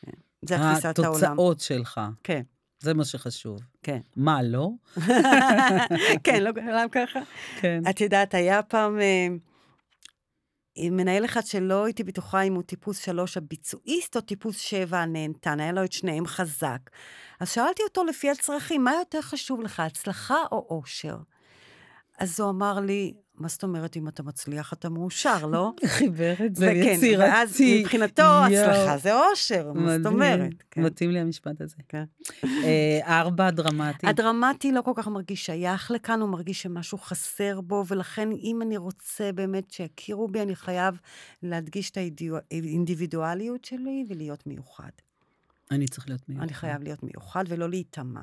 כן. 0.00 0.12
זה 0.42 0.56
תפיסת 0.56 0.98
העולם. 0.98 1.24
התוצאות 1.24 1.60
שלך, 1.60 2.00
כן, 2.24 2.42
זה 2.80 2.94
מה 2.94 3.04
שחשוב. 3.04 3.60
כן. 3.82 4.00
מה, 4.16 4.42
לא? 4.42 4.70
כן, 6.24 6.42
לא 6.42 6.50
כולם 6.52 6.88
ככה. 6.92 7.20
כן. 7.60 7.82
את 7.90 8.00
יודעת, 8.00 8.34
היה 8.34 8.62
פעם 8.62 9.00
אה, 9.00 9.26
מנהל 10.78 11.24
אחד 11.24 11.46
שלא 11.46 11.84
הייתי 11.84 12.04
בטוחה 12.04 12.42
אם 12.42 12.54
הוא 12.54 12.62
טיפוס 12.62 12.98
שלוש 12.98 13.36
הביצועיסט 13.36 14.16
או 14.16 14.20
טיפוס 14.20 14.58
שבע 14.58 14.98
הנהנתן, 14.98 15.60
היה 15.60 15.72
לו 15.72 15.84
את 15.84 15.92
שניהם 15.92 16.26
חזק. 16.26 16.78
אז 17.40 17.50
שאלתי 17.50 17.82
אותו 17.82 18.04
לפי 18.04 18.30
הצרכים, 18.30 18.84
מה 18.84 18.92
יותר 18.94 19.20
חשוב 19.20 19.60
לך, 19.60 19.80
הצלחה 19.80 20.38
או 20.52 20.66
אושר? 20.70 21.16
אז 22.18 22.40
הוא 22.40 22.50
אמר 22.50 22.80
לי, 22.80 23.14
מה 23.38 23.48
זאת 23.48 23.62
אומרת, 23.62 23.96
אם 23.96 24.08
אתה 24.08 24.22
מצליח, 24.22 24.72
אתה 24.72 24.88
מאושר, 24.88 25.46
לא? 25.46 25.72
חיבר 25.86 26.34
את 26.46 26.56
זה 26.56 26.66
וכן, 26.66 26.76
יצירתי. 26.76 27.30
ואז 27.30 27.60
מבחינתו. 27.60 28.22
הצלחה 28.22 28.98
זה 28.98 29.14
אושר, 29.14 29.72
מה 29.72 29.98
זאת. 29.98 30.06
אומרת? 30.06 30.50
כן. 30.70 30.82
מתאים 30.82 31.10
לי 31.10 31.18
המשפט 31.18 31.60
הזה. 31.60 31.76
כן. 31.88 32.04
אה, 32.44 33.20
ארבע, 33.20 33.50
דרמטי. 33.50 34.06
הדרמטי 34.06 34.72
לא 34.72 34.82
כל 34.82 34.92
כך 34.94 35.08
מרגיש 35.08 35.46
שייך 35.46 35.90
לכאן, 35.90 36.20
הוא 36.20 36.28
מרגיש 36.28 36.62
שמשהו 36.62 36.98
חסר 36.98 37.60
בו, 37.60 37.84
ולכן 37.88 38.28
אם 38.32 38.62
אני 38.62 38.76
רוצה 38.76 39.32
באמת 39.32 39.70
שיכירו 39.70 40.28
בי, 40.28 40.42
אני 40.42 40.56
חייב 40.56 40.98
להדגיש 41.42 41.90
את 41.90 41.98
האינדיבידואליות 42.50 43.64
שלי 43.64 44.04
ולהיות 44.08 44.46
מיוחד. 44.46 44.90
אני 45.70 45.88
צריך 45.88 46.08
להיות 46.08 46.28
מיוחד. 46.28 46.44
אני 46.44 46.54
חייב 46.54 46.82
להיות 46.82 47.02
מיוחד 47.02 47.44
ולא 47.48 47.68
להיטמע. 47.70 48.20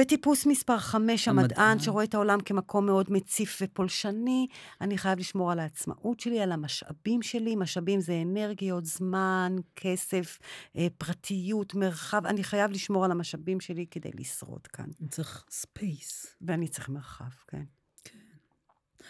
וטיפוס 0.00 0.46
מספר 0.46 0.78
5, 0.78 1.28
המדען. 1.28 1.44
המדען, 1.44 1.78
שרואה 1.78 2.04
את 2.04 2.14
העולם 2.14 2.40
כמקום 2.40 2.86
מאוד 2.86 3.06
מציף 3.12 3.58
ופולשני, 3.62 4.46
אני 4.80 4.98
חייב 4.98 5.18
לשמור 5.18 5.52
על 5.52 5.58
העצמאות 5.58 6.20
שלי, 6.20 6.40
על 6.40 6.52
המשאבים 6.52 7.22
שלי. 7.22 7.56
משאבים 7.56 8.00
זה 8.00 8.22
אנרגיות, 8.22 8.86
זמן, 8.86 9.56
כסף, 9.76 10.38
אה, 10.76 10.86
פרטיות, 10.98 11.74
מרחב. 11.74 12.26
אני 12.26 12.44
חייב 12.44 12.70
לשמור 12.70 13.04
על 13.04 13.10
המשאבים 13.10 13.60
שלי 13.60 13.86
כדי 13.90 14.10
לשרוד 14.14 14.66
כאן. 14.66 14.86
אני 15.00 15.08
צריך 15.08 15.44
space. 15.50 16.26
ואני 16.40 16.68
צריך 16.68 16.88
מרחב, 16.88 17.30
כן. 17.48 17.64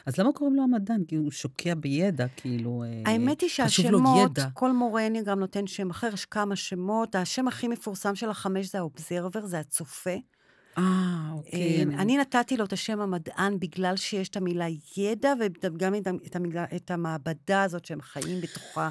אז 0.07 0.19
למה 0.19 0.33
קוראים 0.33 0.57
לו 0.57 0.63
המדען? 0.63 1.05
כי 1.09 1.17
הוא 1.17 1.31
שוקע 1.31 1.75
בידע, 1.75 2.27
כאילו... 2.37 2.85
אה, 2.85 3.03
האמת 3.13 3.41
היא 3.41 3.51
שהשמות. 3.51 4.39
כל 4.55 4.73
מורה 4.73 5.07
אניגרם 5.07 5.41
נותן 5.41 5.67
שם 5.67 5.91
אחר, 5.91 6.11
יש 6.15 6.25
כמה 6.25 6.57
שמות. 6.57 7.15
השם 7.15 7.49
הכי 7.49 7.69
מפורסם 7.69 8.15
של 8.15 8.31
החמש 8.31 8.73
זה 8.73 8.79
ה 8.79 8.86
observer, 8.86 9.47
זה 9.47 9.59
הצופה. 9.59 10.17
אה, 10.81 11.33
אוקיי. 11.33 11.85
אה, 11.85 12.03
אני 12.03 12.19
נתתי 12.19 12.57
לו 12.57 12.65
את 12.65 12.73
השם 12.73 13.01
המדען 13.01 13.61
בגלל 13.61 13.97
שיש 13.97 14.29
את 14.29 14.37
המילה 14.37 14.67
ידע, 14.97 15.33
וגם 15.41 15.95
את, 16.27 16.37
המילה, 16.37 16.65
את 16.77 16.91
המעבדה 16.91 17.63
הזאת 17.63 17.85
שהם 17.85 18.01
חיים 18.01 18.41
בתוכה, 18.41 18.89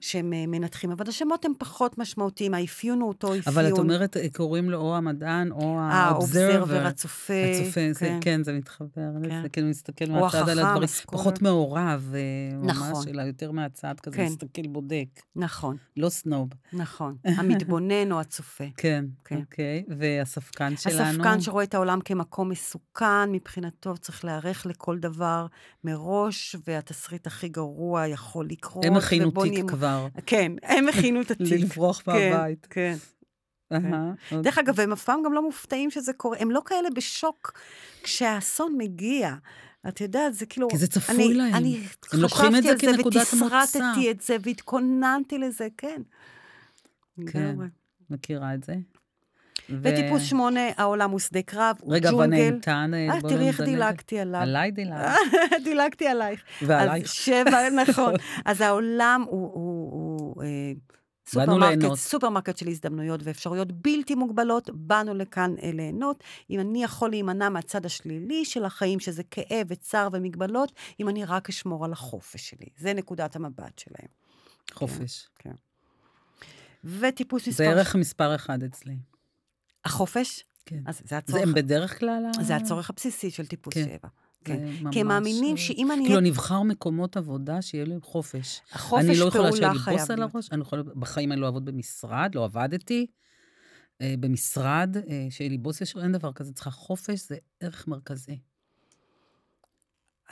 שהם 0.00 0.32
אה, 0.32 0.44
מנתחים. 0.46 0.92
אבל 0.92 1.08
השמות 1.08 1.44
הם 1.44 1.52
פחות 1.58 1.98
משמעותיים, 1.98 2.54
האפיון 2.54 3.00
הוא 3.00 3.08
אותו 3.08 3.28
אפיון. 3.28 3.42
אבל 3.46 3.68
את 3.68 3.78
אומרת, 3.78 4.16
אה, 4.16 4.26
קוראים 4.32 4.70
לו 4.70 4.78
או 4.78 4.96
המדען 4.96 5.52
או 5.52 5.78
האובזרבר. 5.80 6.86
הצופה. 6.86 7.34
הצופה, 7.50 7.80
זה, 7.92 8.18
כן, 8.20 8.44
זה 8.44 8.52
מתחבר 8.52 8.88
כן. 8.96 9.22
לזה, 9.22 9.48
כאילו 9.48 9.68
מסתכל 9.68 10.04
או 10.10 10.20
מהצד 10.20 10.48
על 10.48 10.58
הדברים. 10.58 10.88
פחות 11.06 11.42
מעורב, 11.42 12.14
אה, 12.14 12.56
ממש, 12.56 12.76
נכון. 12.76 13.08
אלא 13.08 13.22
יותר 13.22 13.50
מהצד 13.50 13.94
כזה, 14.02 14.16
כן. 14.16 14.24
מסתכל 14.24 14.66
בודק, 14.68 15.06
נכון, 15.36 15.76
לא 15.96 16.08
סנוב. 16.08 16.48
נכון. 16.72 17.16
המתבונן 17.38 18.12
או 18.12 18.20
הצופה. 18.20 18.64
כן, 18.76 19.04
כן. 19.24 19.36
אוקיי. 19.36 19.84
והספקן 19.88 20.76
שלנו? 20.76 21.02
הספקן 21.02 21.31
שרואה 21.40 21.64
את 21.64 21.74
העולם 21.74 22.00
כמקום 22.00 22.48
מסוכן, 22.48 23.32
מבחינתו 23.32 23.96
צריך 23.98 24.24
להיערך 24.24 24.66
לכל 24.66 24.98
דבר 24.98 25.46
מראש, 25.84 26.56
והתסריט 26.66 27.26
הכי 27.26 27.48
גרוע 27.48 28.06
יכול 28.06 28.46
לקרות. 28.50 28.84
הם 28.84 28.96
הכינו 28.96 29.30
תיק 29.30 29.52
נהיה- 29.52 29.68
כבר, 29.68 30.06
כן, 30.26 30.52
הם 30.62 30.88
הכינו 30.92 31.20
את 31.20 31.30
התיק. 31.30 31.60
לברוח 31.62 32.02
כן, 32.04 32.12
מהבית. 32.32 32.66
כן. 32.70 32.94
אהה, 33.72 34.12
דרך 34.42 34.58
אגב, 34.58 34.80
הם 34.80 34.92
אף 34.92 35.04
פעם 35.04 35.20
גם 35.24 35.32
לא 35.32 35.42
מופתעים 35.42 35.90
שזה 35.90 36.12
קורה, 36.12 36.36
הם 36.40 36.50
לא 36.50 36.60
כאלה 36.64 36.88
בשוק 36.96 37.52
כשהאסון 38.02 38.74
מגיע. 38.78 39.34
את 39.88 40.00
יודעת, 40.00 40.34
זה 40.34 40.46
כאילו... 40.46 40.68
כי 40.70 40.76
זה 40.78 40.86
צפוי 40.86 41.14
אני, 41.26 41.34
להם. 41.34 41.54
אני 41.54 41.80
זה 42.12 42.28
חשבתי 42.28 42.86
על 42.88 42.94
המוצא. 42.94 43.18
ותסרטתי 43.18 44.10
את 44.10 44.20
זה, 44.20 44.36
והתכוננתי 44.42 45.38
לזה, 45.38 45.68
כן. 45.78 46.02
כן. 47.32 47.56
מכירה 48.10 48.54
את 48.54 48.64
זה? 48.64 48.74
ו- 49.72 49.78
וטיפוס 49.82 50.22
שמונה, 50.22 50.60
העולם 50.76 51.10
הוא 51.10 51.20
שדה 51.20 51.42
קרב, 51.42 51.76
הוא 51.80 51.94
רגע, 51.94 52.10
ג'ונגל. 52.10 52.36
והנהנתן, 52.36 52.90
אה, 52.94 53.20
בוא 53.20 53.30
תראי 53.30 53.48
איך. 53.48 53.60
דילגתי 53.60 54.18
עליו. 54.18 54.40
עליי 54.40 54.70
דילגת. 54.70 55.14
דילגתי 55.64 56.06
עלייך. 56.06 56.42
ועלייך. 56.62 57.08
שבע, 57.08 57.70
נכון. 57.88 58.14
אז 58.44 58.60
העולם 58.60 59.24
הוא, 59.26 59.50
הוא, 59.54 59.92
הוא 59.92 60.42
אה, 60.42 60.72
סופרמרקט. 61.26 61.94
סופרמרקט 61.94 62.56
של 62.56 62.68
הזדמנויות 62.68 63.20
ואפשרויות 63.24 63.72
בלתי 63.72 64.14
מוגבלות. 64.14 64.70
באנו 64.74 65.14
לכאן 65.14 65.54
אה, 65.62 65.70
ליהנות. 65.72 66.24
אם 66.50 66.60
אני 66.60 66.84
יכול 66.84 67.10
להימנע 67.10 67.48
מהצד 67.48 67.86
השלילי 67.86 68.44
של 68.44 68.64
החיים, 68.64 69.00
שזה 69.00 69.22
כאב 69.30 69.66
וצער 69.68 70.08
ומגבלות, 70.12 70.72
אם 71.00 71.08
אני 71.08 71.24
רק 71.24 71.48
אשמור 71.48 71.84
על 71.84 71.92
החופש 71.92 72.50
שלי. 72.50 72.66
זה 72.76 72.94
נקודת 72.94 73.36
המבט 73.36 73.78
שלהם. 73.78 74.08
חופש. 74.72 75.28
וטיפוס 76.84 77.44
זה 77.44 77.50
מספר... 77.50 77.64
ערך 77.64 77.96
מספר 77.96 78.34
אחד 78.34 78.62
אצלי. 78.62 78.96
החופש? 79.84 80.44
כן. 80.66 80.82
אז 80.86 80.98
זה 80.98 81.02
זה 81.08 81.18
הצורך, 81.18 81.42
הם 81.42 81.54
בדרך 81.54 81.98
כלל... 81.98 82.22
זה 82.40 82.56
הצורך 82.56 82.90
הבסיסי 82.90 83.30
של 83.30 83.46
טיפוס 83.46 83.74
כן. 83.74 83.84
שבע. 83.84 84.08
כן. 84.44 84.66
זה 84.66 84.90
כי 84.92 85.00
הם 85.00 85.06
ממש, 85.08 85.14
מאמינים 85.14 85.56
אה, 85.56 85.60
שאם 85.60 85.92
אני... 85.92 86.04
כאילו, 86.04 86.20
נבחר 86.20 86.62
מקומות 86.62 87.16
עבודה 87.16 87.62
שיהיה 87.62 87.84
לי 87.84 87.94
חופש. 88.02 88.60
החופש 88.72 89.04
אני 89.04 89.18
לא 89.18 89.24
יכולה 89.24 89.50
פעולה 89.50 89.56
שיהיה 89.56 89.72
לי 89.72 89.78
חייב 89.78 89.98
בוס 89.98 90.10
על. 90.10 90.22
הראש, 90.22 90.52
אני 90.52 90.60
יכולה, 90.60 90.82
בחיים 90.82 91.32
אני 91.32 91.40
לא 91.40 91.46
אעבוד 91.46 91.64
במשרד, 91.64 92.34
לא 92.34 92.44
עבדתי. 92.44 93.06
אה, 94.00 94.14
במשרד, 94.20 94.96
אה, 95.08 95.26
שיהיה 95.30 95.50
לי 95.50 95.58
בוס 95.58 95.80
ישר, 95.80 96.02
אין 96.02 96.12
דבר 96.12 96.32
כזה, 96.32 96.52
צריכה 96.52 96.70
חופש, 96.70 97.28
זה 97.28 97.36
ערך 97.60 97.88
מרכזי. 97.88 98.38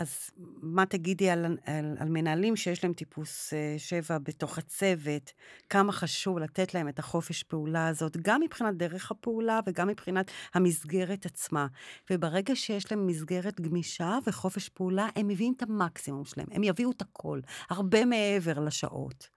אז 0.01 0.30
מה 0.62 0.86
תגידי 0.86 1.30
על, 1.30 1.44
על, 1.44 1.96
על 1.98 2.09
מנהלים 2.09 2.57
שיש 2.57 2.84
להם 2.84 2.92
טיפוס 2.92 3.53
אה, 3.53 3.74
שבע 3.78 4.18
בתוך 4.18 4.59
הצוות? 4.59 5.32
כמה 5.68 5.92
חשוב 5.92 6.38
לתת 6.38 6.74
להם 6.74 6.88
את 6.88 6.98
החופש 6.98 7.42
פעולה 7.42 7.88
הזאת, 7.88 8.16
גם 8.16 8.40
מבחינת 8.40 8.76
דרך 8.76 9.11
הפעולה 9.11 9.61
וגם 9.66 9.88
מבחינת 9.88 10.30
המסגרת 10.55 11.26
עצמה. 11.26 11.66
וברגע 12.11 12.57
שיש 12.57 12.92
להם 12.92 13.07
מסגרת 13.07 13.61
גמישה 13.61 14.18
וחופש 14.26 14.68
פעולה, 14.68 15.09
הם 15.16 15.28
מביאים 15.28 15.55
את 15.57 15.62
המקסימום 15.62 16.24
שלהם. 16.24 16.48
הם 16.51 16.62
יביאו 16.62 16.90
את 16.90 17.03
הכל, 17.03 17.40
הרבה 17.70 18.05
מעבר 18.05 18.59
לשעות. 18.59 19.28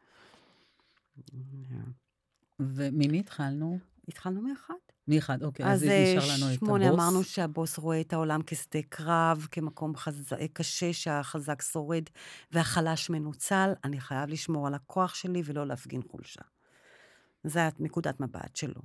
וממי 2.60 3.20
התחלנו? 3.20 3.80
התחלנו 4.08 4.42
מאחד. 5.08 5.44
אוקיי, 5.44 5.66
אז 5.66 5.84
אז 5.84 5.90
אה, 5.90 6.16
נשאר 6.18 6.36
לנו 6.36 6.54
את 6.54 6.58
הבוס. 6.58 6.68
שמונה 6.68 6.90
אמרנו 6.90 7.24
שהבוס 7.24 7.78
רואה 7.78 8.02
את 8.02 8.14
העולם 8.14 8.42
כשדה 8.48 8.80
קרב, 8.90 9.48
כמקום 9.52 9.96
חז... 9.96 10.34
קשה 10.54 10.94
שהחזק 10.94 11.62
שורד 11.62 12.04
והחלש 12.52 13.10
מנוצל. 13.10 13.74
אני 13.84 14.00
חייב 14.00 14.30
לשמור 14.30 14.68
על 14.68 14.74
הכוח 14.74 15.16
שלי 15.16 15.42
ולא 15.46 15.68
להפגין 15.68 16.02
חולשה. 16.12 16.42
זו 17.44 17.60
נקודת 17.80 18.20
מבט 18.20 18.56
שלו. 18.56 18.82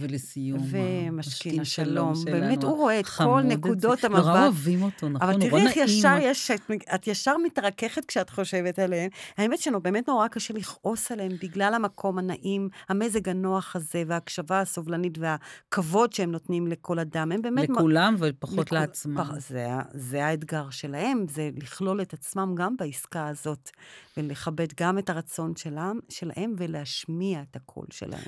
ולסיום, 0.00 0.58
ומשכין 0.60 1.08
המשכין 1.08 1.60
השלום. 1.60 2.14
שלנו, 2.14 2.24
באמת, 2.40 2.62
הוא 2.62 2.76
רואה 2.76 3.00
את 3.00 3.06
כל 3.06 3.40
נקודות 3.44 4.04
המבט. 4.04 4.18
נורא 4.24 4.42
אוהבים 4.42 4.82
אותו, 4.82 5.08
נכון? 5.08 5.28
אבל 5.28 5.38
נורא 5.38 5.50
תראי 5.50 5.62
איך 5.66 5.76
נעים. 5.76 5.88
ישר 5.88 6.16
יש, 6.20 6.50
את, 6.50 6.60
את 6.94 7.06
ישר 7.06 7.36
מתרככת 7.46 8.04
כשאת 8.04 8.30
חושבת 8.30 8.78
עליהם. 8.78 9.10
האמת 9.38 9.58
שלו, 9.58 9.80
באמת 9.82 10.08
נורא 10.08 10.28
קשה 10.28 10.54
לכעוס 10.54 11.12
עליהם 11.12 11.32
בגלל 11.42 11.74
המקום 11.74 12.18
הנעים, 12.18 12.68
המזג 12.88 13.28
הנוח 13.28 13.76
הזה, 13.76 14.02
וההקשבה 14.06 14.60
הסובלנית 14.60 15.18
והכבוד 15.18 16.12
שהם 16.12 16.32
נותנים 16.32 16.66
לכל 16.66 16.98
אדם. 16.98 17.32
הם 17.32 17.42
באמת... 17.42 17.68
לכולם 17.70 18.16
ופחות 18.18 18.66
לכול- 18.66 18.78
לעצמם. 18.78 19.16
פח- 19.24 19.38
זה, 19.38 19.66
זה 19.94 20.26
האתגר 20.26 20.70
שלהם, 20.70 21.24
זה 21.28 21.50
לכלול 21.62 22.02
את 22.02 22.12
עצמם 22.12 22.54
גם 22.56 22.76
בעסקה 22.76 23.28
הזאת, 23.28 23.70
ולכבד 24.16 24.66
גם 24.80 24.98
את 24.98 25.10
הרצון 25.10 25.56
שלהם, 25.56 25.98
שלהם 26.08 26.54
ולהשמיע 26.58 27.42
את 27.50 27.56
הקול 27.56 27.86
שלהם. 27.90 28.22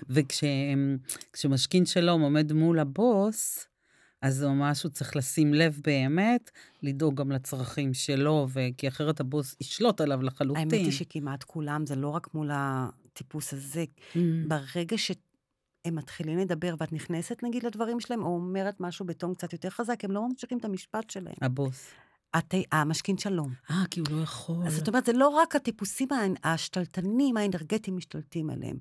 וכשמשכין 1.55 1.87
שלום 1.87 2.23
עומד 2.23 2.53
מול 2.53 2.79
הבוס, 2.79 3.67
אז 4.23 4.35
זה 4.37 4.49
ממש 4.49 4.83
הוא 4.83 4.91
צריך 4.91 5.17
לשים 5.17 5.55
לב 5.55 5.81
באמת, 5.85 6.51
לדאוג 6.83 7.15
גם 7.15 7.33
לצרכים 7.33 7.95
שלו, 7.95 8.47
ו- 8.53 8.61
כי 8.79 8.89
אחרת 8.89 9.21
הבוס 9.21 9.57
ישלוט 9.61 10.01
עליו 10.01 10.23
לחלוטין. 10.23 10.63
האמת 10.63 10.73
היא 10.73 10.91
שכמעט 10.91 11.43
כולם, 11.43 11.87
זה 11.87 11.97
לא 11.97 12.09
רק 12.09 12.35
מול 12.35 12.51
הטיפוס 12.53 13.55
הזה. 13.55 13.85
Mm. 14.15 14.19
ברגע 14.49 14.99
שהם 14.99 15.95
מתחילים 15.95 16.39
לדבר 16.39 16.75
ואת 16.79 16.93
נכנסת 16.93 17.43
נגיד 17.43 17.63
לדברים 17.63 18.01
שלהם, 18.01 18.23
או 18.23 18.27
אומרת 18.27 18.81
משהו 18.81 19.07
בטון 19.07 19.35
קצת 19.35 19.53
יותר 19.53 19.71
חזק, 19.71 20.05
הם 20.05 20.11
לא 20.11 20.29
ממשיכים 20.29 20.59
את 20.59 20.65
המשפט 20.65 21.11
שלהם. 21.11 21.35
הבוס. 21.41 21.91
את, 22.39 22.55
המשכין 22.72 23.18
שלום. 23.18 23.53
אה, 23.70 23.85
כי 23.91 24.01
הוא 24.01 24.07
לא 24.11 24.22
יכול. 24.22 24.66
אז 24.66 24.76
זאת 24.76 24.89
אומרת, 24.89 25.07
זה 25.07 25.12
לא 25.12 25.28
רק 25.28 25.57
הטיפוסים 25.57 26.09
השתלטנים, 26.45 27.37
האנרגטיים 27.37 27.97
משתלטים 27.97 28.51
עליהם. 28.51 28.76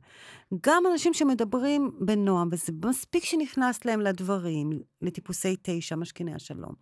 גם 0.65 0.83
אנשים 0.91 1.13
שמדברים 1.13 1.91
בנועם, 1.99 2.49
וזה 2.51 2.73
מספיק 2.85 3.25
שנכנס 3.25 3.85
להם 3.85 4.01
לדברים, 4.01 4.69
לטיפוסי 5.01 5.55
תשע, 5.61 5.95
משכיני 5.95 6.33
השלום. 6.33 6.73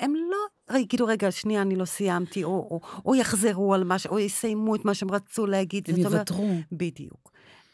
הם 0.00 0.14
לא 0.14 0.78
יגידו, 0.78 1.06
רגע, 1.06 1.30
שנייה, 1.30 1.62
אני 1.62 1.76
לא 1.76 1.84
סיימתי, 1.84 2.44
או, 2.44 2.50
או, 2.50 2.80
או 3.06 3.14
יחזרו 3.14 3.74
על 3.74 3.84
מה 3.84 3.98
ש... 3.98 4.06
או 4.06 4.18
יסיימו 4.18 4.74
את 4.74 4.84
מה 4.84 4.94
שהם 4.94 5.10
רצו 5.10 5.46
להגיד. 5.46 5.90
הם 5.90 5.96
יוותרו. 5.96 6.50
בדיוק. 6.72 7.30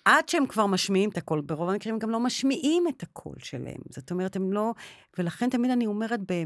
עד 0.07 0.28
שהם 0.28 0.46
כבר 0.46 0.66
משמיעים 0.66 1.11
את 1.11 1.16
הקול, 1.16 1.40
ברוב 1.40 1.70
המקרים 1.70 1.94
הם 1.94 1.98
גם 1.98 2.11
לא 2.11 2.20
משמיעים 2.20 2.84
את 2.88 3.02
הקול 3.02 3.34
שלהם. 3.38 3.80
זאת 3.90 4.11
אומרת, 4.11 4.36
הם 4.36 4.52
לא... 4.52 4.72
ולכן 5.18 5.50
תמיד 5.50 5.70
אני 5.70 5.86
אומרת, 5.86 6.20
ב, 6.30 6.42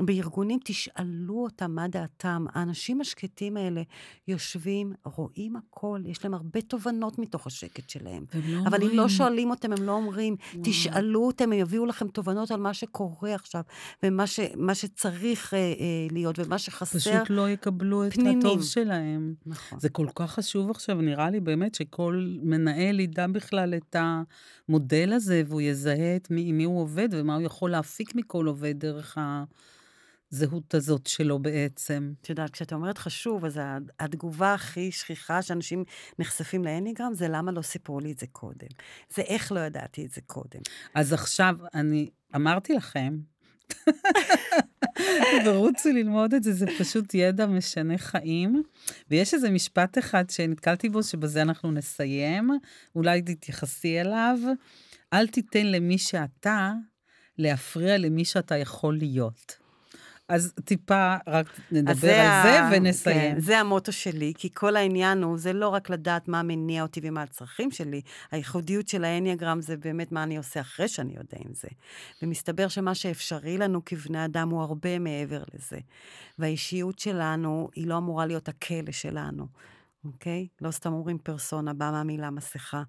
בארגונים, 0.00 0.58
תשאלו 0.64 1.42
אותם 1.42 1.70
מה 1.70 1.88
דעתם. 1.88 2.46
האנשים 2.52 3.00
השקטים 3.00 3.56
האלה 3.56 3.82
יושבים, 4.28 4.92
רואים 5.04 5.56
הכל, 5.56 6.00
יש 6.04 6.24
להם 6.24 6.34
הרבה 6.34 6.60
תובנות 6.60 7.18
מתוך 7.18 7.46
השקט 7.46 7.90
שלהם. 7.90 8.24
והם 8.34 8.42
לא 8.46 8.60
אבל 8.66 8.76
אם 8.76 8.82
אומרים. 8.82 8.98
לא 8.98 9.08
שואלים 9.08 9.50
אותם, 9.50 9.72
הם 9.72 9.82
לא 9.82 9.92
אומרים, 9.92 10.36
וואו. 10.52 10.64
תשאלו 10.64 11.26
אותם, 11.26 11.44
הם 11.44 11.52
יביאו 11.52 11.86
לכם 11.86 12.08
תובנות 12.08 12.50
על 12.50 12.60
מה 12.60 12.74
שקורה 12.74 13.34
עכשיו, 13.34 13.62
ומה 14.02 14.26
ש, 14.26 14.40
מה 14.56 14.74
שצריך 14.74 15.54
אה, 15.54 15.58
אה, 15.58 15.74
להיות, 16.10 16.38
ומה 16.38 16.58
שחסר. 16.58 16.98
פשוט 16.98 17.30
לא 17.30 17.50
יקבלו 17.50 18.06
את 18.06 18.14
פנינים. 18.14 18.38
הטוב 18.38 18.62
שלהם. 18.62 19.34
נכון. 19.46 19.80
זה 19.80 19.88
כל 19.88 20.06
כך 20.14 20.30
חשוב 20.30 20.70
עכשיו, 20.70 21.00
נראה 21.00 21.30
לי 21.30 21.40
באמת 21.40 21.74
שכל 21.74 22.26
מנהל 22.42 23.03
ידע 23.04 23.26
בכלל 23.26 23.74
את 23.74 23.96
המודל 24.68 25.12
הזה, 25.12 25.42
והוא 25.46 25.60
יזהה 25.60 26.16
את 26.16 26.30
מי, 26.30 26.52
מי 26.52 26.64
הוא 26.64 26.80
עובד 26.80 27.08
ומה 27.12 27.34
הוא 27.34 27.42
יכול 27.42 27.70
להפיק 27.70 28.14
מכל 28.14 28.46
עובד 28.46 28.78
דרך 28.78 29.18
ה... 29.18 29.44
הזהות 30.34 30.74
הזאת 30.74 31.06
שלו 31.06 31.38
בעצם. 31.38 32.12
את 32.20 32.30
יודעת, 32.30 32.50
כשאת 32.50 32.72
אומרת 32.72 32.98
חשוב, 32.98 33.44
אז 33.44 33.60
התגובה 34.00 34.54
הכי 34.54 34.92
שכיחה 34.92 35.42
שאנשים 35.42 35.84
נחשפים 36.18 36.64
לאניגרם 36.64 37.14
זה 37.14 37.28
למה 37.28 37.52
לא 37.52 37.62
סיפרו 37.62 38.00
לי 38.00 38.12
את 38.12 38.18
זה 38.18 38.26
קודם. 38.32 38.68
זה 39.14 39.22
איך 39.22 39.52
לא 39.52 39.60
ידעתי 39.60 40.06
את 40.06 40.10
זה 40.10 40.20
קודם. 40.26 40.60
אז 40.94 41.12
עכשיו, 41.12 41.56
אני 41.74 42.10
אמרתי 42.34 42.74
לכם, 42.74 43.18
ורוצו 45.46 45.88
ללמוד 45.92 46.34
את 46.34 46.42
זה, 46.42 46.52
זה 46.52 46.66
פשוט 46.78 47.14
ידע 47.14 47.46
משנה 47.46 47.98
חיים. 47.98 48.62
ויש 49.10 49.34
איזה 49.34 49.50
משפט 49.50 49.98
אחד 49.98 50.30
שנתקלתי 50.30 50.88
בו, 50.88 51.02
שבזה 51.02 51.42
אנחנו 51.42 51.72
נסיים, 51.72 52.50
אולי 52.96 53.22
תתייחסי 53.22 54.00
אליו. 54.00 54.38
אל 55.12 55.26
תיתן 55.26 55.66
למי 55.66 55.98
שאתה 55.98 56.72
להפריע 57.38 57.98
למי 57.98 58.24
שאתה 58.24 58.56
יכול 58.56 58.98
להיות. 58.98 59.63
אז 60.28 60.52
טיפה 60.64 61.16
רק 61.26 61.46
נדבר 61.72 62.14
על 62.14 62.42
זה 62.42 62.76
ונסיים. 62.76 63.34
כן, 63.34 63.40
זה 63.40 63.58
המוטו 63.58 63.92
שלי, 63.92 64.32
כי 64.36 64.48
כל 64.54 64.76
העניין 64.76 65.22
הוא, 65.22 65.38
זה 65.38 65.52
לא 65.52 65.68
רק 65.68 65.90
לדעת 65.90 66.28
מה 66.28 66.42
מניע 66.42 66.82
אותי 66.82 67.00
ומה 67.02 67.22
הצרכים 67.22 67.70
שלי, 67.70 68.00
הייחודיות 68.30 68.88
של 68.88 69.04
האניאגרם 69.04 69.60
זה 69.60 69.76
באמת 69.76 70.12
מה 70.12 70.22
אני 70.22 70.36
עושה 70.36 70.60
אחרי 70.60 70.88
שאני 70.88 71.14
יודע 71.16 71.38
עם 71.44 71.54
זה. 71.54 71.68
ומסתבר 72.22 72.68
שמה 72.68 72.94
שאפשרי 72.94 73.58
לנו 73.58 73.84
כבני 73.84 74.24
אדם 74.24 74.48
הוא 74.50 74.62
הרבה 74.62 74.98
מעבר 74.98 75.42
לזה. 75.54 75.78
והאישיות 76.38 76.98
שלנו, 76.98 77.68
היא 77.74 77.86
לא 77.86 77.96
אמורה 77.96 78.26
להיות 78.26 78.48
הכלא 78.48 78.92
שלנו, 78.92 79.46
אוקיי? 80.04 80.46
לא 80.60 80.70
סתם 80.70 80.92
אומרים 80.92 81.18
פרסונה, 81.18 81.72
באה 81.72 81.90
מהמילה 81.90 82.30
מסכה. 82.30 82.82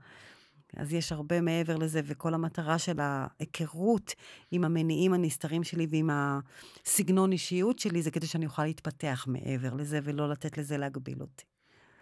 אז 0.78 0.94
יש 0.94 1.12
הרבה 1.12 1.42
מעבר 1.42 1.78
לזה, 1.78 2.02
וכל 2.06 2.34
המטרה 2.34 2.80
של 2.80 3.00
ההיכרות 3.00 4.14
עם 4.52 4.64
המניעים 4.64 5.14
הנסתרים 5.14 5.64
שלי 5.64 5.88
ועם 5.90 6.10
הסגנון 6.12 7.32
אישיות 7.32 7.80
שלי, 7.80 8.02
זה 8.02 8.12
כדי 8.12 8.28
שאני 8.28 8.46
אוכל 8.46 8.66
להתפתח 8.66 9.26
מעבר 9.28 9.74
לזה, 9.74 10.00
ולא 10.04 10.30
לתת 10.30 10.58
לזה 10.58 10.78
להגביל 10.78 11.22
אותי. 11.22 11.44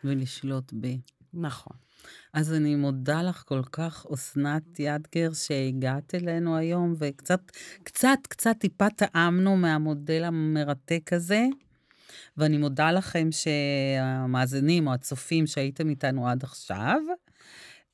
ולשלוט 0.03 0.73
בי. 0.73 0.99
נכון. 1.33 1.77
אז 2.33 2.53
אני 2.53 2.75
מודה 2.75 3.21
לך 3.21 3.43
כל 3.47 3.61
כך, 3.71 4.05
אסנת 4.13 4.79
ידגר, 4.79 5.33
שהגעת 5.33 6.15
אלינו 6.15 6.57
היום, 6.57 6.95
וקצת, 6.97 7.41
קצת, 7.83 8.19
קצת 8.29 8.55
טיפה 8.59 8.89
טעמנו 8.89 9.57
מהמודל 9.57 10.23
המרתק 10.23 11.13
הזה. 11.13 11.45
ואני 12.37 12.57
מודה 12.57 12.91
לכם 12.91 13.27
שהמאזינים 13.31 14.87
או 14.87 14.93
הצופים 14.93 15.47
שהייתם 15.47 15.89
איתנו 15.89 16.27
עד 16.27 16.43
עכשיו. 16.43 17.01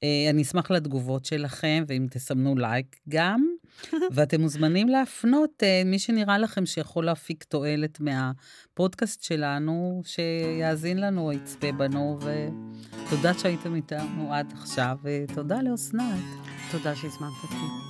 אה, 0.03 0.29
אני 0.29 0.41
אשמח 0.41 0.71
לתגובות 0.71 1.25
שלכם, 1.25 1.83
ואם 1.87 2.07
תסמנו 2.09 2.55
לייק 2.55 2.95
גם. 3.09 3.45
ואתם 4.13 4.41
מוזמנים 4.41 4.89
להפנות 4.89 5.63
אה, 5.63 5.81
מי 5.85 5.99
שנראה 5.99 6.37
לכם 6.37 6.65
שיכול 6.65 7.05
להפיק 7.05 7.43
תועלת 7.43 7.99
מהפודקאסט 7.99 9.23
שלנו, 9.23 10.01
שיאזין 10.05 10.97
לנו 10.97 11.33
יצפה 11.33 11.71
בנו, 11.71 12.19
ותודה 12.19 13.33
שהייתם 13.33 13.75
איתנו 13.75 14.33
עד 14.33 14.53
עכשיו, 14.61 14.97
ותודה 15.03 15.61
לאסנת. 15.61 16.23
תודה 16.71 16.95
שהזמנת 16.95 17.33
אותי. 17.43 17.88